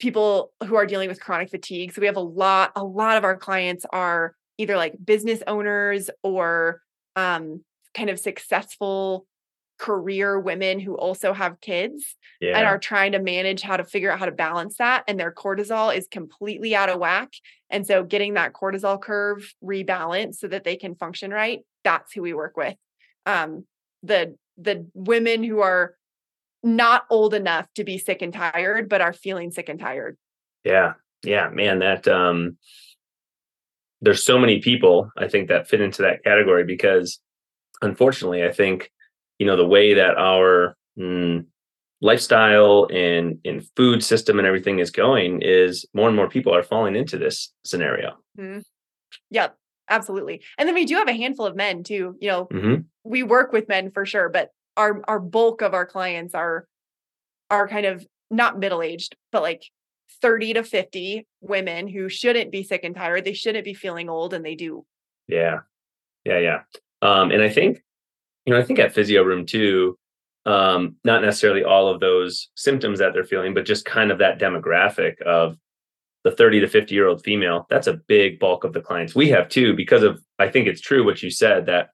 people 0.03 0.53
who 0.67 0.75
are 0.75 0.85
dealing 0.85 1.09
with 1.09 1.21
chronic 1.21 1.49
fatigue. 1.49 1.93
So 1.93 2.01
we 2.01 2.09
have 2.09 2.17
a 2.17 2.21
lot, 2.21 2.73
a 2.75 2.83
lot 2.83 3.17
of 3.17 3.23
our 3.23 3.37
clients 3.37 3.87
are 3.93 4.35
either 4.59 4.77
like 4.77 4.95
business 5.03 5.45
owners 5.47 6.11
or 6.25 6.83
um, 7.15 7.63
kind 7.95 8.11
of 8.11 8.19
successful 8.19 9.27
career 9.79 10.39
women 10.39 10.79
who 10.79 10.95
also 10.97 11.33
have 11.33 11.61
kids 11.61 12.15
Yeah. 12.41 12.57
and 12.57 12.67
are 12.67 12.79
trying 12.79 13.13
to 13.13 13.19
manage 13.19 13.63
how 13.63 13.77
to 13.77 13.85
figure 13.85 14.13
out 14.13 14.21
how 14.21 14.27
to 14.27 14.33
balance 14.33 14.77
that. 14.77 15.03
And 15.09 15.19
their 15.19 15.33
cortisol 15.33 15.95
is 15.97 16.07
completely 16.09 16.75
out 16.77 16.89
of 16.89 17.01
whack. 17.01 17.33
And 17.69 17.85
so 17.87 18.05
getting 18.05 18.35
that 18.35 18.53
cortisol 18.53 19.01
curve 19.01 19.53
rebalanced 19.65 20.37
so 20.37 20.47
that 20.49 20.63
they 20.63 20.77
can 20.77 20.95
function 20.95 21.33
right, 21.33 21.61
that's 21.83 22.13
who 22.13 22.23
we 22.23 22.33
work 22.33 22.57
with. 22.57 22.77
Um, 23.27 23.67
the 24.03 24.37
the 24.59 24.87
women 24.95 25.43
who 25.43 25.61
are 25.61 25.97
not 26.63 27.05
old 27.11 27.35
enough 27.35 27.67
to 27.75 27.83
be 27.83 27.99
sick 27.99 28.23
and 28.23 28.33
tired, 28.33 28.89
but 28.89 29.01
are 29.01 29.13
feeling 29.13 29.51
sick 29.51 29.69
and 29.69 29.81
tired. 29.81 30.17
Yeah. 30.63 30.93
Yeah, 31.25 31.49
man, 31.49 31.81
that 31.81 32.07
um 32.07 32.57
there's 34.01 34.23
so 34.23 34.39
many 34.39 34.61
people 34.61 35.11
I 35.17 35.29
think 35.29 35.49
that 35.49 35.69
fit 35.69 35.81
into 35.81 36.03
that 36.03 36.23
category 36.23 36.65
because 36.65 37.21
unfortunately, 37.83 38.45
I 38.45 38.53
think 38.53 38.90
you 39.38 39.47
know 39.47 39.57
the 39.57 39.66
way 39.66 39.95
that 39.95 40.16
our 40.16 40.77
mm, 40.99 41.45
lifestyle 42.01 42.88
and 42.92 43.38
and 43.45 43.66
food 43.77 44.03
system 44.03 44.38
and 44.38 44.47
everything 44.47 44.79
is 44.79 44.90
going 44.90 45.40
is 45.42 45.87
more 45.95 46.09
and 46.09 46.16
more 46.16 46.29
people 46.29 46.55
are 46.55 46.62
falling 46.62 46.97
into 46.97 47.18
this 47.18 47.53
scenario. 47.64 48.16
Mhm. 48.38 48.64
Yep, 49.31 49.57
absolutely. 49.88 50.42
And 50.59 50.68
then 50.68 50.75
we 50.75 50.85
do 50.85 50.97
have 50.97 51.09
a 51.09 51.12
handful 51.12 51.47
of 51.47 51.57
men 51.57 51.83
too. 51.83 52.16
You 52.21 52.29
know, 52.29 52.45
hmm 52.51 52.75
we 53.05 53.25
work 53.25 53.53
with 53.53 53.68
men 53.68 53.90
for 53.90 54.07
sure, 54.07 54.29
but 54.29 54.51
our 54.77 55.03
our 55.09 55.18
bulk 55.18 55.61
of 55.61 55.75
our 55.75 55.87
clients 55.87 56.35
are 56.35 56.66
are 57.51 57.68
kind 57.68 57.87
of 57.87 58.07
not 58.31 58.59
middle 58.59 58.83
aged, 58.83 59.16
but 59.33 59.42
like 59.42 59.64
30 60.23 60.55
to 60.55 60.62
50 60.64 61.27
women 61.40 61.88
who 61.88 62.09
shouldn't 62.09 62.53
be 62.53 62.62
sick 62.62 62.85
and 62.85 62.95
tired. 62.95 63.25
They 63.25 63.33
shouldn't 63.33 63.64
be 63.64 63.75
feeling 63.75 64.09
old, 64.09 64.35
and 64.35 64.45
they 64.45 64.55
do. 64.55 64.87
Yeah. 65.27 65.61
Yeah, 66.25 66.38
yeah. 66.38 66.61
Um, 67.03 67.31
and 67.31 67.43
I 67.43 67.49
think, 67.49 67.83
you 68.47 68.55
know, 68.55 68.61
I 68.61 68.62
think 68.62 68.79
at 68.79 68.93
Physio 68.93 69.23
Room 69.23 69.45
too, 69.45 69.99
um, 70.47 70.97
not 71.05 71.23
necessarily 71.23 71.62
all 71.62 71.88
of 71.88 72.01
those 72.01 72.49
symptoms 72.57 72.99
that 72.99 73.12
they're 73.12 73.25
feeling, 73.25 73.55
but 73.55 73.67
just 73.67 73.85
kind 73.85 74.11
of 74.11 74.19
that 74.19 74.41
demographic 74.41 75.21
of 75.23 75.57
the 76.25 76.31
30 76.31 76.61
to 76.61 76.69
50 76.69 76.95
year 76.95 77.09
old 77.09 77.23
female. 77.23 77.67
That's 77.69 77.87
a 77.87 78.01
big 78.09 78.38
bulk 78.38 78.65
of 78.65 78.73
the 78.73 78.81
clients 78.81 79.15
we 79.15 79.29
have 79.31 79.49
too, 79.49 79.75
because 79.75 80.03
of 80.03 80.23
I 80.38 80.49
think 80.49 80.67
it's 80.67 80.81
true 80.81 81.05
what 81.05 81.23
you 81.23 81.31
said 81.31 81.67
that 81.67 81.91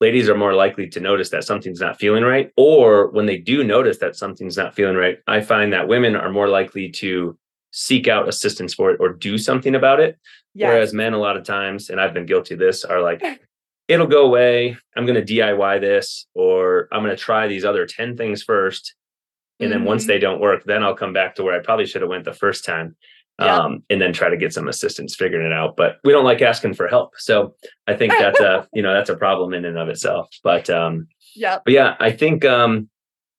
ladies 0.00 0.28
are 0.28 0.36
more 0.36 0.54
likely 0.54 0.88
to 0.88 1.00
notice 1.00 1.30
that 1.30 1.44
something's 1.44 1.80
not 1.80 1.98
feeling 1.98 2.24
right. 2.24 2.50
Or 2.56 3.08
when 3.10 3.26
they 3.26 3.38
do 3.38 3.64
notice 3.64 3.98
that 3.98 4.16
something's 4.16 4.56
not 4.56 4.74
feeling 4.74 4.96
right, 4.96 5.18
I 5.26 5.40
find 5.40 5.72
that 5.72 5.88
women 5.88 6.16
are 6.16 6.30
more 6.30 6.48
likely 6.48 6.90
to 6.90 7.38
seek 7.70 8.06
out 8.06 8.28
assistance 8.28 8.74
for 8.74 8.90
it 8.90 8.98
or 9.00 9.12
do 9.12 9.38
something 9.38 9.74
about 9.74 10.00
it. 10.00 10.18
Yes. 10.54 10.68
Whereas 10.68 10.92
men, 10.92 11.12
a 11.12 11.18
lot 11.18 11.36
of 11.36 11.44
times, 11.44 11.90
and 11.90 12.00
I've 12.00 12.14
been 12.14 12.26
guilty 12.26 12.54
of 12.54 12.60
this, 12.60 12.84
are 12.84 13.00
like, 13.00 13.22
it'll 13.88 14.06
go 14.06 14.24
away. 14.26 14.76
I'm 14.96 15.06
going 15.06 15.24
to 15.24 15.34
DIY 15.34 15.80
this, 15.80 16.26
or 16.34 16.88
I'm 16.92 17.02
going 17.02 17.14
to 17.16 17.22
try 17.22 17.46
these 17.46 17.64
other 17.64 17.86
10 17.86 18.16
things 18.16 18.42
first. 18.42 18.94
And 19.60 19.70
then 19.70 19.84
once 19.84 20.04
Mhm. 20.04 20.08
they 20.08 20.18
don't 20.18 20.40
work, 20.40 20.64
then 20.64 20.82
I'll 20.82 20.96
come 20.96 21.12
back 21.12 21.34
to 21.36 21.42
where 21.44 21.54
I 21.54 21.62
probably 21.62 21.86
should 21.86 22.02
have 22.02 22.08
went 22.10 22.24
the 22.24 22.32
first 22.32 22.64
time. 22.64 22.96
Yeah. 23.40 23.56
Um, 23.58 23.82
and 23.90 24.00
then 24.00 24.12
try 24.12 24.28
to 24.30 24.36
get 24.36 24.52
some 24.52 24.68
assistance 24.68 25.16
figuring 25.16 25.46
it 25.46 25.52
out. 25.52 25.76
But 25.76 25.96
we 26.04 26.12
don't 26.12 26.24
like 26.24 26.40
asking 26.40 26.74
for 26.74 26.86
help. 26.86 27.14
So 27.18 27.54
I 27.88 27.94
think 27.94 28.12
that's 28.12 28.38
a, 28.40 28.68
you 28.74 28.80
know, 28.82 28.94
that's 28.94 29.10
a 29.10 29.16
problem 29.16 29.54
in 29.54 29.64
and 29.64 29.76
of 29.78 29.88
itself. 29.88 30.28
But 30.44 30.70
um, 30.70 31.08
Yep. 31.34 31.62
but 31.64 31.72
yeah, 31.74 31.96
I 31.98 32.12
think 32.12 32.44
um, 32.44 32.88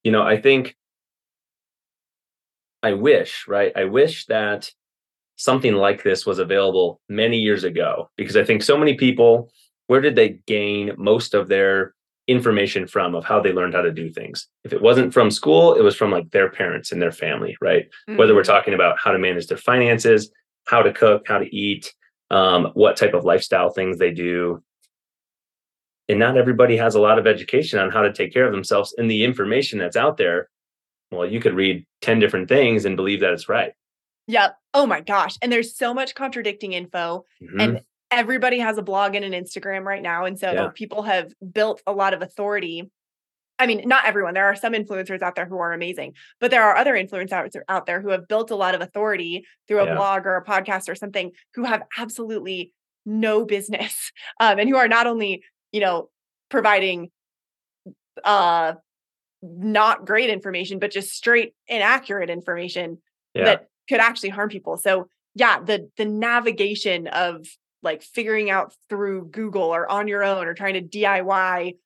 you 0.04 0.12
know, 0.12 0.22
I 0.22 0.40
think 0.40 0.76
I 2.84 2.94
wish, 2.94 3.46
right? 3.48 3.72
I 3.76 3.86
wish 3.86 4.26
that 4.26 4.70
something 5.38 5.74
like 5.76 6.04
this 6.04 6.26
was 6.26 6.40
available 6.40 7.02
many 7.10 7.38
years 7.38 7.64
ago 7.64 8.10
because 8.16 8.38
I 8.38 8.44
think 8.44 8.64
so 8.64 8.78
many 8.78 8.94
people, 8.96 9.50
where 9.88 10.02
did 10.02 10.16
they 10.16 10.40
gain 10.48 10.92
most 10.98 11.34
of 11.34 11.48
their 11.48 11.94
information 12.28 12.88
from 12.88 13.14
of 13.14 13.24
how 13.24 13.40
they 13.40 13.54
learned 13.54 13.74
how 13.74 13.82
to 13.82 13.92
do 13.92 14.10
things? 14.10 14.48
If 14.64 14.74
it 14.74 14.82
wasn't 14.82 15.14
from 15.14 15.30
school, 15.30 15.76
it 15.76 15.82
was 15.84 15.96
from 15.96 16.12
like 16.12 16.32
their 16.32 16.50
parents 16.50 16.92
and 16.92 17.02
their 17.02 17.12
family, 17.12 17.56
right? 17.62 17.88
Whether 18.08 18.34
we're 18.34 18.42
Mhm. 18.42 18.46
talking 18.46 18.74
about 18.74 18.98
how 19.00 19.12
to 19.12 19.20
manage 19.20 19.48
their 19.48 19.58
finances, 19.58 20.32
how 20.68 20.82
to 20.82 20.92
cook, 20.92 21.28
how 21.28 21.38
to 21.38 21.56
eat, 21.56 21.94
um, 22.32 22.72
what 22.74 22.98
type 22.98 23.14
of 23.14 23.24
lifestyle 23.26 23.70
things 23.70 23.98
they 24.00 24.12
do. 24.12 24.64
And 26.10 26.20
not 26.20 26.38
everybody 26.38 26.78
has 26.78 26.96
a 26.96 27.00
lot 27.02 27.18
of 27.20 27.26
education 27.28 27.80
on 27.80 27.90
how 27.92 28.02
to 28.02 28.14
take 28.14 28.34
care 28.34 28.46
of 28.46 28.52
themselves. 28.52 28.94
And 28.98 29.10
the 29.10 29.24
information 29.24 29.80
that's 29.80 29.96
out 29.98 30.18
there, 30.18 30.50
well, 31.12 31.26
you 31.26 31.40
could 31.40 31.54
read 31.56 31.86
10 32.02 32.20
different 32.20 32.48
things 32.48 32.86
and 32.86 32.96
believe 32.96 33.20
that 33.22 33.34
it's 33.34 33.50
right. 33.50 33.74
Yep. 34.28 34.58
Oh 34.74 34.86
my 34.86 35.02
gosh. 35.02 35.36
And 35.42 35.52
there's 35.52 35.76
so 35.76 35.94
much 35.94 36.16
contradicting 36.16 36.74
info. 36.74 37.26
Mhm. 37.42 37.62
And 37.62 37.82
everybody 38.12 38.60
has 38.60 38.78
a 38.78 38.82
blog 38.82 39.16
and 39.16 39.26
an 39.26 39.32
Instagram 39.34 39.84
right 39.84 40.02
now. 40.02 40.26
And 40.26 40.38
so 40.40 40.52
Yeah. 40.52 40.68
people 40.74 41.04
have 41.04 41.34
built 41.54 41.82
a 41.88 41.92
lot 41.92 42.14
of 42.14 42.22
authority. 42.22 42.90
I 43.58 43.68
mean, 43.68 43.88
not 43.88 44.06
everyone. 44.06 44.34
There 44.34 44.46
are 44.46 44.56
some 44.56 44.74
influencers 44.74 45.22
out 45.22 45.36
there 45.36 45.46
who 45.46 45.58
are 45.58 45.74
amazing, 45.74 46.14
but 46.40 46.52
there 46.52 46.64
are 46.64 46.76
other 46.76 46.94
influencers 46.94 47.56
out 47.70 47.86
there 47.86 48.02
who 48.02 48.10
have 48.10 48.28
built 48.28 48.52
a 48.52 48.56
lot 48.56 48.76
of 48.76 48.82
authority 48.82 49.46
through 49.68 49.80
a 49.80 49.86
Yeah. 49.86 49.96
blog 49.96 50.26
or 50.26 50.36
a 50.36 50.44
podcast 50.46 50.90
or 50.90 50.96
something 50.96 51.32
who 51.56 51.64
have 51.64 51.84
absolutely 51.98 52.72
no 53.06 53.46
business 53.46 54.12
um, 54.40 54.60
and 54.60 54.70
who 54.70 54.76
are 54.78 54.88
not 54.88 55.08
only, 55.08 55.44
you 55.72 55.80
know, 55.80 56.10
providing 56.50 57.12
uh 58.24 58.74
not 59.42 60.06
great 60.06 60.30
information, 60.30 60.80
but 60.80 60.92
just 60.92 61.12
straight 61.12 61.54
inaccurate 61.68 62.30
information 62.30 62.98
yeah. 63.34 63.44
that 63.46 63.68
could 63.88 64.00
actually 64.00 64.30
harm 64.30 64.50
people. 64.50 64.78
So 64.78 65.08
yeah, 65.36 65.60
the 65.60 65.90
the 65.98 66.06
navigation 66.06 67.08
of 67.08 67.46
like 67.86 68.04
figuring 68.04 68.50
out 68.50 68.74
through 68.90 69.28
Google 69.28 69.64
or 69.64 69.90
on 69.90 70.10
your 70.10 70.24
own 70.24 70.48
or 70.48 70.54
trying 70.54 70.74
to 70.74 70.82
DIY 70.82 71.78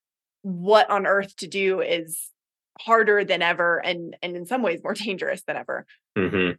what 0.41 0.89
on 0.89 1.05
earth 1.05 1.35
to 1.35 1.47
do 1.47 1.81
is 1.81 2.29
harder 2.79 3.25
than 3.25 3.41
ever 3.41 3.77
and 3.85 4.15
and 4.21 4.35
in 4.35 4.45
some 4.45 4.61
ways 4.61 4.79
more 4.81 4.93
dangerous 5.05 5.43
than 5.43 5.57
ever. 5.57 5.85
hmm 6.17 6.51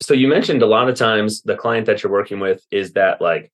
So 0.00 0.14
you 0.14 0.28
mentioned 0.28 0.62
a 0.62 0.66
lot 0.66 0.88
of 0.88 0.94
times 0.94 1.42
the 1.42 1.56
client 1.56 1.86
that 1.86 2.02
you're 2.02 2.12
working 2.12 2.38
with 2.38 2.64
is 2.70 2.92
that 2.92 3.20
like 3.20 3.50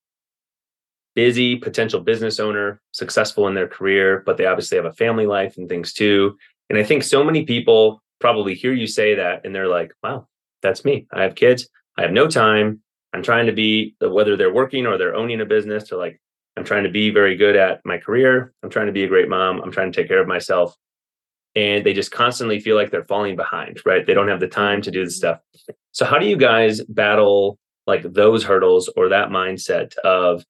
busy 1.15 1.55
potential 1.55 1.99
business 1.99 2.39
owner, 2.39 2.79
successful 2.91 3.47
in 3.47 3.55
their 3.55 3.67
career, 3.67 4.21
but 4.23 4.37
they 4.37 4.45
obviously 4.45 4.75
have 4.75 4.85
a 4.85 4.93
family 4.93 5.25
life 5.25 5.57
and 5.57 5.67
things 5.67 5.91
too. 5.91 6.37
And 6.69 6.77
I 6.77 6.83
think 6.83 7.01
so 7.01 7.23
many 7.23 7.43
people 7.43 8.03
probably 8.19 8.53
hear 8.53 8.73
you 8.73 8.85
say 8.85 9.15
that 9.15 9.43
and 9.43 9.55
they're 9.55 9.67
like, 9.67 9.93
wow, 10.03 10.27
that's 10.61 10.85
me. 10.85 11.07
I 11.11 11.23
have 11.23 11.33
kids. 11.33 11.69
I 11.97 12.03
have 12.03 12.11
no 12.11 12.27
time. 12.27 12.81
I'm 13.17 13.23
trying 13.23 13.47
to 13.47 13.51
be 13.51 13.95
whether 13.99 14.37
they're 14.37 14.53
working 14.53 14.85
or 14.85 14.99
they're 14.99 15.15
owning 15.15 15.41
a 15.41 15.45
business, 15.45 15.89
they're 15.89 15.97
like, 15.97 16.21
I'm 16.55 16.63
trying 16.63 16.83
to 16.83 16.91
be 16.91 17.09
very 17.09 17.35
good 17.35 17.55
at 17.55 17.81
my 17.83 17.97
career. 17.97 18.53
I'm 18.61 18.69
trying 18.69 18.85
to 18.85 18.91
be 18.91 19.05
a 19.05 19.07
great 19.07 19.27
mom. 19.27 19.59
I'm 19.59 19.71
trying 19.71 19.91
to 19.91 19.99
take 19.99 20.07
care 20.07 20.21
of 20.21 20.27
myself. 20.27 20.75
And 21.55 21.83
they 21.83 21.93
just 21.93 22.11
constantly 22.11 22.59
feel 22.59 22.75
like 22.75 22.91
they're 22.91 23.05
falling 23.05 23.35
behind, 23.35 23.81
right? 23.87 24.05
They 24.05 24.13
don't 24.13 24.27
have 24.27 24.39
the 24.39 24.47
time 24.47 24.83
to 24.83 24.91
do 24.91 25.03
the 25.03 25.09
stuff. 25.09 25.39
So 25.93 26.05
how 26.05 26.19
do 26.19 26.27
you 26.27 26.37
guys 26.37 26.83
battle 26.83 27.57
like 27.87 28.03
those 28.03 28.43
hurdles 28.43 28.87
or 28.95 29.09
that 29.09 29.29
mindset 29.29 29.97
of 29.97 30.45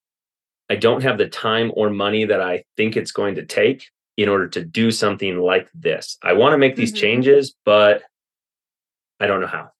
I 0.69 0.75
don't 0.75 1.03
have 1.03 1.17
the 1.17 1.29
time 1.29 1.71
or 1.73 1.89
money 1.89 2.25
that 2.25 2.41
I 2.41 2.65
think 2.75 2.97
it's 2.97 3.13
going 3.13 3.35
to 3.35 3.45
take 3.45 3.87
in 4.17 4.27
order 4.27 4.49
to 4.49 4.65
do 4.65 4.91
something 4.91 5.37
like 5.37 5.69
this. 5.73 6.17
I 6.21 6.33
want 6.33 6.51
to 6.51 6.57
make 6.57 6.75
these 6.75 6.91
Mhm. 6.91 6.97
changes, 6.97 7.55
but 7.63 8.03
I 9.21 9.27
don't 9.27 9.39
know 9.39 9.47
how. 9.47 9.71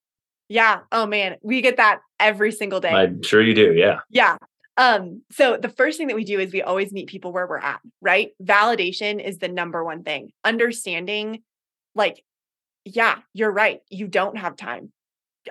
Yeah. 0.48 0.80
Oh 0.92 1.06
man, 1.06 1.36
we 1.42 1.60
get 1.60 1.76
that 1.76 2.00
every 2.18 2.52
single 2.52 2.80
day. 2.80 2.90
I'm 2.90 3.22
sure 3.22 3.42
you 3.42 3.54
do. 3.54 3.74
Yeah. 3.74 4.00
Yeah. 4.10 4.36
Um, 4.76 5.22
so 5.32 5.56
the 5.56 5.68
first 5.68 5.98
thing 5.98 6.06
that 6.06 6.16
we 6.16 6.24
do 6.24 6.38
is 6.38 6.52
we 6.52 6.62
always 6.62 6.92
meet 6.92 7.08
people 7.08 7.32
where 7.32 7.46
we're 7.46 7.58
at, 7.58 7.80
right? 8.00 8.30
Validation 8.42 9.22
is 9.22 9.38
the 9.38 9.48
number 9.48 9.84
one 9.84 10.04
thing. 10.04 10.30
Understanding, 10.44 11.42
like, 11.96 12.22
yeah, 12.84 13.18
you're 13.34 13.50
right. 13.50 13.80
You 13.90 14.06
don't 14.06 14.38
have 14.38 14.56
time. 14.56 14.92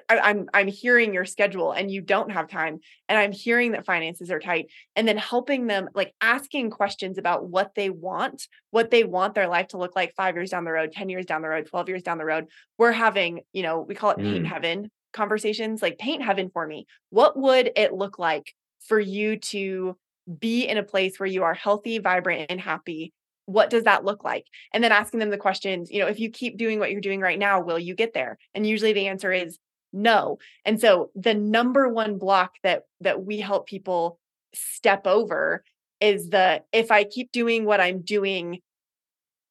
I, 0.10 0.20
I'm 0.20 0.50
I'm 0.54 0.68
hearing 0.68 1.14
your 1.14 1.26
schedule 1.26 1.72
and 1.72 1.90
you 1.92 2.02
don't 2.02 2.32
have 2.32 2.48
time. 2.48 2.80
And 3.10 3.18
I'm 3.18 3.32
hearing 3.32 3.72
that 3.72 3.86
finances 3.86 4.32
are 4.32 4.40
tight. 4.40 4.68
And 4.96 5.08
then 5.08 5.18
helping 5.18 5.68
them, 5.68 5.90
like 5.94 6.14
asking 6.22 6.70
questions 6.72 7.18
about 7.18 7.48
what 7.50 7.74
they 7.76 7.90
want, 7.90 8.48
what 8.72 8.92
they 8.92 9.04
want 9.04 9.36
their 9.36 9.48
life 9.48 9.68
to 9.70 9.78
look 9.78 9.96
like 9.96 10.14
five 10.16 10.36
years 10.36 10.50
down 10.52 10.64
the 10.66 10.72
road, 10.72 10.92
10 10.92 11.10
years 11.10 11.26
down 11.26 11.42
the 11.42 11.50
road, 11.50 11.68
12 11.68 11.90
years 11.90 12.04
down 12.04 12.18
the 12.18 12.26
road. 12.26 12.46
We're 12.78 12.92
having, 12.92 13.42
you 13.54 13.64
know, 13.64 13.82
we 13.82 13.96
call 13.96 14.12
it 14.12 14.20
paint 14.20 14.46
Mm. 14.46 14.48
heaven 14.48 14.92
conversations, 15.14 15.82
like 15.82 15.98
paint 15.98 16.22
heaven 16.24 16.50
for 16.52 16.66
me. 16.68 16.86
What 17.10 17.38
would 17.38 17.72
it 17.76 17.94
look 17.94 18.20
like 18.20 18.54
for 18.88 19.00
you 19.00 19.38
to 19.38 19.98
be 20.40 20.66
in 20.66 20.78
a 20.78 20.84
place 20.84 21.20
where 21.20 21.28
you 21.28 21.44
are 21.44 21.54
healthy, 21.54 22.00
vibrant, 22.00 22.48
and 22.50 22.60
happy? 22.60 23.14
What 23.46 23.70
does 23.70 23.86
that 23.86 24.04
look 24.04 24.24
like? 24.26 24.46
And 24.74 24.84
then 24.84 24.92
asking 24.92 25.22
them 25.22 25.30
the 25.30 25.38
questions, 25.38 25.90
you 25.90 26.00
know, 26.02 26.08
if 26.08 26.20
you 26.20 26.30
keep 26.30 26.58
doing 26.58 26.80
what 26.80 26.92
you're 26.92 27.00
doing 27.00 27.22
right 27.22 27.40
now, 27.40 27.62
will 27.62 27.80
you 27.80 27.96
get 27.96 28.14
there? 28.14 28.38
And 28.54 28.68
usually 28.68 28.92
the 28.94 29.08
answer 29.08 29.32
is 29.32 29.58
no. 29.94 30.40
And 30.66 30.80
so 30.80 31.12
the 31.16 31.34
number 31.34 31.88
one 31.88 32.18
block 32.18 32.54
that 32.64 32.84
that 33.02 33.24
we 33.24 33.40
help 33.40 33.68
people 33.68 34.20
step 34.54 35.08
over 35.08 35.64
is 36.00 36.30
the 36.30 36.64
if 36.72 36.92
I 36.92 37.04
keep 37.04 37.32
doing 37.32 37.66
what 37.66 37.82
I'm 37.82 38.02
doing 38.02 38.60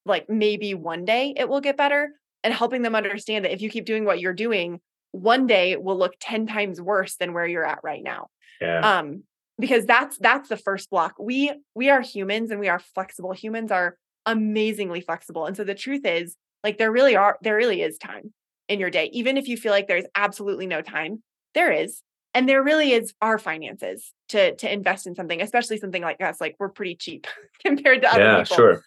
like 0.05 0.29
maybe 0.29 0.75
one 0.75 1.05
day 1.05 1.35
it 1.37 1.49
will 1.49 1.61
get 1.61 1.77
better 1.77 2.11
and 2.45 2.55
helping 2.55 2.83
them 2.83 2.95
understand 2.95 3.45
that 3.45 3.53
if 3.53 3.61
you 3.61 3.69
keep 3.69 3.85
doing 3.85 4.05
what 4.05 4.21
you're 4.21 4.33
doing 4.33 4.81
one 5.11 5.47
day 5.47 5.73
it 5.73 5.83
will 5.83 5.99
look 5.99 6.15
10 6.21 6.47
times 6.47 6.81
worse 6.81 7.17
than 7.17 7.33
where 7.33 7.47
you're 7.47 7.67
at 7.67 7.81
right 7.83 8.03
now. 8.03 8.29
Yeah. 8.61 8.99
um 8.99 9.23
because 9.59 9.87
that's 9.87 10.19
that's 10.19 10.49
the 10.49 10.57
first 10.57 10.91
block. 10.91 11.15
We 11.19 11.53
we 11.75 11.89
are 11.89 12.03
humans 12.03 12.51
and 12.51 12.61
we 12.61 12.69
are 12.69 12.79
flexible. 12.79 13.33
Humans 13.33 13.73
are 13.73 13.97
amazingly 14.27 15.01
flexible. 15.01 15.47
And 15.47 15.57
so 15.57 15.65
the 15.65 15.75
truth 15.75 16.05
is 16.05 16.37
like 16.63 16.79
there 16.79 16.93
really 16.93 17.17
are 17.17 17.39
there 17.43 17.57
really 17.57 17.83
is 17.83 17.97
time 17.99 18.33
in 18.69 18.81
your 18.81 18.91
day 18.91 19.11
even 19.13 19.37
if 19.37 19.49
you 19.49 19.57
feel 19.57 19.73
like 19.73 19.87
there's 19.87 20.05
absolutely 20.15 20.67
no 20.67 20.83
time 20.83 21.23
there 21.55 21.73
is 21.73 22.03
and 22.37 22.47
there 22.47 22.63
really 22.63 22.93
is 22.93 23.15
our 23.23 23.39
finances 23.39 24.13
to 24.29 24.55
to 24.57 24.71
invest 24.71 25.07
in 25.07 25.15
something 25.15 25.41
especially 25.41 25.79
something 25.79 26.03
like 26.03 26.21
us 26.21 26.41
like 26.41 26.55
we're 26.59 26.69
pretty 26.69 26.95
cheap 26.95 27.27
compared 27.65 28.03
to 28.03 28.09
other 28.09 28.19
people. 28.19 28.33
yeah, 28.33 28.43
people 28.43 28.57
sure. 28.57 28.85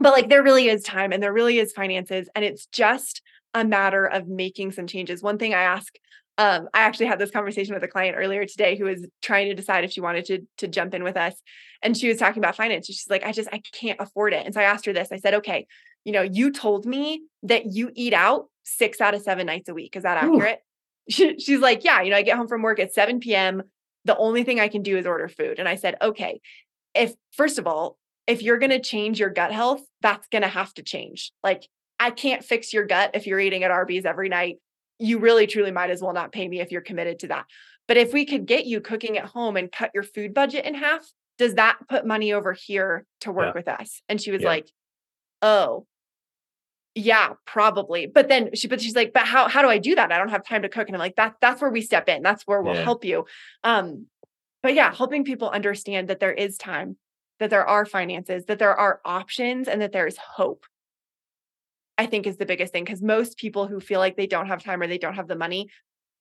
but 0.00 0.12
like 0.12 0.28
there 0.28 0.42
really 0.42 0.68
is 0.68 0.82
time 0.82 1.12
and 1.12 1.22
there 1.22 1.32
really 1.32 1.58
is 1.58 1.72
finances 1.72 2.28
and 2.34 2.44
it's 2.44 2.66
just 2.66 3.22
a 3.54 3.64
matter 3.64 4.04
of 4.04 4.26
making 4.26 4.72
some 4.72 4.86
changes 4.86 5.22
one 5.22 5.38
thing 5.38 5.54
i 5.54 5.62
ask 5.62 5.94
um, 6.38 6.68
i 6.74 6.80
actually 6.80 7.06
had 7.06 7.18
this 7.18 7.30
conversation 7.30 7.74
with 7.74 7.82
a 7.84 7.88
client 7.88 8.16
earlier 8.18 8.44
today 8.44 8.76
who 8.76 8.84
was 8.84 9.06
trying 9.22 9.48
to 9.48 9.54
decide 9.54 9.84
if 9.84 9.92
she 9.92 10.00
wanted 10.00 10.24
to 10.24 10.40
to 10.58 10.68
jump 10.68 10.94
in 10.94 11.02
with 11.02 11.16
us 11.16 11.34
and 11.80 11.96
she 11.96 12.08
was 12.08 12.18
talking 12.18 12.42
about 12.42 12.56
finance 12.56 12.86
she's 12.86 13.06
like 13.08 13.24
i 13.24 13.32
just 13.32 13.48
i 13.52 13.62
can't 13.72 14.00
afford 14.00 14.34
it 14.34 14.44
and 14.44 14.52
so 14.52 14.60
i 14.60 14.64
asked 14.64 14.84
her 14.84 14.92
this 14.92 15.12
i 15.12 15.16
said 15.16 15.34
okay 15.34 15.66
you 16.06 16.12
know 16.12 16.22
you 16.22 16.50
told 16.50 16.86
me 16.86 17.22
that 17.42 17.66
you 17.66 17.90
eat 17.94 18.14
out 18.14 18.46
six 18.62 19.00
out 19.00 19.14
of 19.14 19.20
seven 19.20 19.46
nights 19.46 19.68
a 19.68 19.74
week 19.74 19.94
is 19.96 20.04
that 20.04 20.22
accurate 20.22 20.60
she, 21.08 21.38
she's 21.38 21.60
like 21.60 21.84
yeah 21.84 22.00
you 22.00 22.10
know 22.10 22.16
i 22.16 22.22
get 22.22 22.36
home 22.36 22.48
from 22.48 22.62
work 22.62 22.80
at 22.80 22.94
7 22.94 23.20
p.m 23.20 23.62
the 24.06 24.16
only 24.16 24.42
thing 24.44 24.58
i 24.58 24.68
can 24.68 24.82
do 24.82 24.96
is 24.96 25.06
order 25.06 25.28
food 25.28 25.58
and 25.58 25.68
i 25.68 25.76
said 25.76 25.96
okay 26.00 26.40
if 26.94 27.12
first 27.32 27.58
of 27.58 27.66
all 27.66 27.98
if 28.26 28.42
you're 28.42 28.58
going 28.58 28.70
to 28.70 28.80
change 28.80 29.20
your 29.20 29.30
gut 29.30 29.52
health, 29.52 29.82
that's 30.00 30.26
going 30.28 30.42
to 30.42 30.48
have 30.48 30.74
to 30.74 30.82
change. 30.82 31.32
Like, 31.42 31.68
I 31.98 32.10
can't 32.10 32.44
fix 32.44 32.72
your 32.72 32.84
gut 32.84 33.12
if 33.14 33.26
you're 33.26 33.40
eating 33.40 33.62
at 33.62 33.70
Arby's 33.70 34.04
every 34.04 34.28
night. 34.28 34.58
You 34.98 35.18
really, 35.18 35.46
truly 35.46 35.70
might 35.70 35.90
as 35.90 36.02
well 36.02 36.12
not 36.12 36.32
pay 36.32 36.46
me 36.48 36.60
if 36.60 36.72
you're 36.72 36.80
committed 36.80 37.20
to 37.20 37.28
that. 37.28 37.46
But 37.88 37.96
if 37.96 38.12
we 38.12 38.26
could 38.26 38.46
get 38.46 38.66
you 38.66 38.80
cooking 38.80 39.16
at 39.16 39.26
home 39.26 39.56
and 39.56 39.70
cut 39.70 39.92
your 39.94 40.02
food 40.02 40.34
budget 40.34 40.64
in 40.64 40.74
half, 40.74 41.06
does 41.38 41.54
that 41.54 41.78
put 41.88 42.06
money 42.06 42.32
over 42.32 42.52
here 42.52 43.04
to 43.20 43.30
work 43.30 43.54
yeah. 43.54 43.58
with 43.60 43.68
us? 43.68 44.02
And 44.08 44.20
she 44.20 44.32
was 44.32 44.42
yeah. 44.42 44.48
like, 44.48 44.68
oh, 45.42 45.86
yeah, 46.96 47.34
probably. 47.44 48.06
But 48.06 48.28
then 48.28 48.50
she, 48.54 48.66
but 48.66 48.80
she's 48.80 48.96
like, 48.96 49.12
but 49.12 49.26
how, 49.26 49.48
how 49.48 49.62
do 49.62 49.68
I 49.68 49.78
do 49.78 49.94
that? 49.94 50.10
I 50.10 50.18
don't 50.18 50.30
have 50.30 50.44
time 50.44 50.62
to 50.62 50.68
cook. 50.68 50.88
And 50.88 50.96
I'm 50.96 51.00
like, 51.00 51.16
that, 51.16 51.34
that's 51.40 51.60
where 51.60 51.70
we 51.70 51.82
step 51.82 52.08
in. 52.08 52.22
That's 52.22 52.42
where 52.46 52.60
we'll 52.60 52.74
yeah. 52.74 52.82
help 52.82 53.04
you. 53.04 53.26
Um, 53.62 54.06
but 54.62 54.74
yeah, 54.74 54.92
helping 54.92 55.22
people 55.22 55.48
understand 55.50 56.08
that 56.08 56.18
there 56.18 56.32
is 56.32 56.56
time 56.56 56.96
that 57.38 57.50
there 57.50 57.66
are 57.66 57.84
finances, 57.84 58.46
that 58.46 58.58
there 58.58 58.74
are 58.74 59.00
options, 59.04 59.68
and 59.68 59.82
that 59.82 59.92
there's 59.92 60.16
hope. 60.16 60.64
I 61.98 62.06
think 62.06 62.26
is 62.26 62.36
the 62.36 62.46
biggest 62.46 62.72
thing 62.72 62.84
because 62.84 63.02
most 63.02 63.38
people 63.38 63.66
who 63.66 63.80
feel 63.80 64.00
like 64.00 64.16
they 64.16 64.26
don't 64.26 64.48
have 64.48 64.62
time 64.62 64.82
or 64.82 64.86
they 64.86 64.98
don't 64.98 65.14
have 65.14 65.28
the 65.28 65.36
money, 65.36 65.68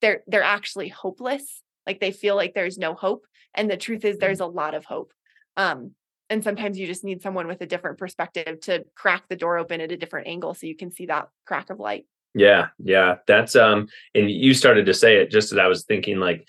they're 0.02 0.24
they're 0.28 0.44
actually 0.44 0.88
hopeless. 0.88 1.62
Like 1.86 2.00
they 2.00 2.12
feel 2.12 2.36
like 2.36 2.54
there's 2.54 2.78
no 2.78 2.94
hope, 2.94 3.26
and 3.54 3.70
the 3.70 3.78
truth 3.78 4.06
is 4.06 4.18
there's 4.18 4.40
a 4.40 4.46
lot 4.46 4.74
of 4.74 4.86
hope. 4.86 5.12
Um, 5.58 5.92
and 6.30 6.44
sometimes 6.44 6.78
you 6.78 6.88
just 6.88 7.04
need 7.04 7.22
someone 7.22 7.48
with 7.48 7.62
a 7.62 7.66
different 7.66 7.98
perspective 7.98 8.60
to 8.62 8.84
crack 8.96 9.24
the 9.30 9.36
door 9.36 9.58
open 9.58 9.82
at 9.82 9.92
a 9.92 9.98
different 9.98 10.28
angle 10.28 10.54
so 10.54 10.68
you 10.68 10.76
can 10.76 10.92
see 10.92 11.06
that 11.06 11.30
crack 11.46 11.70
of 11.70 11.80
light. 11.80 12.06
Yeah, 12.34 12.68
yeah, 12.80 13.16
that's 13.28 13.56
um, 13.56 13.88
and 14.14 14.30
you 14.30 14.54
started 14.54 14.86
to 14.88 14.94
say 14.94 15.18
it 15.18 15.32
just 15.32 15.52
as 15.54 15.58
I 15.58 15.68
was 15.68 15.86
thinking 15.86 16.20
like 16.20 16.46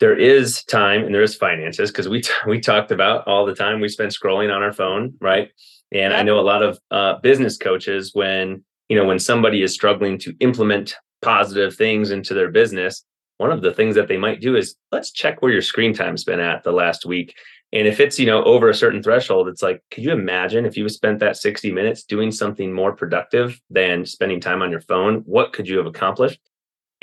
there 0.00 0.18
is 0.18 0.64
time 0.64 1.04
and 1.04 1.14
there 1.14 1.22
is 1.22 1.36
finances 1.36 1.90
because 1.90 2.08
we 2.08 2.20
t- 2.20 2.32
we 2.48 2.60
talked 2.60 2.90
about 2.90 3.26
all 3.28 3.46
the 3.46 3.54
time 3.54 3.80
we 3.80 3.88
spend 3.88 4.10
scrolling 4.10 4.54
on 4.54 4.62
our 4.62 4.72
phone, 4.72 5.14
right? 5.20 5.50
And 5.92 6.12
yep. 6.12 6.20
I 6.20 6.22
know 6.22 6.38
a 6.38 6.42
lot 6.42 6.62
of 6.62 6.78
uh, 6.90 7.18
business 7.20 7.56
coaches 7.56 8.10
when 8.14 8.64
you 8.88 8.96
know 8.96 9.04
when 9.04 9.18
somebody 9.18 9.62
is 9.62 9.72
struggling 9.72 10.18
to 10.18 10.34
implement 10.40 10.96
positive 11.22 11.76
things 11.76 12.10
into 12.10 12.34
their 12.34 12.50
business, 12.50 13.04
one 13.38 13.52
of 13.52 13.62
the 13.62 13.72
things 13.72 13.94
that 13.94 14.08
they 14.08 14.18
might 14.18 14.40
do 14.40 14.56
is 14.56 14.76
let's 14.92 15.12
check 15.12 15.42
where 15.42 15.52
your 15.52 15.62
screen 15.62 15.94
time's 15.94 16.24
been 16.24 16.40
at 16.40 16.64
the 16.64 16.72
last 16.72 17.06
week. 17.06 17.34
And 17.74 17.86
if 17.86 18.00
it's 18.00 18.18
you 18.18 18.26
know 18.26 18.42
over 18.44 18.70
a 18.70 18.74
certain 18.74 19.02
threshold, 19.02 19.48
it's 19.48 19.62
like, 19.62 19.82
could 19.90 20.04
you 20.04 20.12
imagine 20.12 20.64
if 20.64 20.76
you 20.76 20.88
spent 20.88 21.18
that 21.18 21.36
60 21.36 21.72
minutes 21.72 22.04
doing 22.04 22.32
something 22.32 22.72
more 22.72 22.94
productive 22.94 23.60
than 23.68 24.06
spending 24.06 24.40
time 24.40 24.62
on 24.62 24.70
your 24.70 24.80
phone? 24.80 25.22
What 25.26 25.52
could 25.52 25.68
you 25.68 25.76
have 25.78 25.86
accomplished? 25.86 26.40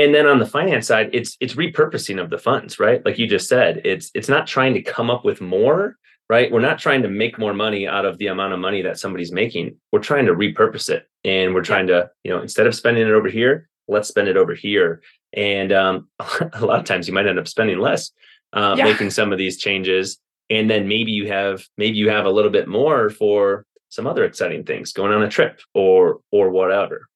and 0.01 0.15
then 0.15 0.26
on 0.26 0.39
the 0.39 0.45
finance 0.45 0.88
side 0.88 1.09
it's 1.13 1.38
it's 1.39 1.53
repurposing 1.53 2.22
of 2.22 2.30
the 2.30 2.38
funds 2.38 2.80
right 2.80 3.05
like 3.05 3.19
you 3.19 3.28
just 3.28 3.47
said 3.47 3.82
it's 3.86 4.09
it's 4.13 4.30
not 4.30 4.47
trying 4.47 4.74
to 4.74 4.82
come 4.82 5.09
up 5.09 5.24
with 5.24 5.41
more 5.41 5.97
right 6.30 6.51
we're 6.51 6.59
not 6.59 6.80
trying 6.80 7.01
to 7.01 7.09
make 7.09 7.38
more 7.38 7.53
money 7.53 7.88
out 7.88 8.05
of 8.05 8.17
the 8.17 8.28
amount 8.28 8.53
of 8.53 8.59
money 8.59 8.82
that 8.82 8.99
somebody's 8.99 9.32
making 9.32 9.76
we're 9.91 9.99
trying 9.99 10.26
to 10.26 10.34
repurpose 10.34 10.89
it 10.89 11.07
and 11.24 11.53
we're 11.53 11.63
trying 11.63 11.88
to 11.88 12.09
you 12.24 12.32
know 12.32 12.41
instead 12.41 12.67
of 12.67 12.76
spending 12.76 13.05
it 13.05 13.11
over 13.11 13.30
here 13.30 13.69
let's 13.88 14.07
spend 14.07 14.28
it 14.28 14.38
over 14.38 14.55
here 14.55 15.01
and 15.34 15.72
um, 15.72 16.07
a 16.53 16.65
lot 16.65 16.80
of 16.80 16.86
times 16.86 17.07
you 17.07 17.13
might 17.13 17.28
end 17.28 17.39
up 17.39 17.47
spending 17.47 17.80
less 17.80 18.11
uh, 18.53 18.76
yeah. 18.78 18.84
making 18.84 19.09
some 19.09 19.32
of 19.32 19.38
these 19.38 19.57
changes 19.57 20.17
and 20.52 20.70
then 20.70 20.88
maybe 20.88 21.12
you 21.12 21.28
have 21.28 21.66
maybe 21.78 21.97
you 21.97 22.10
have 22.10 22.26
a 22.26 22.30
little 22.30 22.52
bit 22.52 22.68
more 22.68 23.10
for 23.10 23.66
some 23.89 24.06
other 24.06 24.24
exciting 24.24 24.64
things 24.64 24.93
going 24.93 25.12
on 25.12 25.24
a 25.24 25.30
trip 25.30 25.62
or 25.74 26.20
or 26.32 26.52
whatever 26.52 27.08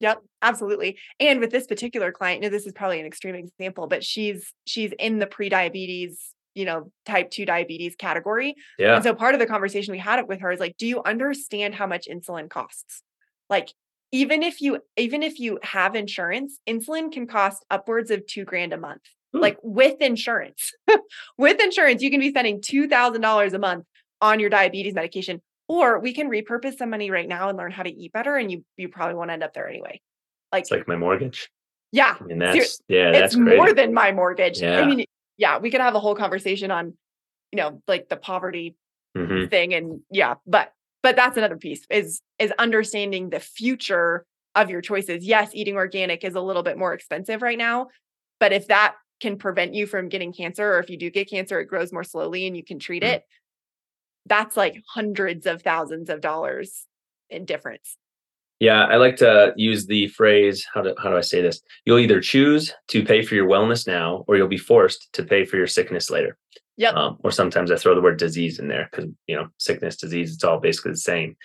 Yep, 0.00 0.22
absolutely. 0.42 0.98
And 1.18 1.40
with 1.40 1.50
this 1.50 1.66
particular 1.66 2.12
client, 2.12 2.42
you 2.42 2.48
know, 2.48 2.52
this 2.52 2.66
is 2.66 2.72
probably 2.72 3.00
an 3.00 3.06
extreme 3.06 3.34
example, 3.34 3.86
but 3.88 4.04
she's 4.04 4.52
she's 4.66 4.92
in 4.98 5.18
the 5.18 5.26
pre-diabetes, 5.26 6.34
you 6.54 6.64
know, 6.64 6.92
type 7.04 7.30
2 7.30 7.44
diabetes 7.44 7.96
category. 7.96 8.54
Yeah. 8.78 8.94
And 8.94 9.04
so 9.04 9.14
part 9.14 9.34
of 9.34 9.40
the 9.40 9.46
conversation 9.46 9.92
we 9.92 9.98
had 9.98 10.22
with 10.28 10.40
her 10.40 10.52
is 10.52 10.60
like, 10.60 10.76
do 10.76 10.86
you 10.86 11.02
understand 11.02 11.74
how 11.74 11.86
much 11.86 12.06
insulin 12.08 12.48
costs? 12.48 13.02
Like 13.50 13.72
even 14.12 14.42
if 14.42 14.60
you 14.60 14.78
even 14.96 15.22
if 15.22 15.38
you 15.40 15.58
have 15.62 15.96
insurance, 15.96 16.58
insulin 16.68 17.10
can 17.10 17.26
cost 17.26 17.64
upwards 17.70 18.10
of 18.10 18.24
2 18.26 18.44
grand 18.44 18.72
a 18.72 18.78
month. 18.78 19.02
Ooh. 19.36 19.40
Like 19.40 19.58
with 19.62 20.00
insurance. 20.00 20.72
with 21.38 21.60
insurance, 21.60 22.02
you 22.02 22.10
can 22.10 22.20
be 22.20 22.30
spending 22.30 22.60
$2,000 22.60 23.52
a 23.52 23.58
month 23.58 23.84
on 24.20 24.40
your 24.40 24.50
diabetes 24.50 24.94
medication 24.94 25.40
or 25.68 25.98
we 25.98 26.12
can 26.12 26.28
repurpose 26.28 26.78
some 26.78 26.90
money 26.90 27.10
right 27.10 27.28
now 27.28 27.48
and 27.48 27.58
learn 27.58 27.70
how 27.70 27.82
to 27.82 27.90
eat 27.90 28.12
better 28.12 28.36
and 28.36 28.50
you 28.50 28.64
you 28.76 28.88
probably 28.88 29.14
won't 29.14 29.30
end 29.30 29.42
up 29.42 29.52
there 29.54 29.68
anyway 29.68 30.00
like 30.52 30.62
it's 30.62 30.70
like 30.70 30.88
my 30.88 30.96
mortgage 30.96 31.50
yeah 31.92 32.16
I 32.20 32.24
mean, 32.24 32.38
that's 32.38 32.80
yeah 32.88 33.12
that's 33.12 33.34
it's 33.34 33.36
more 33.36 33.72
than 33.72 33.94
my 33.94 34.12
mortgage 34.12 34.60
yeah. 34.60 34.80
i 34.80 34.86
mean 34.86 35.04
yeah 35.36 35.58
we 35.58 35.70
could 35.70 35.80
have 35.80 35.94
a 35.94 36.00
whole 36.00 36.14
conversation 36.14 36.70
on 36.70 36.94
you 37.52 37.56
know 37.56 37.82
like 37.86 38.08
the 38.08 38.16
poverty 38.16 38.76
mm-hmm. 39.16 39.48
thing 39.48 39.74
and 39.74 40.00
yeah 40.10 40.34
but 40.46 40.72
but 41.02 41.16
that's 41.16 41.36
another 41.36 41.56
piece 41.56 41.86
is 41.90 42.20
is 42.38 42.52
understanding 42.58 43.30
the 43.30 43.40
future 43.40 44.24
of 44.54 44.70
your 44.70 44.80
choices 44.80 45.24
yes 45.24 45.50
eating 45.54 45.76
organic 45.76 46.24
is 46.24 46.34
a 46.34 46.40
little 46.40 46.62
bit 46.62 46.76
more 46.76 46.92
expensive 46.92 47.42
right 47.42 47.58
now 47.58 47.88
but 48.40 48.52
if 48.52 48.66
that 48.68 48.96
can 49.20 49.36
prevent 49.36 49.74
you 49.74 49.86
from 49.86 50.08
getting 50.08 50.32
cancer 50.32 50.74
or 50.74 50.78
if 50.78 50.90
you 50.90 50.96
do 50.96 51.10
get 51.10 51.28
cancer 51.28 51.60
it 51.60 51.66
grows 51.66 51.92
more 51.92 52.04
slowly 52.04 52.46
and 52.46 52.56
you 52.56 52.64
can 52.64 52.78
treat 52.78 53.02
mm-hmm. 53.02 53.14
it 53.14 53.24
that's 54.28 54.56
like 54.56 54.82
hundreds 54.86 55.46
of 55.46 55.62
thousands 55.62 56.10
of 56.10 56.20
dollars 56.20 56.86
in 57.30 57.44
difference. 57.44 57.96
Yeah, 58.60 58.84
I 58.84 58.96
like 58.96 59.16
to 59.16 59.52
use 59.56 59.86
the 59.86 60.08
phrase 60.08 60.66
how 60.72 60.82
do 60.82 60.94
how 60.98 61.10
do 61.10 61.16
I 61.16 61.22
say 61.22 61.40
this? 61.40 61.60
You'll 61.84 62.00
either 62.00 62.20
choose 62.20 62.72
to 62.88 63.04
pay 63.04 63.22
for 63.22 63.34
your 63.34 63.48
wellness 63.48 63.86
now, 63.86 64.24
or 64.26 64.36
you'll 64.36 64.48
be 64.48 64.58
forced 64.58 65.12
to 65.12 65.22
pay 65.22 65.44
for 65.44 65.56
your 65.56 65.68
sickness 65.68 66.10
later. 66.10 66.36
Yep. 66.76 66.94
Um, 66.94 67.18
or 67.22 67.30
sometimes 67.30 67.70
I 67.70 67.76
throw 67.76 67.94
the 67.94 68.00
word 68.00 68.18
disease 68.18 68.58
in 68.58 68.68
there 68.68 68.88
because 68.90 69.10
you 69.28 69.36
know 69.36 69.48
sickness, 69.58 69.96
disease, 69.96 70.34
it's 70.34 70.44
all 70.44 70.58
basically 70.58 70.92
the 70.92 70.98
same. 70.98 71.36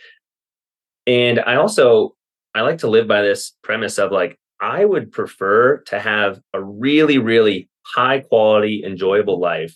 And 1.05 1.39
I 1.39 1.55
also 1.55 2.15
I 2.55 2.61
like 2.61 2.79
to 2.79 2.89
live 2.89 3.07
by 3.07 3.21
this 3.21 3.53
premise 3.61 3.99
of 3.99 4.11
like 4.11 4.39
I 4.63 4.85
would 4.85 5.11
prefer 5.11 5.79
to 5.87 5.99
have 5.99 6.39
a 6.53 6.63
really 6.63 7.17
really 7.17 7.69
high 7.85 8.21
quality 8.21 8.83
enjoyable 8.85 9.39
life 9.39 9.75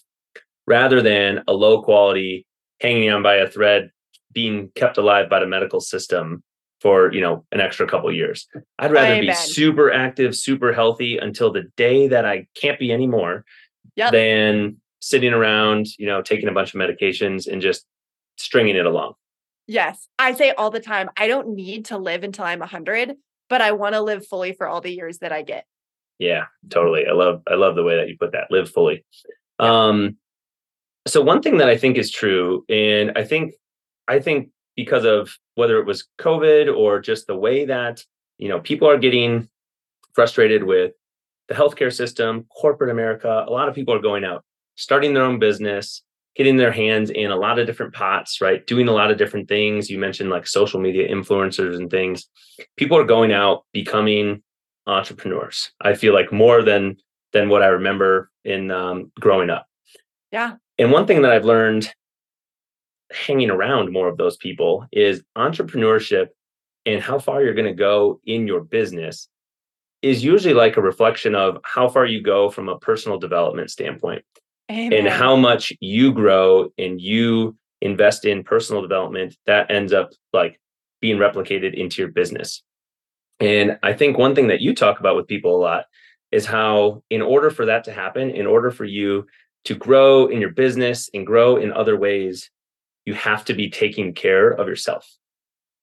rather 0.66 1.02
than 1.02 1.44
a 1.48 1.54
low 1.54 1.84
quality 1.84 2.46
hanging 2.80 3.10
on 3.10 3.22
by 3.22 3.36
a 3.36 3.50
thread, 3.50 3.92
being 4.32 4.70
kept 4.76 4.98
alive 4.98 5.30
by 5.30 5.40
the 5.40 5.48
medical 5.48 5.82
system 5.82 6.42
for 6.80 7.12
you 7.12 7.20
know 7.20 7.44
an 7.52 7.60
extra 7.60 7.86
couple 7.86 8.12
years. 8.14 8.48
I'd 8.80 8.92
rather 8.92 9.20
be 9.20 9.34
super 9.34 9.92
active, 9.92 10.36
super 10.36 10.72
healthy 10.72 11.18
until 11.18 11.52
the 11.52 11.64
day 11.76 12.08
that 12.08 12.26
I 12.26 12.48
can't 12.56 12.80
be 12.80 12.92
anymore 12.92 13.44
yep. 13.96 14.12
than 14.12 14.78
sitting 15.02 15.34
around, 15.34 15.88
you 15.98 16.08
know, 16.08 16.22
taking 16.22 16.48
a 16.48 16.54
bunch 16.54 16.74
of 16.74 16.80
medications 16.80 17.48
and 17.48 17.62
just 17.62 17.86
stringing 18.38 18.76
it 18.76 18.86
along. 18.86 19.14
Yes. 19.68 20.08
I 20.18 20.34
say 20.34 20.52
all 20.52 20.70
the 20.70 20.80
time, 20.80 21.10
I 21.18 21.28
don't 21.28 21.50
need 21.50 21.86
to 21.86 21.98
live 21.98 22.24
until 22.24 22.46
I'm 22.46 22.60
100, 22.60 23.16
but 23.50 23.62
I 23.62 23.72
want 23.72 23.96
to 23.96 24.02
live 24.02 24.26
fully 24.26 24.54
for 24.54 24.68
all 24.68 24.82
the 24.82 24.94
years 24.94 25.20
that 25.20 25.32
I 25.32 25.42
get. 25.42 25.66
Yeah, 26.20 26.46
totally. 26.70 27.06
I 27.08 27.14
love 27.14 27.44
I 27.48 27.56
love 27.56 27.76
the 27.76 27.84
way 27.84 27.96
that 27.96 28.10
you 28.10 28.18
put 28.18 28.32
that. 28.32 28.52
Live 28.52 28.70
fully. 28.70 29.06
Um 29.60 30.18
so 31.08 31.22
one 31.22 31.42
thing 31.42 31.58
that 31.58 31.70
I 31.70 31.78
think 31.78 31.98
is 31.98 32.12
true 32.12 32.66
and 32.70 33.12
I 33.16 33.24
think 33.24 33.54
I 34.08 34.20
think 34.20 34.50
because 34.76 35.06
of 35.06 35.38
whether 35.56 35.80
it 35.80 35.86
was 35.86 36.08
COVID 36.20 36.76
or 36.76 37.00
just 37.00 37.28
the 37.28 37.36
way 37.36 37.66
that, 37.66 38.04
you 38.38 38.48
know, 38.48 38.60
people 38.60 38.90
are 38.90 38.98
getting 38.98 39.50
frustrated 40.14 40.64
with 40.64 40.94
the 41.48 41.56
healthcare 41.56 41.94
system, 41.94 42.46
corporate 42.56 42.92
America, 42.92 43.46
a 43.48 43.52
lot 43.52 43.70
of 43.70 43.76
people 43.76 43.94
are 43.94 44.02
going 44.02 44.24
out, 44.24 44.44
starting 44.76 45.14
their 45.14 45.24
own 45.24 45.40
business, 45.40 46.04
getting 46.38 46.56
their 46.56 46.72
hands 46.72 47.10
in 47.10 47.32
a 47.32 47.36
lot 47.36 47.58
of 47.58 47.66
different 47.66 47.94
pots, 47.94 48.40
right? 48.40 48.66
Doing 48.68 48.88
a 48.88 48.94
lot 48.94 49.10
of 49.10 49.18
different 49.18 49.50
things. 49.50 49.90
You 49.90 49.98
mentioned 49.98 50.30
like 50.30 50.46
social 50.46 50.80
media 50.80 51.10
influencers 51.10 51.76
and 51.76 51.90
things. 51.90 52.30
People 52.78 52.98
are 52.98 53.04
going 53.04 53.34
out 53.34 53.66
becoming 53.74 54.44
entrepreneurs. 54.86 55.72
I 55.82 55.96
feel 55.96 56.14
like 56.14 56.32
more 56.32 56.62
than 56.62 56.98
than 57.34 57.50
what 57.50 57.64
I 57.64 57.68
remember 57.68 58.32
in 58.46 58.72
um, 58.72 59.12
growing 59.20 59.50
up. 59.50 59.68
Yeah. 60.32 60.56
And 60.78 60.92
one 60.92 61.08
thing 61.08 61.24
that 61.24 61.32
I've 61.32 61.44
learned 61.44 61.92
hanging 63.12 63.50
around 63.50 63.92
more 63.92 64.08
of 64.08 64.18
those 64.18 64.38
people 64.38 64.86
is 64.92 65.24
entrepreneurship 65.38 66.28
and 66.86 67.02
how 67.02 67.20
far 67.20 67.42
you're 67.42 67.54
going 67.54 67.66
to 67.66 67.74
go 67.74 68.22
in 68.26 68.48
your 68.48 68.62
business 68.62 69.28
is 70.02 70.24
usually 70.24 70.54
like 70.54 70.78
a 70.78 70.82
reflection 70.82 71.36
of 71.36 71.58
how 71.64 71.90
far 71.90 72.06
you 72.06 72.22
go 72.22 72.50
from 72.50 72.70
a 72.70 72.78
personal 72.80 73.18
development 73.18 73.72
standpoint 73.72 74.24
Amen. 74.70 74.94
and 74.94 75.08
how 75.08 75.36
much 75.36 75.72
you 75.80 76.12
grow 76.12 76.70
and 76.78 77.00
you 77.00 77.56
invest 77.82 78.26
in 78.26 78.44
personal 78.44 78.82
development 78.82 79.36
that 79.46 79.72
ends 79.72 79.94
up 79.94 80.10
like 80.34 80.60
being 81.00 81.18
replicated 81.18 81.74
into 81.74 82.02
your 82.02 82.12
business. 82.12 82.64
And 83.40 83.78
i 83.84 83.94
think 83.94 84.18
one 84.18 84.34
thing 84.36 84.48
that 84.48 84.62
you 84.62 84.74
talk 84.74 85.00
about 85.00 85.16
with 85.16 85.28
people 85.28 85.56
a 85.56 85.62
lot 85.62 85.86
is 86.32 86.46
how 86.46 87.04
in 87.10 87.22
order 87.22 87.50
for 87.50 87.66
that 87.66 87.84
to 87.86 87.94
happen 87.94 88.30
in 88.32 88.46
order 88.46 88.72
for 88.72 88.84
you 88.84 89.26
to 89.66 89.76
grow 89.76 90.28
in 90.28 90.42
your 90.42 90.52
business 90.52 91.10
and 91.14 91.26
grow 91.26 91.58
in 91.58 91.72
other 91.72 91.98
ways 91.98 92.50
you 93.06 93.14
have 93.14 93.46
to 93.46 93.54
be 93.54 93.70
taking 93.70 94.14
care 94.14 94.50
of 94.50 94.68
yourself. 94.68 95.10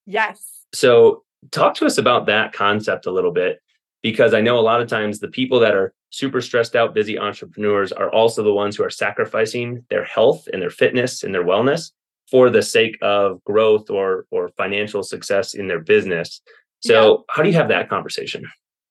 Yes. 0.06 0.64
So 0.74 1.22
talk 1.50 1.74
to 1.76 1.86
us 1.86 1.96
about 1.96 2.26
that 2.26 2.52
concept 2.52 3.06
a 3.06 3.10
little 3.10 3.32
bit 3.32 3.60
because 4.02 4.34
I 4.34 4.42
know 4.42 4.58
a 4.58 4.60
lot 4.60 4.82
of 4.82 4.88
times 4.88 5.18
the 5.20 5.28
people 5.28 5.60
that 5.60 5.74
are 5.74 5.94
super 6.14 6.40
stressed 6.40 6.76
out, 6.76 6.94
busy 6.94 7.18
entrepreneurs 7.18 7.92
are 7.92 8.10
also 8.10 8.42
the 8.42 8.52
ones 8.52 8.76
who 8.76 8.84
are 8.84 8.90
sacrificing 8.90 9.84
their 9.90 10.04
health 10.04 10.48
and 10.52 10.62
their 10.62 10.70
fitness 10.70 11.22
and 11.22 11.34
their 11.34 11.44
wellness 11.44 11.90
for 12.30 12.50
the 12.50 12.62
sake 12.62 12.96
of 13.02 13.42
growth 13.44 13.90
or 13.90 14.26
or 14.30 14.48
financial 14.56 15.02
success 15.02 15.54
in 15.54 15.68
their 15.68 15.80
business. 15.80 16.40
So, 16.80 16.94
yeah. 16.94 17.34
how 17.34 17.42
do 17.42 17.48
you 17.48 17.54
have 17.56 17.68
that 17.68 17.88
conversation? 17.88 18.44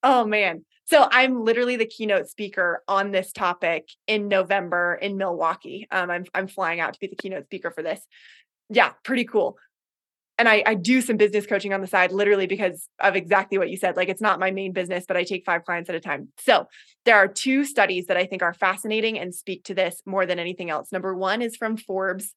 Oh 0.04 0.26
man. 0.26 0.66
So 0.86 1.08
I'm 1.10 1.46
literally 1.46 1.78
the 1.78 1.86
keynote 1.86 2.28
speaker 2.28 2.84
on 2.90 3.12
this 3.12 3.32
topic 3.32 3.88
in 4.06 4.28
November 4.28 4.96
in 4.96 5.18
Milwaukee. 5.18 5.88
Um, 5.90 6.12
I'm 6.12 6.26
I'm 6.34 6.48
flying 6.48 6.80
out 6.80 6.94
to 6.94 7.00
be 7.00 7.08
the 7.08 7.16
keynote 7.16 7.46
speaker 7.46 7.72
for 7.72 7.82
this. 7.82 8.06
Yeah, 8.70 8.92
pretty 9.04 9.24
cool 9.26 9.58
and 10.38 10.50
I, 10.50 10.64
I 10.66 10.74
do 10.74 11.02
some 11.02 11.18
business 11.18 11.46
coaching 11.46 11.74
on 11.74 11.82
the 11.82 11.88
side 11.88 12.12
literally 12.12 12.48
because 12.48 12.88
of 13.00 13.16
exactly 13.16 13.58
what 13.58 13.70
you 13.70 13.78
said 13.78 13.96
like 13.96 14.10
it's 14.10 14.22
not 14.22 14.40
my 14.40 14.52
main 14.52 14.74
business 14.74 15.06
but 15.08 15.18
i 15.18 15.24
take 15.24 15.46
five 15.46 15.64
clients 15.64 15.90
at 15.90 15.96
a 15.96 16.00
time. 16.00 16.30
So 16.40 16.68
there 17.06 17.18
are 17.18 17.28
two 17.28 17.66
studies 17.66 18.08
that 18.08 18.18
i 18.18 18.26
think 18.26 18.42
are 18.42 18.54
fascinating 18.54 19.20
and 19.20 19.34
speak 19.34 19.64
to 19.66 19.74
this 19.74 20.02
more 20.06 20.26
than 20.26 20.40
anything 20.40 20.70
else. 20.70 20.92
Number 20.92 21.16
one 21.16 21.42
is 21.42 21.56
from 21.56 21.78
forbes 21.78 22.34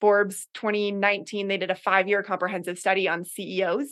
forbes 0.00 0.46
2019 0.54 1.48
they 1.48 1.56
did 1.56 1.70
a 1.70 1.74
five 1.74 2.06
year 2.06 2.22
comprehensive 2.22 2.78
study 2.78 3.08
on 3.08 3.24
ceos 3.24 3.88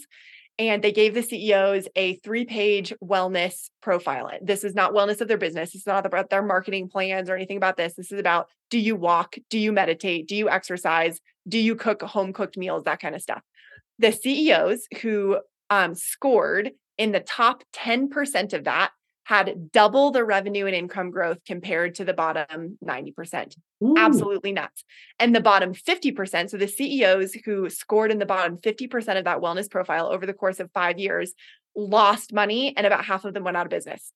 and 0.59 0.83
they 0.83 0.93
gave 0.93 1.15
the 1.15 1.23
CEOs 1.23 1.89
a 1.97 2.15
three 2.17 2.45
page 2.45 2.93
wellness 3.03 3.71
profile. 3.83 4.31
This 4.41 4.65
is 4.65 4.75
not 4.75 4.93
wellness 4.93 5.21
of 5.21 5.29
their 5.29 5.39
business. 5.39 5.75
It's 5.75 5.87
not 5.87 6.07
about 6.07 6.31
their 6.31 6.43
marketing 6.43 6.89
plans 6.89 7.29
or 7.29 7.35
anything 7.35 7.57
about 7.57 7.77
this. 7.77 7.95
This 7.95 8.13
is 8.13 8.21
about 8.21 8.49
do 8.71 8.79
you 8.79 8.97
walk? 8.97 9.37
Do 9.51 9.59
you 9.59 9.73
meditate? 9.73 10.29
Do 10.29 10.37
you 10.37 10.49
exercise? 10.49 11.21
Do 11.49 11.59
you 11.59 11.75
cook 11.75 12.03
home 12.03 12.33
cooked 12.33 12.57
meals? 12.57 12.85
That 12.85 13.01
kind 13.01 13.15
of 13.15 13.23
stuff. 13.23 13.43
The 13.99 14.13
CEOs 14.13 14.87
who 15.03 15.39
um, 15.71 15.95
scored 15.95 16.73
in 16.99 17.13
the 17.13 17.21
top 17.21 17.65
10% 17.75 18.53
of 18.53 18.65
that 18.65 18.91
had 19.25 19.73
double 19.73 20.11
the 20.11 20.25
revenue 20.25 20.67
and 20.67 20.75
income 20.75 21.11
growth 21.11 21.39
compared 21.47 21.95
to 21.97 22.05
the 22.05 22.13
bottom 22.13 22.79
90%. 22.85 23.57
Ooh. 23.83 23.95
Absolutely 23.97 24.53
nuts. 24.53 24.85
And 25.19 25.35
the 25.35 25.41
bottom 25.41 25.75
50%, 25.75 26.51
so 26.51 26.57
the 26.57 26.69
CEOs 26.69 27.35
who 27.45 27.69
scored 27.71 28.11
in 28.11 28.19
the 28.19 28.27
bottom 28.27 28.59
50% 28.59 29.19
of 29.19 29.25
that 29.25 29.41
wellness 29.41 29.71
profile 29.71 30.09
over 30.09 30.27
the 30.27 30.35
course 30.35 30.61
of 30.61 30.71
five 30.73 30.99
years 30.99 31.33
lost 31.75 32.33
money 32.33 32.77
and 32.77 32.87
about 32.87 33.05
half 33.05 33.25
of 33.25 33.35
them 33.35 33.45
went 33.45 33.57
out 33.57 33.67
of 33.67 33.71
business. 33.71 34.13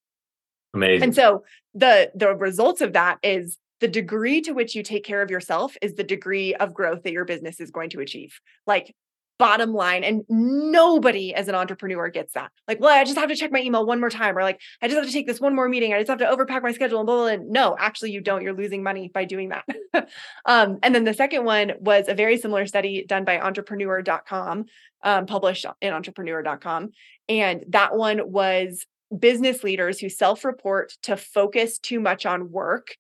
Amazing. 0.75 1.03
And 1.03 1.15
so 1.15 1.45
the 1.75 2.11
the 2.15 2.35
results 2.37 2.83
of 2.83 2.93
that 2.93 3.19
is 3.23 3.59
the 3.81 3.89
degree 3.89 4.41
to 4.43 4.53
which 4.53 4.75
you 4.75 4.83
take 4.83 5.05
care 5.05 5.23
of 5.23 5.31
yourself 5.31 5.77
is 5.81 5.95
the 5.95 6.05
degree 6.05 6.55
of 6.55 6.75
growth 6.75 7.05
that 7.05 7.13
your 7.13 7.25
business 7.25 7.61
is 7.61 7.71
going 7.71 7.91
to 7.91 8.01
achieve. 8.01 8.39
Like 8.67 8.95
bottom 9.39 9.73
line 9.73 10.05
and 10.05 10.25
nobody 10.29 11.35
as 11.35 11.49
an 11.49 11.55
entrepreneur 11.55 12.09
gets 12.09 12.33
that. 12.35 12.51
Like 12.67 12.81
well 12.81 12.97
i 12.97 13.05
just 13.05 13.17
have 13.17 13.29
to 13.29 13.37
check 13.37 13.53
my 13.53 13.61
email 13.61 13.87
one 13.87 14.01
more 14.01 14.11
time 14.11 14.37
or 14.37 14.43
like 14.43 14.61
i 14.83 14.89
just 14.89 14.97
have 14.97 15.07
to 15.07 15.13
take 15.13 15.27
this 15.27 15.41
one 15.41 15.55
more 15.55 15.69
meeting 15.69 15.93
i 15.93 15.99
just 15.99 16.09
have 16.09 16.19
to 16.19 16.25
overpack 16.25 16.63
my 16.63 16.73
schedule 16.73 16.99
and 16.99 17.07
blah, 17.07 17.17
blah, 17.17 17.37
blah. 17.37 17.45
no 17.47 17.77
actually 17.79 18.11
you 18.11 18.21
don't. 18.21 18.43
You're 18.43 18.55
losing 18.55 18.83
money 18.83 19.11
by 19.13 19.25
doing 19.25 19.51
that. 19.51 19.65
Um, 20.45 20.79
and 20.83 20.95
then 20.95 21.05
the 21.05 21.13
second 21.13 21.45
one 21.45 21.73
was 21.81 22.09
a 22.09 22.15
very 22.15 22.39
similar 22.39 22.67
study 22.67 23.05
done 23.07 23.25
by 23.25 23.41
entrepreneur.com 23.41 24.67
um, 25.03 25.27
published 25.27 25.67
in 25.81 25.93
entrepreneur.com 25.93 26.91
and 27.29 27.65
that 27.69 27.97
one 27.97 28.31
was 28.31 28.87
business 29.17 29.65
leaders 29.65 29.99
who 29.99 30.09
self-report 30.09 30.93
to 31.03 31.17
focus 31.17 31.79
too 31.79 32.01
much 32.01 32.27
on 32.27 32.51
work 32.51 32.97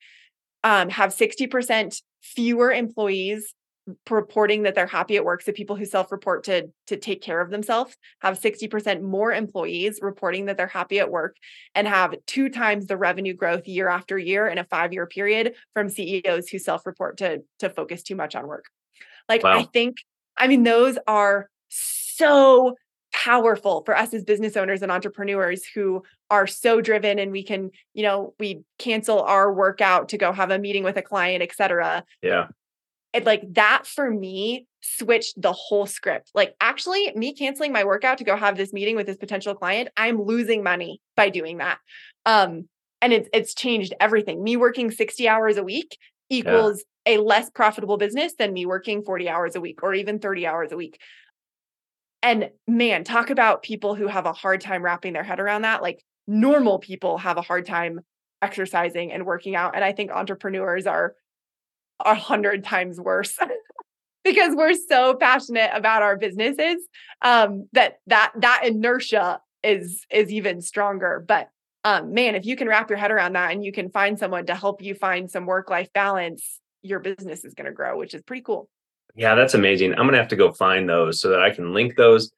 um, 0.64 0.90
have 0.90 1.10
60% 1.10 2.02
fewer 2.20 2.72
employees 2.72 3.54
reporting 4.10 4.62
that 4.62 4.74
they're 4.74 4.86
happy 4.86 5.16
at 5.16 5.24
work 5.24 5.42
so 5.42 5.52
people 5.52 5.76
who 5.76 5.84
self-report 5.84 6.44
to 6.44 6.68
to 6.86 6.96
take 6.96 7.22
care 7.22 7.40
of 7.40 7.50
themselves 7.50 7.96
have 8.20 8.40
60% 8.40 9.02
more 9.02 9.32
employees 9.32 9.98
reporting 10.02 10.46
that 10.46 10.56
they're 10.56 10.66
happy 10.66 10.98
at 10.98 11.10
work 11.10 11.36
and 11.74 11.86
have 11.86 12.14
two 12.26 12.48
times 12.48 12.86
the 12.86 12.96
revenue 12.96 13.34
growth 13.34 13.66
year 13.66 13.88
after 13.88 14.18
year 14.18 14.48
in 14.48 14.58
a 14.58 14.64
5-year 14.64 15.06
period 15.06 15.54
from 15.74 15.88
CEOs 15.88 16.48
who 16.48 16.58
self-report 16.58 17.18
to 17.18 17.42
to 17.58 17.70
focus 17.70 18.02
too 18.02 18.16
much 18.16 18.34
on 18.34 18.46
work. 18.46 18.66
Like 19.28 19.42
wow. 19.42 19.58
I 19.58 19.62
think 19.64 19.98
I 20.36 20.48
mean 20.48 20.62
those 20.62 20.98
are 21.06 21.48
so 21.68 22.74
powerful 23.12 23.82
for 23.84 23.96
us 23.96 24.12
as 24.12 24.22
business 24.22 24.56
owners 24.56 24.82
and 24.82 24.92
entrepreneurs 24.92 25.64
who 25.64 26.02
are 26.30 26.46
so 26.46 26.80
driven 26.80 27.18
and 27.18 27.32
we 27.32 27.42
can 27.42 27.70
you 27.94 28.02
know 28.02 28.34
we 28.38 28.62
cancel 28.78 29.22
our 29.22 29.52
workout 29.52 30.10
to 30.10 30.18
go 30.18 30.30
have 30.30 30.50
a 30.50 30.58
meeting 30.58 30.84
with 30.84 30.96
a 30.96 31.02
client 31.02 31.42
et 31.42 31.50
cetera 31.54 32.04
yeah 32.22 32.46
like 33.24 33.42
that 33.54 33.86
for 33.86 34.10
me 34.10 34.66
switched 34.80 35.40
the 35.40 35.52
whole 35.52 35.86
script. 35.86 36.30
Like 36.34 36.54
actually 36.60 37.12
me 37.14 37.34
canceling 37.34 37.72
my 37.72 37.84
workout 37.84 38.18
to 38.18 38.24
go 38.24 38.36
have 38.36 38.56
this 38.56 38.72
meeting 38.72 38.96
with 38.96 39.06
this 39.06 39.16
potential 39.16 39.54
client, 39.54 39.88
I'm 39.96 40.22
losing 40.22 40.62
money 40.62 41.00
by 41.16 41.30
doing 41.30 41.58
that. 41.58 41.78
Um 42.26 42.68
and 43.00 43.12
it's 43.12 43.28
it's 43.32 43.54
changed 43.54 43.94
everything. 44.00 44.42
Me 44.42 44.56
working 44.56 44.90
60 44.90 45.28
hours 45.28 45.56
a 45.56 45.62
week 45.62 45.98
equals 46.30 46.84
yeah. 47.06 47.14
a 47.14 47.22
less 47.22 47.50
profitable 47.50 47.96
business 47.96 48.34
than 48.38 48.52
me 48.52 48.66
working 48.66 49.02
40 49.02 49.28
hours 49.28 49.56
a 49.56 49.60
week 49.60 49.82
or 49.82 49.94
even 49.94 50.18
30 50.18 50.46
hours 50.46 50.72
a 50.72 50.76
week. 50.76 50.98
And 52.22 52.50
man, 52.66 53.04
talk 53.04 53.30
about 53.30 53.62
people 53.62 53.94
who 53.94 54.08
have 54.08 54.26
a 54.26 54.32
hard 54.32 54.60
time 54.60 54.82
wrapping 54.82 55.12
their 55.12 55.22
head 55.22 55.40
around 55.40 55.62
that. 55.62 55.82
Like 55.82 56.02
normal 56.26 56.78
people 56.78 57.18
have 57.18 57.36
a 57.36 57.42
hard 57.42 57.66
time 57.66 58.00
exercising 58.42 59.12
and 59.12 59.26
working 59.26 59.56
out 59.56 59.74
and 59.74 59.82
I 59.82 59.92
think 59.92 60.12
entrepreneurs 60.12 60.86
are 60.86 61.14
a 62.04 62.14
hundred 62.14 62.64
times 62.64 63.00
worse 63.00 63.36
because 64.24 64.54
we're 64.54 64.74
so 64.74 65.14
passionate 65.14 65.70
about 65.72 66.02
our 66.02 66.16
businesses 66.16 66.76
um, 67.22 67.68
that 67.72 67.98
that 68.06 68.32
that 68.36 68.62
inertia 68.64 69.40
is 69.62 70.06
is 70.10 70.30
even 70.30 70.60
stronger. 70.60 71.24
But 71.26 71.48
um, 71.84 72.12
man, 72.12 72.34
if 72.34 72.44
you 72.44 72.56
can 72.56 72.68
wrap 72.68 72.90
your 72.90 72.98
head 72.98 73.10
around 73.10 73.34
that 73.34 73.52
and 73.52 73.64
you 73.64 73.72
can 73.72 73.90
find 73.90 74.18
someone 74.18 74.46
to 74.46 74.54
help 74.54 74.82
you 74.82 74.94
find 74.94 75.30
some 75.30 75.46
work 75.46 75.70
life 75.70 75.92
balance, 75.92 76.60
your 76.82 77.00
business 77.00 77.44
is 77.44 77.54
going 77.54 77.66
to 77.66 77.72
grow, 77.72 77.96
which 77.98 78.14
is 78.14 78.22
pretty 78.22 78.42
cool. 78.42 78.68
Yeah, 79.14 79.34
that's 79.34 79.54
amazing. 79.54 79.92
I'm 79.92 80.06
gonna 80.06 80.18
have 80.18 80.28
to 80.28 80.36
go 80.36 80.52
find 80.52 80.88
those 80.88 81.20
so 81.20 81.30
that 81.30 81.40
I 81.40 81.50
can 81.50 81.72
link 81.74 81.96
those 81.96 82.30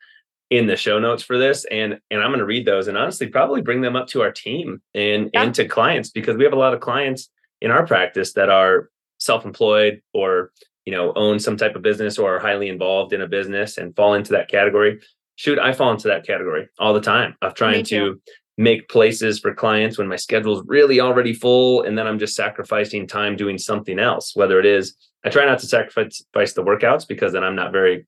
in 0.50 0.66
the 0.66 0.76
show 0.76 0.98
notes 0.98 1.22
for 1.22 1.38
this 1.38 1.64
and 1.66 1.98
and 2.10 2.20
i'm 2.20 2.30
going 2.30 2.40
to 2.40 2.44
read 2.44 2.66
those 2.66 2.88
and 2.88 2.98
honestly 2.98 3.28
probably 3.28 3.62
bring 3.62 3.80
them 3.80 3.94
up 3.94 4.08
to 4.08 4.20
our 4.20 4.32
team 4.32 4.82
and 4.94 5.30
yeah. 5.32 5.44
and 5.44 5.54
to 5.54 5.64
clients 5.64 6.10
because 6.10 6.36
we 6.36 6.42
have 6.42 6.52
a 6.52 6.58
lot 6.58 6.74
of 6.74 6.80
clients 6.80 7.30
in 7.60 7.70
our 7.70 7.86
practice 7.86 8.32
that 8.32 8.50
are 8.50 8.90
self-employed 9.20 10.00
or 10.12 10.52
you 10.84 10.92
know 10.92 11.12
own 11.14 11.38
some 11.38 11.56
type 11.56 11.76
of 11.76 11.82
business 11.82 12.18
or 12.18 12.36
are 12.36 12.40
highly 12.40 12.68
involved 12.68 13.12
in 13.12 13.20
a 13.20 13.28
business 13.28 13.78
and 13.78 13.94
fall 13.94 14.14
into 14.14 14.32
that 14.32 14.50
category 14.50 15.00
shoot 15.36 15.58
i 15.58 15.72
fall 15.72 15.90
into 15.92 16.08
that 16.08 16.26
category 16.26 16.68
all 16.78 16.92
the 16.92 17.00
time 17.00 17.34
of 17.42 17.54
trying 17.54 17.84
to 17.84 18.20
make 18.58 18.88
places 18.88 19.38
for 19.38 19.54
clients 19.54 19.96
when 19.96 20.08
my 20.08 20.16
schedule 20.16 20.58
is 20.58 20.64
really 20.66 21.00
already 21.00 21.32
full 21.32 21.82
and 21.82 21.96
then 21.96 22.06
i'm 22.06 22.18
just 22.18 22.34
sacrificing 22.34 23.06
time 23.06 23.36
doing 23.36 23.58
something 23.58 23.98
else 23.98 24.34
whether 24.34 24.58
it 24.58 24.66
is 24.66 24.96
i 25.24 25.28
try 25.28 25.44
not 25.44 25.58
to 25.58 25.66
sacrifice 25.66 26.24
the 26.32 26.64
workouts 26.64 27.06
because 27.06 27.32
then 27.32 27.44
i'm 27.44 27.56
not 27.56 27.72
very 27.72 28.06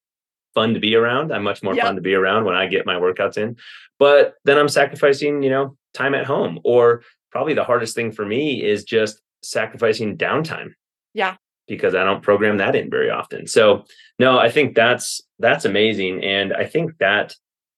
fun 0.55 0.75
to 0.75 0.81
be 0.81 0.95
around 0.95 1.33
i'm 1.33 1.43
much 1.43 1.63
more 1.63 1.75
yep. 1.75 1.85
fun 1.85 1.95
to 1.95 2.03
be 2.03 2.15
around 2.15 2.45
when 2.45 2.55
i 2.55 2.67
get 2.67 2.85
my 2.85 2.97
workouts 2.97 3.39
in 3.39 3.57
but 3.99 4.35
then 4.45 4.59
i'm 4.59 4.69
sacrificing 4.69 5.43
you 5.43 5.51
know 5.51 5.77
time 5.93 6.15
at 6.15 6.27
home. 6.27 6.59
Or 6.65 7.03
probably 7.31 7.55
the 7.55 7.65
hardest 7.65 7.95
thing 7.95 8.13
for 8.13 8.25
me 8.25 8.63
is 8.63 8.85
just 8.85 9.21
sacrificing 9.43 10.17
downtime. 10.17 10.73
Yeah. 11.15 11.37
Because 11.69 11.95
I 11.95 12.05
don't 12.05 12.23
program 12.23 12.59
that 12.59 12.75
in 12.75 12.91
very 12.91 13.11
often. 13.11 13.47
So 13.47 13.85
no, 14.19 14.39
I 14.39 14.51
think 14.51 14.75
that's 14.75 15.21
that's 15.39 15.65
amazing. 15.65 16.23
And 16.25 16.53
I 16.53 16.65
think 16.65 16.99
that 16.99 17.35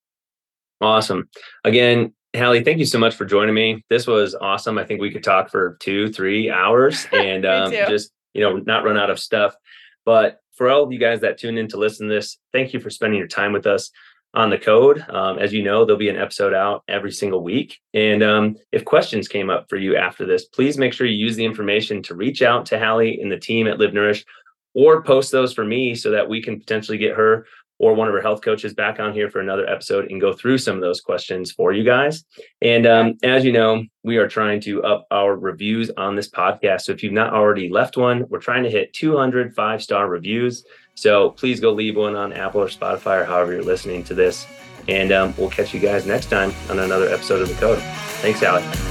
Awesome. 0.81 1.29
Again, 1.63 2.13
Hally, 2.33 2.63
thank 2.63 2.79
you 2.79 2.85
so 2.85 2.97
much 2.97 3.15
for 3.15 3.25
joining 3.25 3.53
me. 3.53 3.83
This 3.89 4.07
was 4.07 4.35
awesome. 4.35 4.77
I 4.77 4.85
think 4.85 5.01
we 5.01 5.11
could 5.11 5.23
talk 5.23 5.49
for 5.49 5.77
two, 5.79 6.11
three 6.11 6.49
hours 6.49 7.07
and 7.13 7.45
um, 7.45 7.71
just, 7.71 8.11
you 8.33 8.41
know, 8.41 8.57
not 8.57 8.83
run 8.83 8.97
out 8.97 9.09
of 9.09 9.19
stuff. 9.19 9.53
But 10.05 10.39
for 10.53 10.69
all 10.69 10.83
of 10.83 10.91
you 10.91 10.99
guys 10.99 11.21
that 11.21 11.37
tune 11.37 11.57
in 11.57 11.67
to 11.69 11.77
listen 11.77 12.07
to 12.07 12.13
this, 12.13 12.37
thank 12.53 12.73
you 12.73 12.79
for 12.79 12.89
spending 12.89 13.19
your 13.19 13.27
time 13.27 13.51
with 13.51 13.67
us 13.67 13.91
on 14.33 14.49
the 14.49 14.57
code. 14.57 15.03
Um, 15.09 15.39
as 15.39 15.51
you 15.51 15.61
know, 15.61 15.83
there'll 15.83 15.99
be 15.99 16.09
an 16.09 16.17
episode 16.17 16.53
out 16.53 16.83
every 16.87 17.11
single 17.11 17.43
week. 17.43 17.79
And 17.93 18.23
um, 18.23 18.55
if 18.71 18.85
questions 18.85 19.27
came 19.27 19.49
up 19.49 19.67
for 19.69 19.75
you 19.75 19.97
after 19.97 20.25
this, 20.25 20.45
please 20.45 20.77
make 20.77 20.93
sure 20.93 21.05
you 21.05 21.17
use 21.17 21.35
the 21.35 21.45
information 21.45 22.01
to 22.03 22.15
reach 22.15 22.41
out 22.41 22.65
to 22.67 22.79
Hally 22.79 23.19
and 23.19 23.31
the 23.31 23.39
team 23.39 23.67
at 23.67 23.77
Live 23.77 23.93
Nourish 23.93 24.25
or 24.73 25.03
post 25.03 25.31
those 25.31 25.53
for 25.53 25.65
me 25.65 25.95
so 25.95 26.11
that 26.11 26.29
we 26.29 26.41
can 26.41 26.57
potentially 26.57 26.97
get 26.97 27.17
her 27.17 27.45
or 27.81 27.95
one 27.95 28.07
of 28.07 28.13
our 28.13 28.21
health 28.21 28.41
coaches 28.41 28.75
back 28.75 28.99
on 28.99 29.11
here 29.11 29.27
for 29.27 29.39
another 29.39 29.67
episode 29.67 30.11
and 30.11 30.21
go 30.21 30.31
through 30.31 30.59
some 30.59 30.75
of 30.75 30.81
those 30.81 31.01
questions 31.01 31.51
for 31.51 31.73
you 31.73 31.83
guys. 31.83 32.23
And 32.61 32.85
um, 32.85 33.17
as 33.23 33.43
you 33.43 33.51
know, 33.51 33.83
we 34.03 34.17
are 34.17 34.27
trying 34.27 34.61
to 34.61 34.83
up 34.83 35.07
our 35.09 35.35
reviews 35.35 35.89
on 35.97 36.15
this 36.15 36.29
podcast. 36.29 36.81
So 36.81 36.91
if 36.91 37.01
you've 37.01 37.11
not 37.11 37.33
already 37.33 37.69
left 37.69 37.97
one, 37.97 38.25
we're 38.29 38.39
trying 38.39 38.63
to 38.63 38.69
hit 38.69 38.93
200 38.93 39.55
five 39.55 39.81
star 39.81 40.07
reviews. 40.07 40.63
So 40.93 41.31
please 41.31 41.59
go 41.59 41.71
leave 41.71 41.97
one 41.97 42.15
on 42.15 42.33
Apple 42.33 42.61
or 42.61 42.67
Spotify 42.67 43.21
or 43.21 43.25
however 43.25 43.53
you're 43.53 43.63
listening 43.63 44.03
to 44.05 44.13
this. 44.13 44.45
And 44.87 45.11
um, 45.11 45.33
we'll 45.37 45.49
catch 45.49 45.73
you 45.73 45.79
guys 45.79 46.05
next 46.05 46.27
time 46.27 46.53
on 46.69 46.77
another 46.77 47.09
episode 47.09 47.41
of 47.41 47.49
The 47.49 47.55
Code. 47.55 47.79
Thanks, 48.21 48.43
Alec. 48.43 48.90